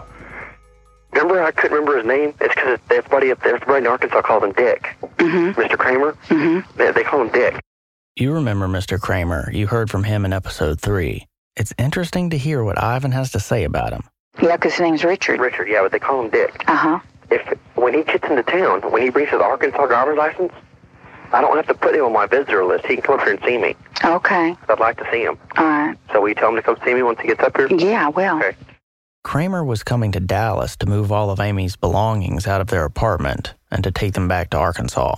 remember 1.14 1.42
I 1.44 1.52
couldn't 1.52 1.72
remember 1.78 1.98
his 1.98 2.06
name. 2.06 2.34
It's 2.42 2.54
because 2.56 2.80
everybody 2.92 3.32
up 3.32 3.42
there, 3.44 3.56
everybody 3.56 3.86
in 3.86 3.88
Arkansas 3.88 4.22
calls 4.22 4.44
him 4.44 4.52
Dick. 4.54 4.96
Mm-hmm. 5.18 5.60
Mr. 5.60 5.78
Kramer. 5.78 6.14
Mm-hmm. 6.28 6.78
They, 6.78 6.92
they 6.92 7.04
call 7.04 7.22
him 7.22 7.30
Dick. 7.30 7.60
You 8.16 8.34
remember 8.34 8.68
Mr. 8.68 9.00
Kramer. 9.00 9.50
You 9.52 9.68
heard 9.68 9.90
from 9.90 10.04
him 10.04 10.26
in 10.26 10.34
episode 10.34 10.82
3. 10.82 11.26
It's 11.56 11.74
interesting 11.78 12.30
to 12.32 12.38
hear 12.38 12.64
what 12.64 12.82
Ivan 12.82 13.12
has 13.12 13.32
to 13.32 13.40
say 13.40 13.64
about 13.64 13.92
him. 13.94 14.04
Yeah, 14.42 14.56
'cause 14.58 14.74
his 14.74 14.82
name's 14.82 15.04
Richard. 15.04 15.40
Richard. 15.40 15.68
Yeah, 15.68 15.82
but 15.82 15.92
they 15.92 16.00
call 16.00 16.22
him 16.24 16.30
Dick. 16.30 16.64
Uh 16.68 16.76
huh. 16.76 17.00
If 17.32 17.58
when 17.76 17.94
he 17.94 18.04
gets 18.04 18.28
into 18.30 18.44
town, 18.44 18.82
when 18.92 19.02
he 19.02 19.10
brings 19.10 19.30
his 19.30 19.40
Arkansas 19.42 19.86
driver's 19.88 20.18
license, 20.18 20.52
I 21.32 21.42
don't 21.42 21.56
have 21.58 21.68
to 21.68 21.74
put 21.74 21.94
him 21.96 22.06
on 22.06 22.14
my 22.14 22.26
visitor 22.26 22.66
list. 22.66 22.86
He 22.88 22.96
can 22.96 23.04
come 23.04 23.20
up 23.20 23.22
here 23.26 23.34
and 23.36 23.44
see 23.44 23.58
me. 23.58 23.76
Okay. 24.04 24.56
I'd 24.68 24.80
like 24.80 24.98
to 24.98 25.08
see 25.12 25.24
him. 25.24 25.38
All 25.58 25.66
right. 25.66 25.96
So 26.12 26.22
will 26.22 26.30
you 26.30 26.36
tell 26.36 26.50
him 26.50 26.56
to 26.56 26.62
come 26.62 26.78
see 26.84 26.94
me 26.94 27.04
once 27.04 27.20
he 27.20 27.28
gets 27.28 27.42
up 27.42 27.56
here? 27.58 27.68
Yeah, 27.68 28.06
I 28.08 28.10
will. 28.10 28.38
Okay. 28.38 28.56
Kramer 29.24 29.64
was 29.64 29.84
coming 29.84 30.12
to 30.14 30.20
Dallas 30.20 30.76
to 30.78 30.86
move 30.86 31.12
all 31.12 31.30
of 31.30 31.40
Amy's 31.40 31.76
belongings 31.76 32.48
out 32.48 32.62
of 32.62 32.68
their 32.68 32.86
apartment 32.86 33.54
and 33.70 33.84
to 33.84 33.92
take 33.92 34.14
them 34.14 34.28
back 34.28 34.50
to 34.52 34.58
Arkansas. 34.58 35.16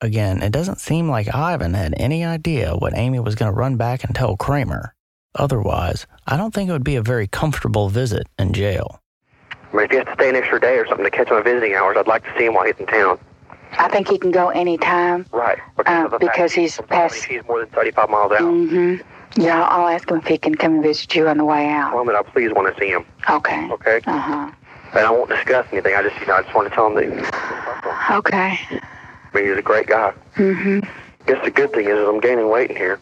Again, 0.00 0.42
it 0.42 0.50
doesn't 0.52 0.80
seem 0.80 1.08
like 1.08 1.34
Ivan 1.34 1.74
had 1.74 1.94
any 1.96 2.24
idea 2.24 2.74
what 2.74 2.96
Amy 2.96 3.20
was 3.20 3.34
going 3.34 3.52
to 3.52 3.56
run 3.58 3.76
back 3.76 4.02
and 4.04 4.14
tell 4.14 4.36
Kramer. 4.36 4.94
Otherwise, 5.34 6.06
I 6.26 6.36
don't 6.36 6.54
think 6.54 6.68
it 6.68 6.72
would 6.72 6.84
be 6.84 6.96
a 6.96 7.02
very 7.02 7.26
comfortable 7.26 7.88
visit 7.88 8.26
in 8.38 8.52
jail. 8.52 9.00
I 9.50 9.76
mean, 9.76 9.84
if 9.86 9.90
he 9.90 9.96
has 9.98 10.06
to 10.06 10.12
stay 10.14 10.28
an 10.28 10.36
extra 10.36 10.60
day 10.60 10.76
or 10.76 10.86
something 10.86 11.04
to 11.04 11.10
catch 11.10 11.28
my 11.30 11.42
visiting 11.42 11.74
hours, 11.74 11.96
I'd 11.98 12.06
like 12.06 12.24
to 12.24 12.38
see 12.38 12.46
him 12.46 12.54
while 12.54 12.64
he's 12.64 12.76
in 12.78 12.86
town. 12.86 13.18
I 13.72 13.88
think 13.88 14.08
he 14.08 14.18
can 14.18 14.30
go 14.30 14.50
anytime. 14.50 15.26
Right. 15.32 15.58
Uh, 15.78 16.04
of 16.04 16.10
fact 16.12 16.20
because 16.20 16.52
he's 16.52 16.78
past- 16.88 17.24
He's 17.24 17.42
more 17.48 17.60
than 17.60 17.68
35 17.70 18.08
miles 18.08 18.32
out. 18.32 18.40
Mm-hmm. 18.40 19.02
Yeah, 19.36 19.62
I'll 19.64 19.88
ask 19.88 20.08
him 20.10 20.18
if 20.18 20.26
he 20.26 20.38
can 20.38 20.54
come 20.54 20.74
and 20.74 20.82
visit 20.82 21.14
you 21.14 21.26
on 21.28 21.38
the 21.38 21.44
way 21.44 21.68
out. 21.68 21.98
Him 21.98 22.06
that 22.06 22.16
I 22.16 22.22
please 22.22 22.52
want 22.52 22.72
to 22.74 22.80
see 22.80 22.88
him. 22.90 23.04
Okay. 23.28 23.68
Okay. 23.72 24.00
Uh 24.06 24.18
huh. 24.18 24.50
And 24.92 25.00
I 25.06 25.10
won't 25.10 25.28
discuss 25.28 25.66
anything. 25.72 25.94
I 25.96 26.02
just, 26.02 26.18
you 26.20 26.26
know, 26.26 26.34
I 26.34 26.42
just 26.42 26.54
want 26.54 26.68
to 26.68 26.74
tell 26.74 26.86
him 26.86 26.94
that. 26.94 28.10
Okay. 28.12 28.58
I 28.70 28.80
mean, 29.34 29.48
he's 29.48 29.56
a 29.58 29.62
great 29.62 29.88
guy. 29.88 30.12
Mm-hmm. 30.36 30.80
I 30.84 31.24
guess 31.26 31.44
the 31.44 31.50
good 31.50 31.72
thing 31.72 31.86
is, 31.86 31.98
is 31.98 32.08
I'm 32.08 32.20
gaining 32.20 32.48
weight 32.48 32.70
in 32.70 32.76
here. 32.76 33.00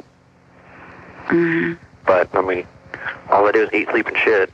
Mm-hmm. 1.27 1.75
But 2.07 2.35
I 2.35 2.41
mean, 2.41 2.67
all 3.29 3.47
I 3.47 3.53
do 3.53 3.65
is 3.65 3.71
eat, 3.75 3.89
sleep, 3.91 4.07
and 4.07 4.17
shit. 4.17 4.51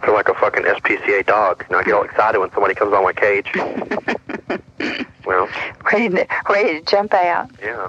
I 0.00 0.04
feel 0.06 0.14
like 0.14 0.28
a 0.28 0.34
fucking 0.34 0.64
SPCA 0.64 1.24
dog. 1.26 1.64
And 1.68 1.76
I 1.76 1.82
get 1.84 1.94
all 1.94 2.02
excited 2.02 2.38
when 2.38 2.50
somebody 2.52 2.74
comes 2.74 2.92
on 2.92 3.04
my 3.04 3.12
cage. 3.12 3.46
well, 5.24 5.48
Ready 5.92 6.08
to 6.08 6.26
ready 6.48 6.80
to 6.80 6.84
jump 6.84 7.14
out. 7.14 7.50
yeah, 7.62 7.88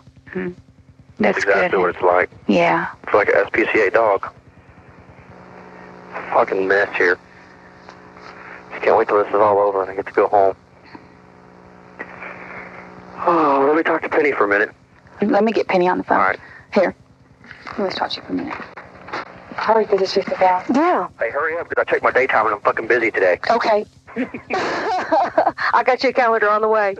That's 1.19 1.38
exactly 1.38 1.69
good. 1.69 1.79
what 1.79 1.89
it's 1.95 2.01
like. 2.01 2.29
Yeah. 2.47 2.88
I 3.03 3.12
feel 3.12 3.19
like 3.19 3.29
an 3.29 3.45
SPCA 3.45 3.93
dog. 3.93 4.32
Fucking 6.34 6.67
mess 6.67 6.95
here. 6.97 7.17
Just 8.71 8.84
can't 8.84 8.97
wait 8.97 9.08
till 9.08 9.17
this 9.17 9.27
is 9.27 9.36
all 9.36 9.60
over 9.60 9.82
and 9.82 9.91
I 9.91 9.95
get 9.95 10.05
to 10.05 10.13
go 10.13 10.27
home. 10.27 10.55
Oh, 13.25 13.65
let 13.67 13.75
me 13.75 13.84
talk 13.84 14.01
to 14.03 14.10
Penny 14.10 14.32
for 14.32 14.45
a 14.45 14.47
minute. 14.47 14.71
Let 15.21 15.43
me 15.43 15.51
get 15.51 15.67
Penny 15.67 15.88
on 15.89 15.97
the 15.97 16.03
phone. 16.05 16.19
All 16.19 16.25
right. 16.25 16.39
Here. 16.73 16.95
Let's 17.77 17.95
talk 17.95 18.12
to 18.12 18.21
you 18.21 18.27
for 18.27 18.34
a 18.34 18.36
minute. 18.36 18.53
Hurry, 19.55 19.84
because 19.86 20.01
it's 20.01 20.15
just 20.15 20.29
about. 20.29 20.65
Yeah. 20.73 21.10
Hey, 21.19 21.29
hurry 21.29 21.58
up, 21.58 21.67
because 21.67 21.84
I 21.86 21.91
checked 21.91 22.03
my 22.03 22.12
daytime 22.12 22.45
and 22.45 22.55
I'm 22.55 22.62
fucking 22.62 22.88
busy 22.88 23.12
today. 23.12 23.39
Okay. 23.49 23.86
I 24.52 25.84
got 25.86 26.04
you 26.04 26.10
a 26.10 26.13
calendar 26.13 26.50
on 26.50 26.62
the 26.62 26.67
way. 26.67 26.95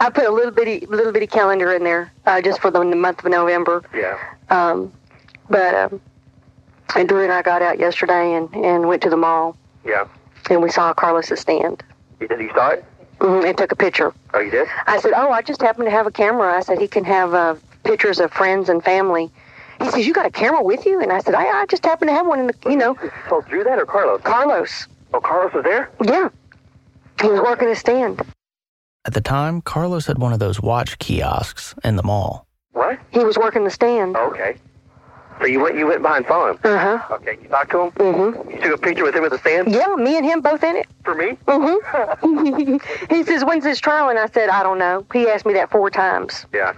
I 0.00 0.10
put 0.10 0.24
a 0.24 0.30
little 0.30 0.50
bitty, 0.50 0.86
little 0.86 1.12
bitty 1.12 1.26
calendar 1.26 1.72
in 1.72 1.84
there 1.84 2.10
uh, 2.26 2.40
just 2.42 2.60
for 2.60 2.70
the 2.70 2.82
month 2.84 3.24
of 3.24 3.30
November. 3.30 3.82
Yeah. 3.94 4.18
Um, 4.50 4.92
but 5.48 5.74
um, 5.74 6.00
and 6.94 7.08
Drew 7.08 7.22
and 7.22 7.32
I 7.32 7.42
got 7.42 7.62
out 7.62 7.78
yesterday 7.78 8.34
and 8.34 8.52
and 8.54 8.88
went 8.88 9.02
to 9.02 9.10
the 9.10 9.16
mall 9.16 9.56
Yeah. 9.84 10.06
and 10.50 10.62
we 10.62 10.70
saw 10.70 10.92
Carlos's 10.94 11.40
stand 11.40 11.82
You 12.20 12.28
did? 12.28 12.40
You 12.40 12.50
saw 12.54 12.70
it? 12.70 12.84
mm 13.18 13.44
and 13.48 13.56
took 13.56 13.72
a 13.72 13.76
picture. 13.76 14.12
Oh, 14.34 14.40
you 14.40 14.50
did? 14.50 14.68
I 14.86 15.00
said, 15.00 15.12
"Oh, 15.16 15.30
I 15.30 15.40
just 15.42 15.62
happen 15.62 15.84
to 15.86 15.90
have 15.90 16.06
a 16.06 16.10
camera." 16.10 16.52
I 16.54 16.60
said, 16.60 16.78
"He 16.78 16.86
can 16.88 17.04
have 17.04 17.32
uh, 17.32 17.54
pictures 17.82 18.20
of 18.20 18.30
friends 18.32 18.68
and 18.68 18.84
family." 18.84 19.30
He 19.80 19.90
says, 19.90 20.06
"You 20.06 20.12
got 20.12 20.26
a 20.26 20.30
camera 20.30 20.62
with 20.62 20.84
you?" 20.84 21.00
And 21.00 21.10
I 21.12 21.20
said, 21.20 21.34
"I, 21.34 21.44
I 21.62 21.66
just 21.66 21.84
happen 21.84 22.08
to 22.08 22.14
have 22.14 22.26
one 22.26 22.40
in 22.40 22.46
the, 22.48 22.54
you 22.68 22.76
know, 22.76 22.94
You 23.02 23.10
told 23.28 23.46
Drew 23.48 23.64
that 23.64 23.78
or 23.78 23.86
Carlos? 23.86 24.20
Carlos." 24.22 24.86
Oh, 25.16 25.20
Carlos 25.20 25.54
was 25.54 25.64
there? 25.64 25.90
Yeah, 26.04 26.28
he 27.22 27.28
was 27.28 27.40
working 27.40 27.68
his 27.68 27.78
stand. 27.78 28.20
At 29.06 29.14
the 29.14 29.22
time, 29.22 29.62
Carlos 29.62 30.06
had 30.06 30.18
one 30.18 30.34
of 30.34 30.40
those 30.40 30.60
watch 30.60 30.98
kiosks 30.98 31.74
in 31.82 31.96
the 31.96 32.02
mall. 32.02 32.46
What? 32.72 32.98
He 33.12 33.20
was 33.24 33.38
working 33.38 33.64
the 33.64 33.70
stand. 33.70 34.14
Oh, 34.18 34.28
okay. 34.32 34.56
So 35.40 35.46
you 35.46 35.60
went 35.60 35.78
you 35.78 35.86
went 35.86 36.02
by 36.02 36.18
and 36.18 36.26
saw 36.26 36.50
him? 36.50 36.58
Uh 36.64 36.76
huh. 36.98 37.14
Okay, 37.14 37.38
you 37.42 37.48
talked 37.48 37.70
to 37.70 37.80
him? 37.84 37.90
Mm 37.92 38.14
Mhm. 38.34 38.54
You 38.54 38.60
took 38.60 38.74
a 38.74 38.82
picture 38.82 39.04
with 39.04 39.14
him 39.14 39.24
at 39.24 39.30
the 39.30 39.38
stand? 39.38 39.72
Yeah, 39.72 39.94
me 39.96 40.18
and 40.18 40.26
him 40.26 40.42
both 40.42 40.62
in 40.62 40.76
it. 40.76 40.86
For 41.02 41.14
me? 41.14 41.38
Mm 41.46 41.80
Mhm. 42.20 42.82
he 43.10 43.22
says, 43.22 43.42
"When's 43.42 43.64
his 43.64 43.80
trial?" 43.80 44.10
And 44.10 44.18
I 44.18 44.26
said, 44.26 44.50
"I 44.50 44.62
don't 44.62 44.78
know." 44.78 45.06
He 45.14 45.28
asked 45.30 45.46
me 45.46 45.54
that 45.54 45.70
four 45.70 45.88
times, 45.88 46.44
Yeah. 46.52 46.74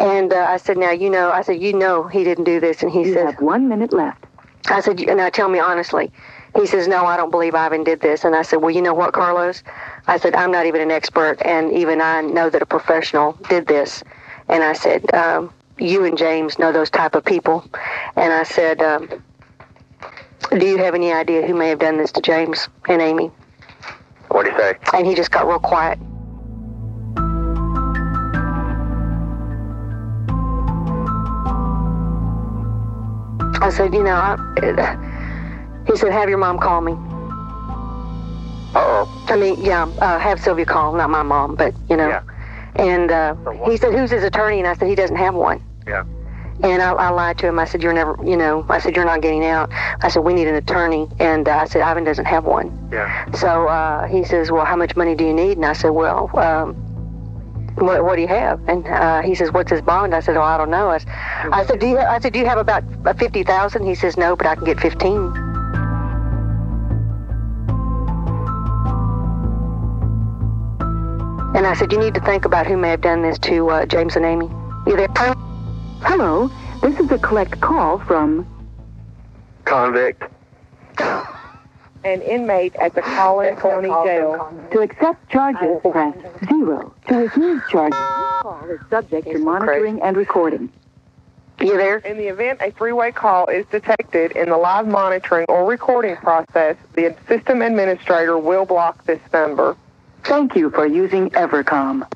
and 0.00 0.32
uh, 0.32 0.46
I 0.48 0.56
said, 0.56 0.76
"Now 0.76 0.90
you 0.90 1.08
know." 1.08 1.30
I 1.30 1.42
said, 1.42 1.62
"You 1.62 1.72
know 1.72 2.02
he 2.08 2.24
didn't 2.24 2.44
do 2.44 2.58
this," 2.58 2.82
and 2.82 2.90
he 2.90 3.02
You 3.04 3.14
says, 3.14 3.26
have 3.34 3.40
one 3.40 3.68
minute 3.68 3.92
left. 3.92 4.24
I 4.66 4.80
said, 4.80 4.98
"And 5.00 5.18
now 5.18 5.28
tell 5.28 5.48
me 5.48 5.60
honestly." 5.60 6.10
He 6.56 6.66
says, 6.66 6.86
"No, 6.86 7.04
I 7.04 7.16
don't 7.16 7.30
believe 7.30 7.54
Ivan 7.54 7.82
did 7.84 8.00
this." 8.00 8.24
And 8.24 8.34
I 8.34 8.42
said, 8.42 8.56
"Well, 8.56 8.70
you 8.70 8.80
know 8.80 8.94
what, 8.94 9.12
Carlos?" 9.12 9.62
I 10.06 10.18
said, 10.18 10.34
"I'm 10.34 10.52
not 10.52 10.66
even 10.66 10.80
an 10.80 10.90
expert, 10.90 11.36
and 11.42 11.72
even 11.72 12.00
I 12.00 12.20
know 12.20 12.48
that 12.48 12.62
a 12.62 12.66
professional 12.66 13.32
did 13.48 13.66
this." 13.66 14.04
And 14.48 14.62
I 14.62 14.72
said, 14.72 15.12
um, 15.14 15.52
"You 15.78 16.04
and 16.04 16.16
James 16.16 16.58
know 16.58 16.70
those 16.70 16.90
type 16.90 17.14
of 17.14 17.24
people." 17.24 17.64
And 18.16 18.32
I 18.32 18.44
said, 18.44 18.80
um, 18.82 19.08
"Do 20.50 20.66
you 20.66 20.78
have 20.78 20.94
any 20.94 21.12
idea 21.12 21.46
who 21.46 21.54
may 21.54 21.68
have 21.70 21.80
done 21.80 21.96
this 21.96 22.12
to 22.12 22.20
James 22.20 22.68
and 22.88 23.02
Amy?" 23.02 23.30
What'd 24.28 24.52
he 24.52 24.58
say? 24.58 24.76
And 24.92 25.06
he 25.06 25.14
just 25.14 25.30
got 25.30 25.46
real 25.46 25.58
quiet. 25.58 25.98
I 33.60 33.70
said, 33.70 33.94
you 33.94 34.02
know, 34.02 34.14
I, 34.14 35.13
he 35.86 35.96
said, 35.96 36.12
have 36.12 36.28
your 36.28 36.38
mom 36.38 36.58
call 36.58 36.80
me. 36.80 36.92
Uh-oh. 38.74 39.26
I 39.28 39.36
mean, 39.36 39.56
yeah, 39.64 39.84
uh, 40.00 40.18
have 40.18 40.40
Sylvia 40.40 40.66
call, 40.66 40.94
not 40.94 41.08
my 41.10 41.22
mom, 41.22 41.54
but 41.54 41.74
you 41.88 41.96
know. 41.96 42.08
Yeah. 42.08 42.22
And 42.76 43.12
uh, 43.12 43.36
he 43.68 43.76
said, 43.76 43.92
"Who's 43.92 44.10
his 44.10 44.24
attorney?" 44.24 44.58
And 44.58 44.66
I 44.66 44.74
said, 44.74 44.88
"He 44.88 44.96
doesn't 44.96 45.16
have 45.16 45.34
one." 45.34 45.62
Yeah. 45.86 46.04
And 46.62 46.82
I, 46.82 46.92
I 46.92 47.10
lied 47.10 47.38
to 47.38 47.46
him. 47.46 47.58
I 47.60 47.66
said, 47.66 47.82
"You're 47.84 47.92
never, 47.92 48.18
you 48.24 48.36
know." 48.36 48.66
I 48.68 48.80
said, 48.80 48.96
"You're 48.96 49.04
not 49.04 49.20
getting 49.20 49.44
out." 49.44 49.70
I 49.72 50.08
said, 50.08 50.20
"We 50.20 50.34
need 50.34 50.48
an 50.48 50.56
attorney," 50.56 51.08
and 51.20 51.48
uh, 51.48 51.58
I 51.58 51.64
said, 51.66 51.82
"Ivan 51.82 52.02
doesn't 52.02 52.24
have 52.24 52.44
one." 52.44 52.88
Yeah. 52.90 53.30
So 53.32 53.68
uh, 53.68 54.08
he 54.08 54.24
says, 54.24 54.50
"Well, 54.50 54.64
how 54.64 54.74
much 54.74 54.96
money 54.96 55.14
do 55.14 55.24
you 55.24 55.32
need?" 55.32 55.56
And 55.56 55.66
I 55.66 55.72
said, 55.72 55.90
"Well, 55.90 56.36
um, 56.36 56.74
what, 57.76 58.04
what 58.04 58.16
do 58.16 58.22
you 58.22 58.28
have?" 58.28 58.60
And 58.68 58.84
uh, 58.88 59.22
he 59.22 59.36
says, 59.36 59.52
"What's 59.52 59.70
his 59.70 59.82
bond?" 59.82 60.16
I 60.16 60.20
said, 60.20 60.36
"Oh, 60.36 60.42
I 60.42 60.58
don't 60.58 60.70
know." 60.70 60.88
I, 60.88 60.98
I 61.52 61.64
said, 61.64 61.78
"Do 61.78 61.86
you?" 61.86 61.98
I 61.98 62.18
said, 62.18 62.32
"Do 62.32 62.40
you 62.40 62.46
have 62.46 62.58
about 62.58 62.82
uh, 63.04 63.12
fifty 63.14 63.44
thousand? 63.44 63.86
He 63.86 63.94
says, 63.94 64.16
"No, 64.16 64.34
but 64.34 64.48
I 64.48 64.56
can 64.56 64.64
get 64.64 64.80
15. 64.80 65.43
And 71.54 71.66
I 71.68 71.74
said, 71.74 71.92
"You 71.92 71.98
need 71.98 72.14
to 72.14 72.20
think 72.20 72.44
about 72.44 72.66
who 72.66 72.76
may 72.76 72.90
have 72.90 73.00
done 73.00 73.22
this 73.22 73.38
to 73.40 73.70
uh, 73.70 73.86
James 73.86 74.16
and 74.16 74.24
Amy." 74.24 74.46
You 74.86 74.96
there? 74.96 75.08
Hello, 76.02 76.50
this 76.82 76.98
is 76.98 77.10
a 77.12 77.18
collect 77.18 77.60
call 77.60 78.00
from 78.00 78.46
Convict. 79.64 80.24
An 82.04 82.20
inmate 82.20 82.74
at 82.76 82.94
the 82.94 83.00
Collin 83.00 83.56
County 83.56 83.88
Jail. 83.88 84.52
To 84.72 84.80
accept 84.80 85.30
charges, 85.30 85.80
press 85.80 86.14
zero. 86.48 86.92
To 87.08 87.16
refuse 87.16 87.62
charges, 87.70 87.98
call 88.42 88.60
is 88.68 88.80
subject 88.90 89.26
to 89.28 89.38
monitoring 89.38 90.02
and 90.02 90.16
recording. 90.16 90.70
You 91.60 91.76
there? 91.76 91.98
In 91.98 92.18
the 92.18 92.26
event 92.26 92.60
a 92.60 92.72
three-way 92.72 93.12
call 93.12 93.46
is 93.46 93.64
detected 93.66 94.32
in 94.32 94.50
the 94.50 94.56
live 94.56 94.86
monitoring 94.88 95.46
or 95.48 95.64
recording 95.64 96.16
process, 96.16 96.76
the 96.94 97.16
system 97.28 97.62
administrator 97.62 98.36
will 98.36 98.66
block 98.66 99.06
this 99.06 99.20
number. 99.32 99.76
Thank 100.24 100.56
you 100.56 100.70
for 100.70 100.86
using 100.86 101.30
Evercom. 101.30 102.06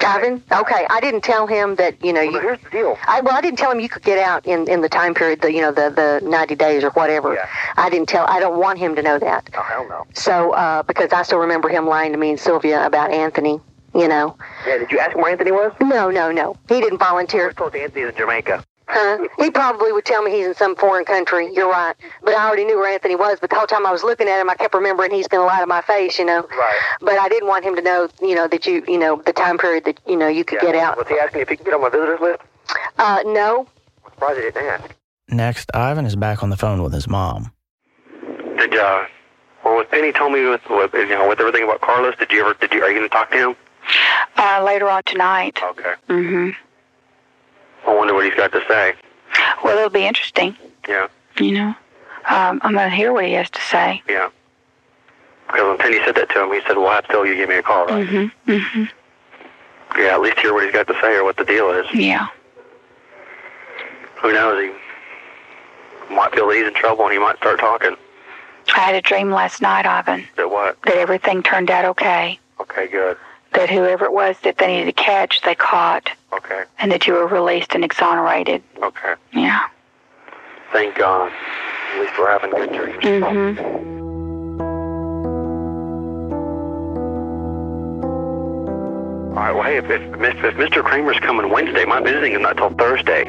Ivan? 0.00 0.42
Okay, 0.52 0.86
I 0.88 1.00
didn't 1.00 1.22
tell 1.22 1.46
him 1.46 1.76
that, 1.76 2.04
you 2.04 2.12
know, 2.12 2.20
you, 2.20 2.38
here's 2.38 2.60
the 2.60 2.70
deal. 2.70 2.98
I, 3.06 3.20
well, 3.22 3.34
I 3.34 3.40
didn't 3.40 3.58
tell 3.58 3.70
him 3.72 3.80
you 3.80 3.88
could 3.88 4.02
get 4.02 4.18
out 4.18 4.46
in, 4.46 4.68
in 4.68 4.82
the 4.82 4.88
time 4.88 5.14
period, 5.14 5.40
the, 5.40 5.52
you 5.52 5.62
know, 5.62 5.72
the, 5.72 5.90
the 5.90 6.28
90 6.28 6.54
days 6.54 6.84
or 6.84 6.90
whatever. 6.90 7.34
Yeah. 7.34 7.48
I 7.76 7.90
didn't 7.90 8.08
tell, 8.08 8.26
I 8.26 8.38
don't 8.38 8.58
want 8.60 8.78
him 8.78 8.94
to 8.96 9.02
know 9.02 9.18
that. 9.18 9.48
Oh, 9.56 9.62
hell 9.62 9.88
no. 9.88 10.06
So, 10.14 10.52
uh, 10.52 10.82
because 10.82 11.12
I 11.12 11.22
still 11.22 11.38
remember 11.38 11.68
him 11.68 11.86
lying 11.86 12.12
to 12.12 12.18
me 12.18 12.30
and 12.30 12.38
Sylvia 12.38 12.84
about 12.86 13.10
Anthony, 13.10 13.58
you 13.94 14.08
know. 14.08 14.36
Yeah, 14.66 14.78
did 14.78 14.90
you 14.92 14.98
ask 14.98 15.16
him 15.16 15.22
where 15.22 15.32
Anthony 15.32 15.50
was? 15.52 15.72
No, 15.80 16.10
no, 16.10 16.30
no. 16.30 16.56
He 16.68 16.80
didn't 16.80 16.98
volunteer. 16.98 17.46
We're 17.46 17.52
told 17.54 17.74
Anthony's 17.74 18.10
in 18.10 18.16
Jamaica. 18.16 18.64
Huh? 18.88 19.26
He 19.38 19.50
probably 19.50 19.90
would 19.90 20.04
tell 20.04 20.22
me 20.22 20.30
he's 20.30 20.46
in 20.46 20.54
some 20.54 20.76
foreign 20.76 21.04
country. 21.04 21.52
You're 21.52 21.70
right. 21.70 21.94
But 22.22 22.34
I 22.34 22.46
already 22.46 22.64
knew 22.64 22.78
where 22.78 22.92
Anthony 22.92 23.16
was. 23.16 23.38
But 23.40 23.50
the 23.50 23.56
whole 23.56 23.66
time 23.66 23.84
I 23.84 23.90
was 23.90 24.04
looking 24.04 24.28
at 24.28 24.40
him, 24.40 24.48
I 24.48 24.54
kept 24.54 24.74
remembering 24.74 25.10
he's 25.10 25.26
going 25.28 25.42
to 25.42 25.46
lie 25.46 25.60
to 25.60 25.66
my 25.66 25.82
face, 25.82 26.18
you 26.18 26.24
know. 26.24 26.42
Right. 26.42 26.80
But 27.00 27.18
I 27.18 27.28
didn't 27.28 27.48
want 27.48 27.64
him 27.64 27.74
to 27.76 27.82
know, 27.82 28.08
you 28.22 28.34
know, 28.34 28.46
that 28.46 28.64
you, 28.66 28.84
you 28.86 28.98
know, 28.98 29.20
the 29.26 29.32
time 29.32 29.58
period 29.58 29.84
that, 29.86 30.00
you 30.06 30.16
know, 30.16 30.28
you 30.28 30.44
could 30.44 30.60
get 30.60 30.76
out. 30.76 30.96
Was 30.96 31.08
he 31.08 31.18
asking 31.18 31.40
if 31.40 31.48
he 31.48 31.56
could 31.56 31.66
get 31.66 31.74
on 31.74 31.82
my 31.82 31.88
visitors 31.88 32.20
list? 32.20 32.40
Uh, 32.98 33.22
no. 33.26 33.66
I'm 34.04 34.12
surprised 34.12 34.38
he 34.38 34.44
didn't 34.44 34.64
ask. 34.64 34.94
Next, 35.28 35.70
Ivan 35.74 36.06
is 36.06 36.14
back 36.14 36.44
on 36.44 36.50
the 36.50 36.56
phone 36.56 36.82
with 36.82 36.92
his 36.92 37.08
mom. 37.08 37.52
Did 38.58 38.74
uh, 38.74 39.06
well, 39.64 39.74
what 39.74 39.90
Penny 39.90 40.12
told 40.12 40.32
me 40.32 40.46
with, 40.46 40.62
with 40.70 40.94
you 40.94 41.08
know 41.08 41.28
with 41.28 41.40
everything 41.40 41.64
about 41.64 41.80
Carlos, 41.80 42.14
did 42.16 42.30
you 42.30 42.40
ever 42.40 42.54
did 42.54 42.72
you 42.72 42.82
are 42.82 42.88
you 42.88 42.98
going 42.98 43.08
to 43.08 43.14
talk 43.14 43.30
to 43.32 43.36
him? 43.36 43.56
Uh, 44.36 44.62
later 44.64 44.88
on 44.88 45.02
tonight. 45.04 45.58
Okay. 45.62 45.94
hmm 46.06 46.50
I 47.86 47.94
wonder 47.94 48.14
what 48.14 48.24
he's 48.24 48.34
got 48.34 48.52
to 48.52 48.62
say. 48.68 48.94
Well, 49.62 49.76
it'll 49.76 49.90
be 49.90 50.06
interesting, 50.06 50.56
Yeah, 50.88 51.08
you 51.38 51.52
know. 51.52 51.74
Um, 52.28 52.60
I'm 52.62 52.72
going 52.72 52.90
to 52.90 52.96
hear 52.96 53.12
what 53.12 53.24
he 53.24 53.32
has 53.34 53.48
to 53.50 53.60
say. 53.60 54.02
yeah. 54.08 54.28
Because 55.46 55.62
when 55.68 55.78
Penny 55.78 55.98
said 56.04 56.16
that 56.16 56.28
to 56.30 56.42
him, 56.42 56.52
he 56.52 56.60
said, 56.66 56.76
"Well, 56.76 56.88
I 56.88 56.96
have 56.96 57.06
to 57.06 57.12
tell 57.12 57.24
you, 57.26 57.36
give 57.36 57.48
me 57.48 57.56
a 57.56 57.62
call, 57.62 57.86
right?" 57.86 58.06
hmm 58.06 58.26
Mm-hmm. 58.50 58.84
Yeah, 60.00 60.14
at 60.14 60.20
least 60.20 60.38
hear 60.40 60.52
what 60.52 60.64
he's 60.64 60.72
got 60.72 60.88
to 60.88 60.94
say 61.00 61.14
or 61.16 61.22
what 61.24 61.36
the 61.36 61.44
deal 61.44 61.70
is. 61.70 61.86
Yeah. 61.94 62.26
Who 64.20 64.32
knows? 64.32 64.60
He 66.08 66.14
might 66.14 66.32
feel 66.34 66.48
that 66.48 66.56
he's 66.56 66.66
in 66.66 66.74
trouble 66.74 67.04
and 67.04 67.12
he 67.12 67.18
might 67.20 67.36
start 67.36 67.60
talking. 67.60 67.96
I 68.74 68.80
had 68.80 68.94
a 68.96 69.00
dream 69.00 69.30
last 69.30 69.62
night, 69.62 69.86
Ivan, 69.86 70.26
That 70.36 70.50
what? 70.50 70.76
that 70.82 70.96
everything 70.96 71.42
turned 71.44 71.70
out 71.70 71.84
okay. 71.84 72.38
Okay, 72.60 72.88
good. 72.88 73.16
That 73.52 73.70
whoever 73.70 74.04
it 74.04 74.12
was 74.12 74.36
that 74.40 74.58
they 74.58 74.66
needed 74.66 74.96
to 74.96 75.02
catch, 75.02 75.40
they 75.42 75.54
caught, 75.54 76.10
Okay, 76.32 76.64
and 76.78 76.92
that 76.92 77.06
you 77.06 77.14
were 77.14 77.26
released 77.26 77.74
and 77.74 77.84
exonerated. 77.84 78.62
okay. 78.82 79.14
Yeah. 79.32 79.66
Thank 80.72 80.96
God. 80.96 81.32
At 81.32 82.00
least 82.00 82.12
we're 82.18 82.30
having 82.30 82.50
good 82.50 82.72
dreams. 82.72 83.02
hmm 83.02 83.86
All 89.36 89.42
right. 89.42 89.52
Well, 89.52 89.62
hey, 89.64 89.76
if, 89.76 89.84
if, 89.84 90.00
if 90.44 90.54
Mr. 90.54 90.82
Kramer's 90.82 91.18
coming 91.20 91.50
Wednesday, 91.50 91.84
my 91.84 92.00
visiting 92.00 92.32
is 92.34 92.40
not 92.40 92.56
till 92.56 92.70
Thursday. 92.70 93.24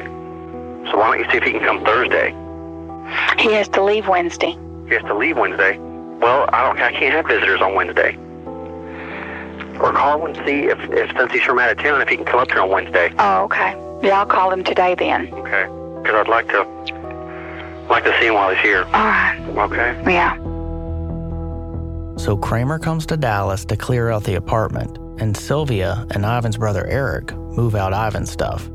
So 0.90 0.96
why 0.96 1.16
don't 1.16 1.18
you 1.24 1.30
see 1.30 1.36
if 1.36 1.42
he 1.42 1.50
can 1.52 1.60
come 1.60 1.84
Thursday? 1.84 2.30
He 3.38 3.52
has 3.52 3.68
to 3.68 3.82
leave 3.82 4.08
Wednesday. 4.08 4.56
He 4.88 4.94
has 4.94 5.02
to 5.04 5.14
leave 5.14 5.36
Wednesday. 5.36 5.76
Well, 5.78 6.48
I 6.52 6.64
don't. 6.66 6.80
I 6.80 6.92
can't 6.92 7.12
have 7.14 7.26
visitors 7.26 7.60
on 7.60 7.74
Wednesday. 7.74 8.16
Or 9.80 9.92
call 9.92 10.26
and 10.26 10.36
see 10.46 10.64
if, 10.64 10.78
if 10.90 11.16
since 11.16 11.32
he's 11.32 11.42
from 11.42 11.58
out 11.58 11.70
of 11.70 11.78
town, 11.78 12.00
if 12.00 12.08
he 12.08 12.16
can 12.16 12.24
come 12.24 12.40
up 12.40 12.50
here 12.50 12.60
on 12.60 12.68
Wednesday. 12.70 13.12
Oh, 13.18 13.44
okay. 13.44 13.76
Yeah, 14.02 14.20
I'll 14.20 14.26
call 14.26 14.52
him 14.52 14.64
today 14.64 14.94
then. 14.94 15.32
Okay. 15.34 15.64
Because 16.02 16.14
I'd 16.14 16.28
like 16.28 16.48
to 16.48 16.62
like 17.88 18.04
to 18.04 18.16
see 18.20 18.26
him 18.26 18.34
while 18.34 18.50
he's 18.50 18.62
here. 18.62 18.84
All 18.84 18.92
right. 18.92 19.38
Okay. 19.56 20.12
Yeah. 20.12 20.36
So 22.16 22.36
Kramer 22.36 22.78
comes 22.78 23.06
to 23.06 23.16
Dallas 23.16 23.64
to 23.66 23.76
clear 23.76 24.10
out 24.10 24.24
the 24.24 24.34
apartment, 24.34 24.98
and 25.20 25.36
Sylvia 25.36 26.06
and 26.10 26.24
Ivan's 26.24 26.56
brother 26.56 26.86
Eric 26.86 27.32
move 27.34 27.74
out 27.74 27.92
Ivan's 27.92 28.30
stuff. 28.30 28.68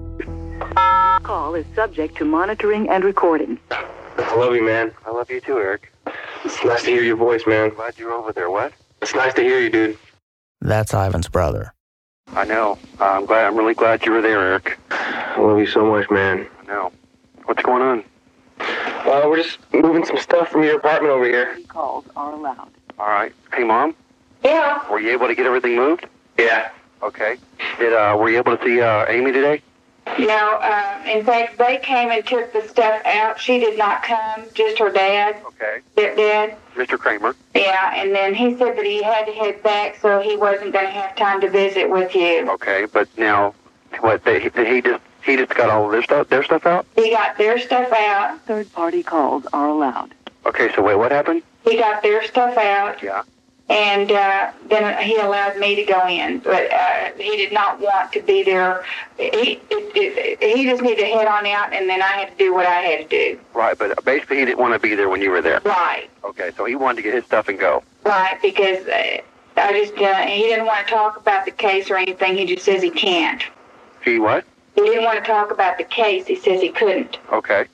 Call 1.23 1.55
is 1.55 1.65
subject 1.75 2.17
to 2.17 2.25
monitoring 2.25 2.89
and 2.89 3.03
recording. 3.03 3.59
I 3.71 4.35
love 4.35 4.55
you, 4.55 4.63
man. 4.63 4.91
I 5.05 5.11
love 5.11 5.29
you 5.29 5.41
too, 5.41 5.57
Eric. 5.57 5.91
It's 6.43 6.63
nice 6.63 6.83
to 6.83 6.91
hear 6.91 7.03
your 7.03 7.15
voice, 7.15 7.45
man. 7.47 7.69
Glad 7.69 7.97
you're 7.97 8.11
over 8.11 8.33
there. 8.33 8.49
What? 8.49 8.73
It's 9.01 9.13
nice 9.15 9.33
to 9.35 9.41
hear 9.41 9.59
you, 9.59 9.69
dude. 9.69 9.97
That's 10.63 10.93
Ivan's 10.93 11.27
brother. 11.27 11.73
I 12.29 12.45
know. 12.45 12.79
Uh, 12.99 13.03
I'm 13.03 13.25
glad. 13.25 13.47
I'm 13.47 13.57
really 13.57 13.73
glad 13.73 14.05
you 14.05 14.13
were 14.13 14.21
there, 14.21 14.39
Eric. 14.39 14.79
I 14.91 15.37
love 15.37 15.59
you 15.59 15.67
so 15.67 15.85
much, 15.85 16.09
man. 16.09 16.47
I 16.61 16.65
know. 16.65 16.91
What's 17.43 17.61
going 17.61 17.81
on? 17.81 18.03
Uh, 18.59 19.23
we're 19.25 19.43
just 19.43 19.59
moving 19.73 20.05
some 20.05 20.17
stuff 20.17 20.47
from 20.49 20.63
your 20.63 20.77
apartment 20.77 21.11
over 21.11 21.25
here. 21.25 21.59
Calls 21.67 22.05
are 22.15 22.31
allowed. 22.31 22.71
All 22.97 23.07
right. 23.07 23.33
Hey, 23.53 23.65
mom. 23.65 23.93
Yeah. 24.43 24.89
Were 24.89 25.01
you 25.01 25.11
able 25.11 25.27
to 25.27 25.35
get 25.35 25.45
everything 25.45 25.75
moved? 25.75 26.07
Yeah. 26.39 26.69
Okay. 27.01 27.35
Did 27.77 27.91
uh, 27.91 28.15
were 28.17 28.29
you 28.29 28.37
able 28.37 28.55
to 28.55 28.63
see 28.63 28.79
uh, 28.79 29.05
Amy 29.09 29.33
today? 29.33 29.61
No, 30.19 30.57
uh, 30.61 31.01
in 31.07 31.25
fact, 31.25 31.57
they 31.57 31.77
came 31.77 32.11
and 32.11 32.25
took 32.25 32.51
the 32.53 32.67
stuff 32.67 33.01
out. 33.05 33.39
She 33.39 33.59
did 33.59 33.77
not 33.77 34.03
come, 34.03 34.45
just 34.53 34.77
her 34.79 34.89
dad. 34.91 35.37
Okay. 35.45 35.79
Their 35.95 36.15
dad. 36.15 36.57
Mr. 36.75 36.97
Kramer. 36.99 37.35
Yeah, 37.55 37.93
and 37.95 38.13
then 38.13 38.33
he 38.33 38.57
said 38.57 38.77
that 38.77 38.85
he 38.85 39.01
had 39.01 39.25
to 39.25 39.31
head 39.31 39.63
back, 39.63 39.97
so 40.01 40.19
he 40.19 40.35
wasn't 40.35 40.73
going 40.73 40.85
to 40.85 40.91
have 40.91 41.15
time 41.15 41.41
to 41.41 41.49
visit 41.49 41.89
with 41.89 42.13
you. 42.15 42.49
Okay, 42.51 42.85
but 42.91 43.07
now, 43.17 43.53
what? 44.01 44.23
They, 44.23 44.49
did 44.49 44.67
he 44.67 44.81
just 44.81 45.01
he 45.23 45.37
just 45.37 45.55
got 45.55 45.69
all 45.69 45.85
of 45.85 45.91
their 45.91 46.03
stuff 46.03 46.27
their 46.29 46.43
stuff 46.43 46.65
out? 46.65 46.85
He 46.95 47.09
got 47.11 47.37
their 47.37 47.57
stuff 47.57 47.91
out. 47.91 48.39
Third 48.45 48.71
party 48.73 49.03
calls 49.03 49.45
are 49.53 49.67
allowed. 49.69 50.13
Okay. 50.45 50.69
So 50.75 50.81
wait, 50.83 50.95
what 50.95 51.11
happened? 51.11 51.43
He 51.63 51.77
got 51.77 52.03
their 52.03 52.23
stuff 52.25 52.57
out, 52.57 53.01
Yeah. 53.01 53.23
And 53.73 54.11
uh, 54.11 54.51
then 54.69 55.01
he 55.03 55.17
allowed 55.17 55.57
me 55.57 55.75
to 55.75 55.83
go 55.83 56.07
in. 56.07 56.39
But 56.39 56.71
uh, 56.71 57.09
he 57.17 57.35
did 57.37 57.51
not 57.51 57.79
want 57.79 58.11
to 58.13 58.21
be 58.21 58.43
there. 58.43 58.85
He 59.17 59.59
it, 59.71 60.39
it, 60.41 60.57
he 60.57 60.65
just 60.65 60.81
needed 60.83 61.01
to 61.01 61.07
head 61.07 61.27
on 61.27 61.45
out, 61.47 61.73
and 61.73 61.89
then 61.89 62.01
I 62.01 62.07
had 62.07 62.29
to 62.31 62.37
do 62.37 62.53
what 62.53 62.67
I 62.67 62.81
had 62.81 63.09
to 63.09 63.33
do. 63.33 63.39
Right, 63.53 63.77
but 63.77 64.03
basically 64.05 64.37
he 64.39 64.45
didn't 64.45 64.59
want 64.59 64.73
to 64.73 64.79
be 64.79 64.93
there 64.95 65.09
when 65.09 65.21
you 65.21 65.31
were 65.31 65.41
there. 65.41 65.59
Right, 65.65 66.09
Okay, 66.23 66.51
so 66.55 66.65
he 66.65 66.75
wanted 66.75 66.97
to 66.97 67.01
get 67.01 67.13
his 67.15 67.25
stuff 67.25 67.47
and 67.49 67.59
go. 67.59 67.83
right, 68.05 68.39
because 68.41 68.85
uh, 68.87 69.17
I 69.57 69.73
just 69.73 69.97
uh, 69.97 70.25
he 70.27 70.43
didn't 70.43 70.65
want 70.65 70.85
to 70.87 70.93
talk 70.93 71.17
about 71.17 71.45
the 71.45 71.51
case 71.51 71.89
or 71.89 71.97
anything. 71.97 72.37
He 72.37 72.45
just 72.45 72.63
says 72.63 72.81
he 72.83 72.91
can't. 72.91 73.43
He 74.03 74.19
what? 74.19 74.45
He 74.75 74.81
didn't 74.81 75.03
want 75.03 75.19
to 75.19 75.25
talk 75.25 75.51
about 75.51 75.77
the 75.77 75.83
case. 75.83 76.27
He 76.27 76.35
says 76.35 76.61
he 76.61 76.69
couldn't. 76.69 77.17
Okay. 77.31 77.65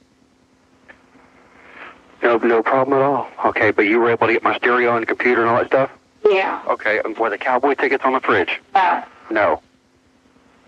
No, 2.22 2.38
no 2.38 2.62
problem 2.64 2.98
at 3.00 3.04
all. 3.04 3.28
Okay, 3.46 3.72
but 3.72 3.84
you 3.84 4.00
were 4.00 4.10
able 4.12 4.28
to 4.28 4.34
get 4.34 4.44
my 4.44 4.56
stereo 4.58 4.98
and 4.98 5.08
computer 5.08 5.42
and 5.42 5.50
all 5.50 5.58
that 5.58 5.68
stuff. 5.68 5.90
Yeah. 6.26 6.62
Okay, 6.68 7.00
and 7.04 7.18
were 7.18 7.30
the 7.30 7.38
cowboy 7.38 7.76
tickets 7.76 8.04
on 8.04 8.14
the 8.14 8.20
fridge? 8.20 8.60
No. 8.76 9.04
No. 9.32 9.62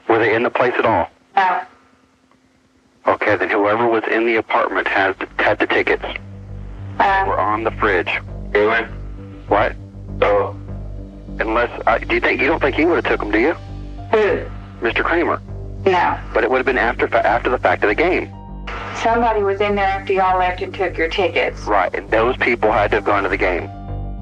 Were 0.07 0.19
they 0.19 0.33
in 0.33 0.43
the 0.43 0.49
place 0.49 0.73
at 0.77 0.85
all? 0.85 1.09
No. 1.35 1.61
Okay, 3.07 3.35
then 3.35 3.49
whoever 3.49 3.87
was 3.87 4.03
in 4.09 4.25
the 4.25 4.35
apartment 4.35 4.87
has 4.87 5.15
had 5.37 5.59
the 5.59 5.67
tickets. 5.67 6.05
Uh, 6.99 7.25
Were 7.27 7.39
on 7.39 7.63
the 7.63 7.71
fridge. 7.71 8.09
Anyway. 8.53 8.87
What? 9.47 9.75
Oh. 10.21 10.55
Unless, 11.39 11.81
uh, 11.87 11.97
do 11.97 12.13
you 12.15 12.21
think 12.21 12.39
you 12.39 12.47
don't 12.47 12.59
think 12.61 12.75
he 12.75 12.85
would 12.85 13.03
have 13.03 13.05
took 13.05 13.19
them? 13.19 13.31
Do 13.31 13.39
you, 13.39 13.53
who? 14.11 14.45
Mr. 14.85 15.03
Kramer? 15.03 15.41
No. 15.85 16.19
But 16.33 16.43
it 16.43 16.51
would 16.51 16.57
have 16.57 16.65
been 16.65 16.77
after 16.77 17.13
after 17.15 17.49
the 17.49 17.57
fact 17.57 17.83
of 17.83 17.89
the 17.89 17.95
game, 17.95 18.31
Somebody 19.03 19.41
was 19.41 19.59
in 19.61 19.75
there 19.75 19.85
after 19.85 20.13
y'all 20.13 20.37
left 20.37 20.61
and 20.61 20.73
took 20.73 20.97
your 20.97 21.07
tickets. 21.07 21.61
right? 21.61 21.93
And 21.93 22.09
those 22.11 22.37
people 22.37 22.71
had 22.71 22.91
to 22.91 22.97
have 22.97 23.03
gone 23.03 23.23
to 23.23 23.29
the 23.29 23.37
game. 23.37 23.69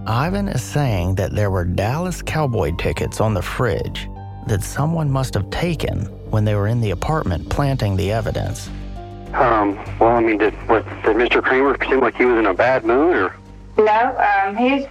Ivan 0.08 0.48
is 0.48 0.64
saying 0.64 1.16
that 1.16 1.36
there 1.36 1.52
were 1.52 1.66
Dallas 1.66 2.22
Cowboy 2.22 2.76
tickets 2.78 3.20
on 3.20 3.34
the 3.34 3.42
fridge 3.42 4.10
that 4.48 4.64
someone 4.64 5.12
must 5.12 5.34
have 5.34 5.50
taken 5.52 6.06
when 6.32 6.46
they 6.46 6.56
were 6.56 6.68
in 6.68 6.82
the 6.82 6.92
apartment 6.92 7.50
planting 7.50 7.98
the 7.98 8.12
evidence. 8.12 8.70
Um, 9.34 9.76
well, 10.00 10.16
I 10.16 10.22
mean, 10.22 10.38
did, 10.38 10.54
what, 10.68 10.84
did 11.04 11.16
Mr. 11.18 11.44
Kramer 11.44 11.78
seem 11.88 12.00
like 12.00 12.16
he 12.16 12.26
was 12.26 12.40
in 12.40 12.48
a 12.48 12.54
bad 12.54 12.86
mood, 12.86 13.16
or? 13.16 13.36
No, 13.78 14.18
um, 14.18 14.56
he's 14.56 14.88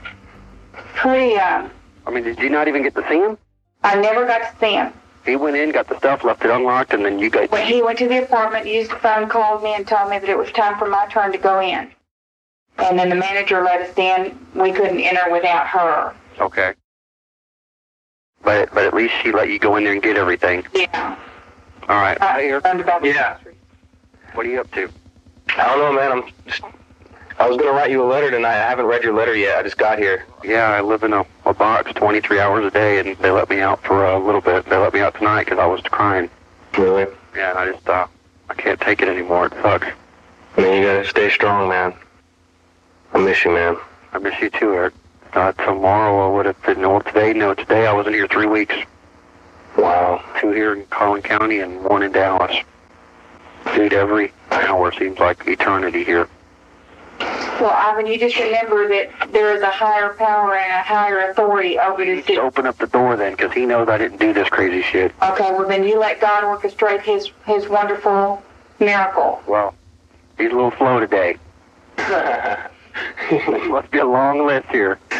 pretty, 0.95 1.36
um, 1.36 1.70
I 2.07 2.11
mean, 2.11 2.22
did 2.22 2.39
you 2.39 2.49
not 2.49 2.68
even 2.68 2.82
get 2.82 2.95
to 2.95 3.05
see 3.09 3.18
him? 3.18 3.36
I 3.82 3.97
never 3.97 4.26
got 4.26 4.39
to 4.39 4.59
see 4.61 4.74
him. 4.74 4.93
He 5.29 5.37
went 5.37 5.57
in, 5.57 5.70
got 5.70 5.89
the 5.89 5.99
stuff, 5.99 6.24
left 6.24 6.45
it 6.45 6.51
unlocked, 6.51 6.95
and 6.95 7.05
then 7.05 7.18
you 7.18 7.29
guys. 7.29 7.51
When 7.51 7.66
he 7.66 7.83
went 7.83 7.99
to 7.99 8.09
the 8.09 8.22
apartment, 8.22 8.66
used 8.66 8.91
the 8.91 8.97
phone, 8.97 9.29
called 9.29 9.62
me, 9.62 9.74
and 9.74 9.87
told 9.87 10.11
me 10.11 10.18
that 10.18 10.29
it 10.29 10.39
was 10.39 10.51
time 10.53 10.79
for 10.79 10.89
my 10.89 11.07
turn 11.09 11.33
to 11.33 11.39
go 11.39 11.61
in. 11.61 11.91
And 12.79 12.99
then 12.99 13.11
the 13.11 13.14
manager 13.14 13.62
let 13.62 13.83
us 13.83 13.97
in. 13.99 14.39
We 14.55 14.72
couldn't 14.72 15.01
enter 15.01 15.31
without 15.31 15.66
her. 15.66 16.14
Okay. 16.41 16.74
But 18.43 18.72
but 18.72 18.85
at 18.85 18.95
least 18.95 19.14
she 19.22 19.33
let 19.33 19.51
you 19.51 19.59
go 19.59 19.76
in 19.76 19.85
there 19.85 19.93
and 19.93 20.03
get 20.03 20.16
everything. 20.16 20.64
Yeah. 20.72 21.18
All 21.89 22.01
right. 22.01 22.20
Uh, 22.20 22.24
I 22.24 22.61
learned 22.64 22.81
about 22.81 23.05
Yeah. 23.05 23.37
What 24.33 24.47
are 24.47 24.49
you 24.49 24.61
up 24.61 24.70
to? 24.72 24.89
I 25.57 25.66
don't 25.66 25.79
know, 25.79 25.93
man. 25.93 26.12
I'm 26.12 26.33
just. 26.47 26.62
I 27.39 27.47
was 27.49 27.57
gonna 27.57 27.70
write 27.70 27.93
you 27.93 28.03
a 28.03 28.05
letter 28.05 28.32
tonight. 28.32 28.57
I 28.57 28.68
haven't 28.68 28.86
read 28.86 29.05
your 29.05 29.14
letter 29.14 29.34
yet. 29.34 29.59
I 29.59 29.62
just 29.62 29.78
got 29.78 29.99
here. 29.99 30.26
Yeah, 30.43 30.70
I 30.70 30.80
live 30.80 31.05
in 31.05 31.12
a, 31.12 31.24
a 31.47 31.55
box 31.55 31.93
23 31.95 32.41
hours 32.41 32.64
a 32.64 32.70
day, 32.70 32.99
and 32.99 33.16
they 33.18 33.30
let 33.30 33.49
me 33.49 33.61
out 33.61 33.80
for 33.84 34.05
a 34.05 34.18
little 34.18 34.41
bit. 34.41 34.64
They 34.66 34.76
let 34.76 34.93
me 34.93 35.01
out 35.01 35.14
tonight 35.14 35.45
because 35.45 35.61
I 35.61 35.66
was 35.66 35.80
crying. 35.82 36.28
Really? 36.76 37.07
Yeah, 37.36 37.55
I 37.57 37.70
just 37.70 37.89
uh, 37.89 38.09
I 38.51 38.55
can't 38.55 38.80
take 38.80 39.03
it 39.03 39.09
anymore. 39.09 39.47
It 39.47 39.53
sucks. 39.62 39.86
I 40.57 40.61
mean, 40.61 40.82
you 40.82 40.89
gotta 40.89 41.07
stay 41.07 41.30
strong, 41.30 41.68
man. 41.68 41.95
I 43.14 43.18
miss 43.18 43.45
you, 43.45 43.53
man. 43.53 43.76
I 44.12 44.18
miss 44.18 44.34
you 44.41 44.51
too, 44.51 44.72
Eric. 44.72 44.95
Uh, 45.32 45.53
tomorrow 45.53 46.28
I 46.28 46.34
would 46.34 46.47
have 46.47 46.61
been. 46.64 46.80
No, 46.80 46.99
today, 46.99 47.34
no, 47.34 47.55
today 47.55 47.86
I 47.86 47.93
wasn't 47.93 48.16
here 48.16 48.26
three 48.26 48.47
weeks. 48.47 48.74
Wow. 49.76 50.24
Two 50.41 50.51
here 50.51 50.74
in 50.74 50.84
Collin 50.86 51.22
County 51.22 51.61
and 51.61 51.84
one 51.84 52.03
in 52.03 52.11
Dallas. 52.11 52.57
Dude, 53.76 53.93
every 53.93 54.32
hour 54.51 54.91
seems 54.93 55.20
like 55.20 55.47
eternity 55.47 56.03
here. 56.03 56.28
Well, 57.61 57.71
Ivan, 57.71 58.07
you 58.07 58.19
just 58.19 58.39
remember 58.39 58.87
that 58.89 59.33
there 59.33 59.55
is 59.57 59.63
a 59.63 59.71
higher 59.71 60.15
power 60.15 60.57
and 60.57 60.73
a 60.73 60.83
higher 60.83 61.31
authority 61.31 61.77
over 61.77 62.05
this. 62.05 62.25
Just 62.25 62.39
open 62.39 62.67
up 62.67 62.79
the 62.79 62.87
door 62.87 63.17
then, 63.17 63.33
because 63.33 63.53
he 63.53 63.67
knows 63.67 63.89
I 63.89 63.99
didn't 63.99 64.19
do 64.19 64.33
this 64.33 64.49
crazy 64.49 64.81
shit. 64.83 65.13
Okay, 65.21 65.51
well 65.51 65.67
then 65.67 65.83
you 65.83 65.99
let 65.99 66.21
God 66.21 66.45
orchestrate 66.45 67.03
His 67.03 67.31
His 67.47 67.69
wonderful 67.69 68.41
miracle. 68.79 69.43
Well, 69.49 69.75
he's 70.37 70.53
a 70.53 70.55
little 70.55 70.73
slow 70.79 71.01
today. 71.01 71.37
Must 73.69 73.91
be 73.91 73.99
a 73.99 74.07
long 74.07 74.47
list 74.47 74.69
here. 74.69 75.01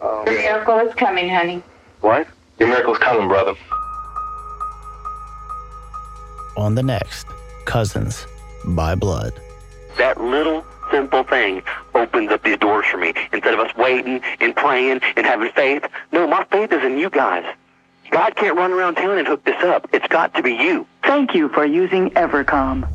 oh, 0.00 0.24
The 0.24 0.30
miracle 0.32 0.78
is 0.80 0.94
coming, 0.94 1.28
honey. 1.30 1.62
What? 2.00 2.26
Your 2.58 2.68
miracle's 2.70 2.98
coming, 2.98 3.28
brother. 3.28 3.54
On 6.56 6.74
the 6.74 6.82
next, 6.82 7.28
Cousins 7.66 8.26
by 8.74 8.94
Blood. 8.94 9.34
That 9.96 10.20
little 10.20 10.64
simple 10.90 11.22
thing 11.24 11.62
opens 11.94 12.30
up 12.30 12.42
these 12.42 12.58
doors 12.58 12.86
for 12.86 12.98
me. 12.98 13.12
Instead 13.32 13.54
of 13.54 13.60
us 13.60 13.74
waiting 13.76 14.20
and 14.40 14.54
praying 14.54 15.00
and 15.16 15.26
having 15.26 15.50
faith, 15.52 15.84
no, 16.12 16.26
my 16.26 16.44
faith 16.44 16.72
is 16.72 16.82
in 16.84 16.98
you 16.98 17.10
guys. 17.10 17.44
God 18.10 18.36
can't 18.36 18.56
run 18.56 18.72
around 18.72 18.94
town 18.94 19.18
and 19.18 19.26
hook 19.26 19.44
this 19.44 19.62
up. 19.62 19.88
It's 19.92 20.08
got 20.08 20.34
to 20.34 20.42
be 20.42 20.54
you. 20.54 20.86
Thank 21.02 21.34
you 21.34 21.48
for 21.50 21.64
using 21.64 22.10
Evercom. 22.10 22.88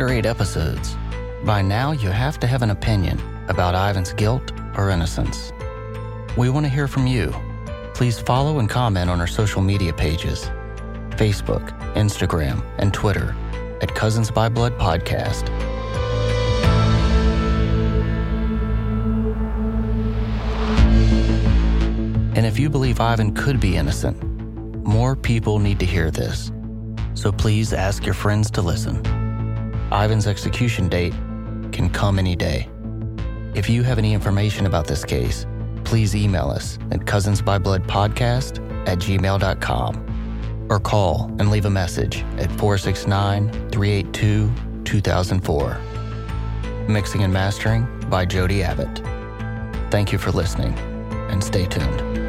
After 0.00 0.14
eight 0.14 0.24
episodes, 0.24 0.96
by 1.44 1.60
now 1.60 1.92
you 1.92 2.08
have 2.08 2.40
to 2.40 2.46
have 2.46 2.62
an 2.62 2.70
opinion 2.70 3.20
about 3.48 3.74
Ivan's 3.74 4.14
guilt 4.14 4.50
or 4.74 4.88
innocence. 4.88 5.52
We 6.38 6.48
want 6.48 6.64
to 6.64 6.70
hear 6.70 6.88
from 6.88 7.06
you. 7.06 7.34
Please 7.92 8.18
follow 8.18 8.60
and 8.60 8.70
comment 8.70 9.10
on 9.10 9.20
our 9.20 9.26
social 9.26 9.60
media 9.60 9.92
pages 9.92 10.48
Facebook, 11.18 11.68
Instagram, 11.96 12.64
and 12.78 12.94
Twitter 12.94 13.36
at 13.82 13.94
Cousins 13.94 14.30
by 14.30 14.48
Blood 14.48 14.72
Podcast. 14.78 15.50
And 22.34 22.46
if 22.46 22.58
you 22.58 22.70
believe 22.70 23.00
Ivan 23.00 23.34
could 23.34 23.60
be 23.60 23.76
innocent, 23.76 24.16
more 24.82 25.14
people 25.14 25.58
need 25.58 25.78
to 25.78 25.84
hear 25.84 26.10
this. 26.10 26.50
So 27.12 27.30
please 27.30 27.74
ask 27.74 28.06
your 28.06 28.14
friends 28.14 28.50
to 28.52 28.62
listen. 28.62 29.19
Ivan's 29.92 30.26
execution 30.26 30.88
date 30.88 31.12
can 31.72 31.90
come 31.90 32.18
any 32.18 32.36
day. 32.36 32.68
If 33.54 33.68
you 33.68 33.82
have 33.82 33.98
any 33.98 34.14
information 34.14 34.66
about 34.66 34.86
this 34.86 35.04
case, 35.04 35.46
please 35.84 36.14
email 36.14 36.48
us 36.48 36.78
at 36.92 37.00
cousinsbybloodpodcast 37.00 38.88
at 38.88 38.98
gmail.com 38.98 40.66
or 40.70 40.78
call 40.78 41.24
and 41.38 41.50
leave 41.50 41.64
a 41.64 41.70
message 41.70 42.24
at 42.38 42.50
469 42.52 43.50
382 43.70 44.52
2004. 44.84 45.80
Mixing 46.88 47.22
and 47.24 47.32
mastering 47.32 47.86
by 48.08 48.24
Jody 48.24 48.62
Abbott. 48.62 49.02
Thank 49.90 50.12
you 50.12 50.18
for 50.18 50.30
listening 50.30 50.74
and 51.30 51.42
stay 51.42 51.66
tuned. 51.66 52.19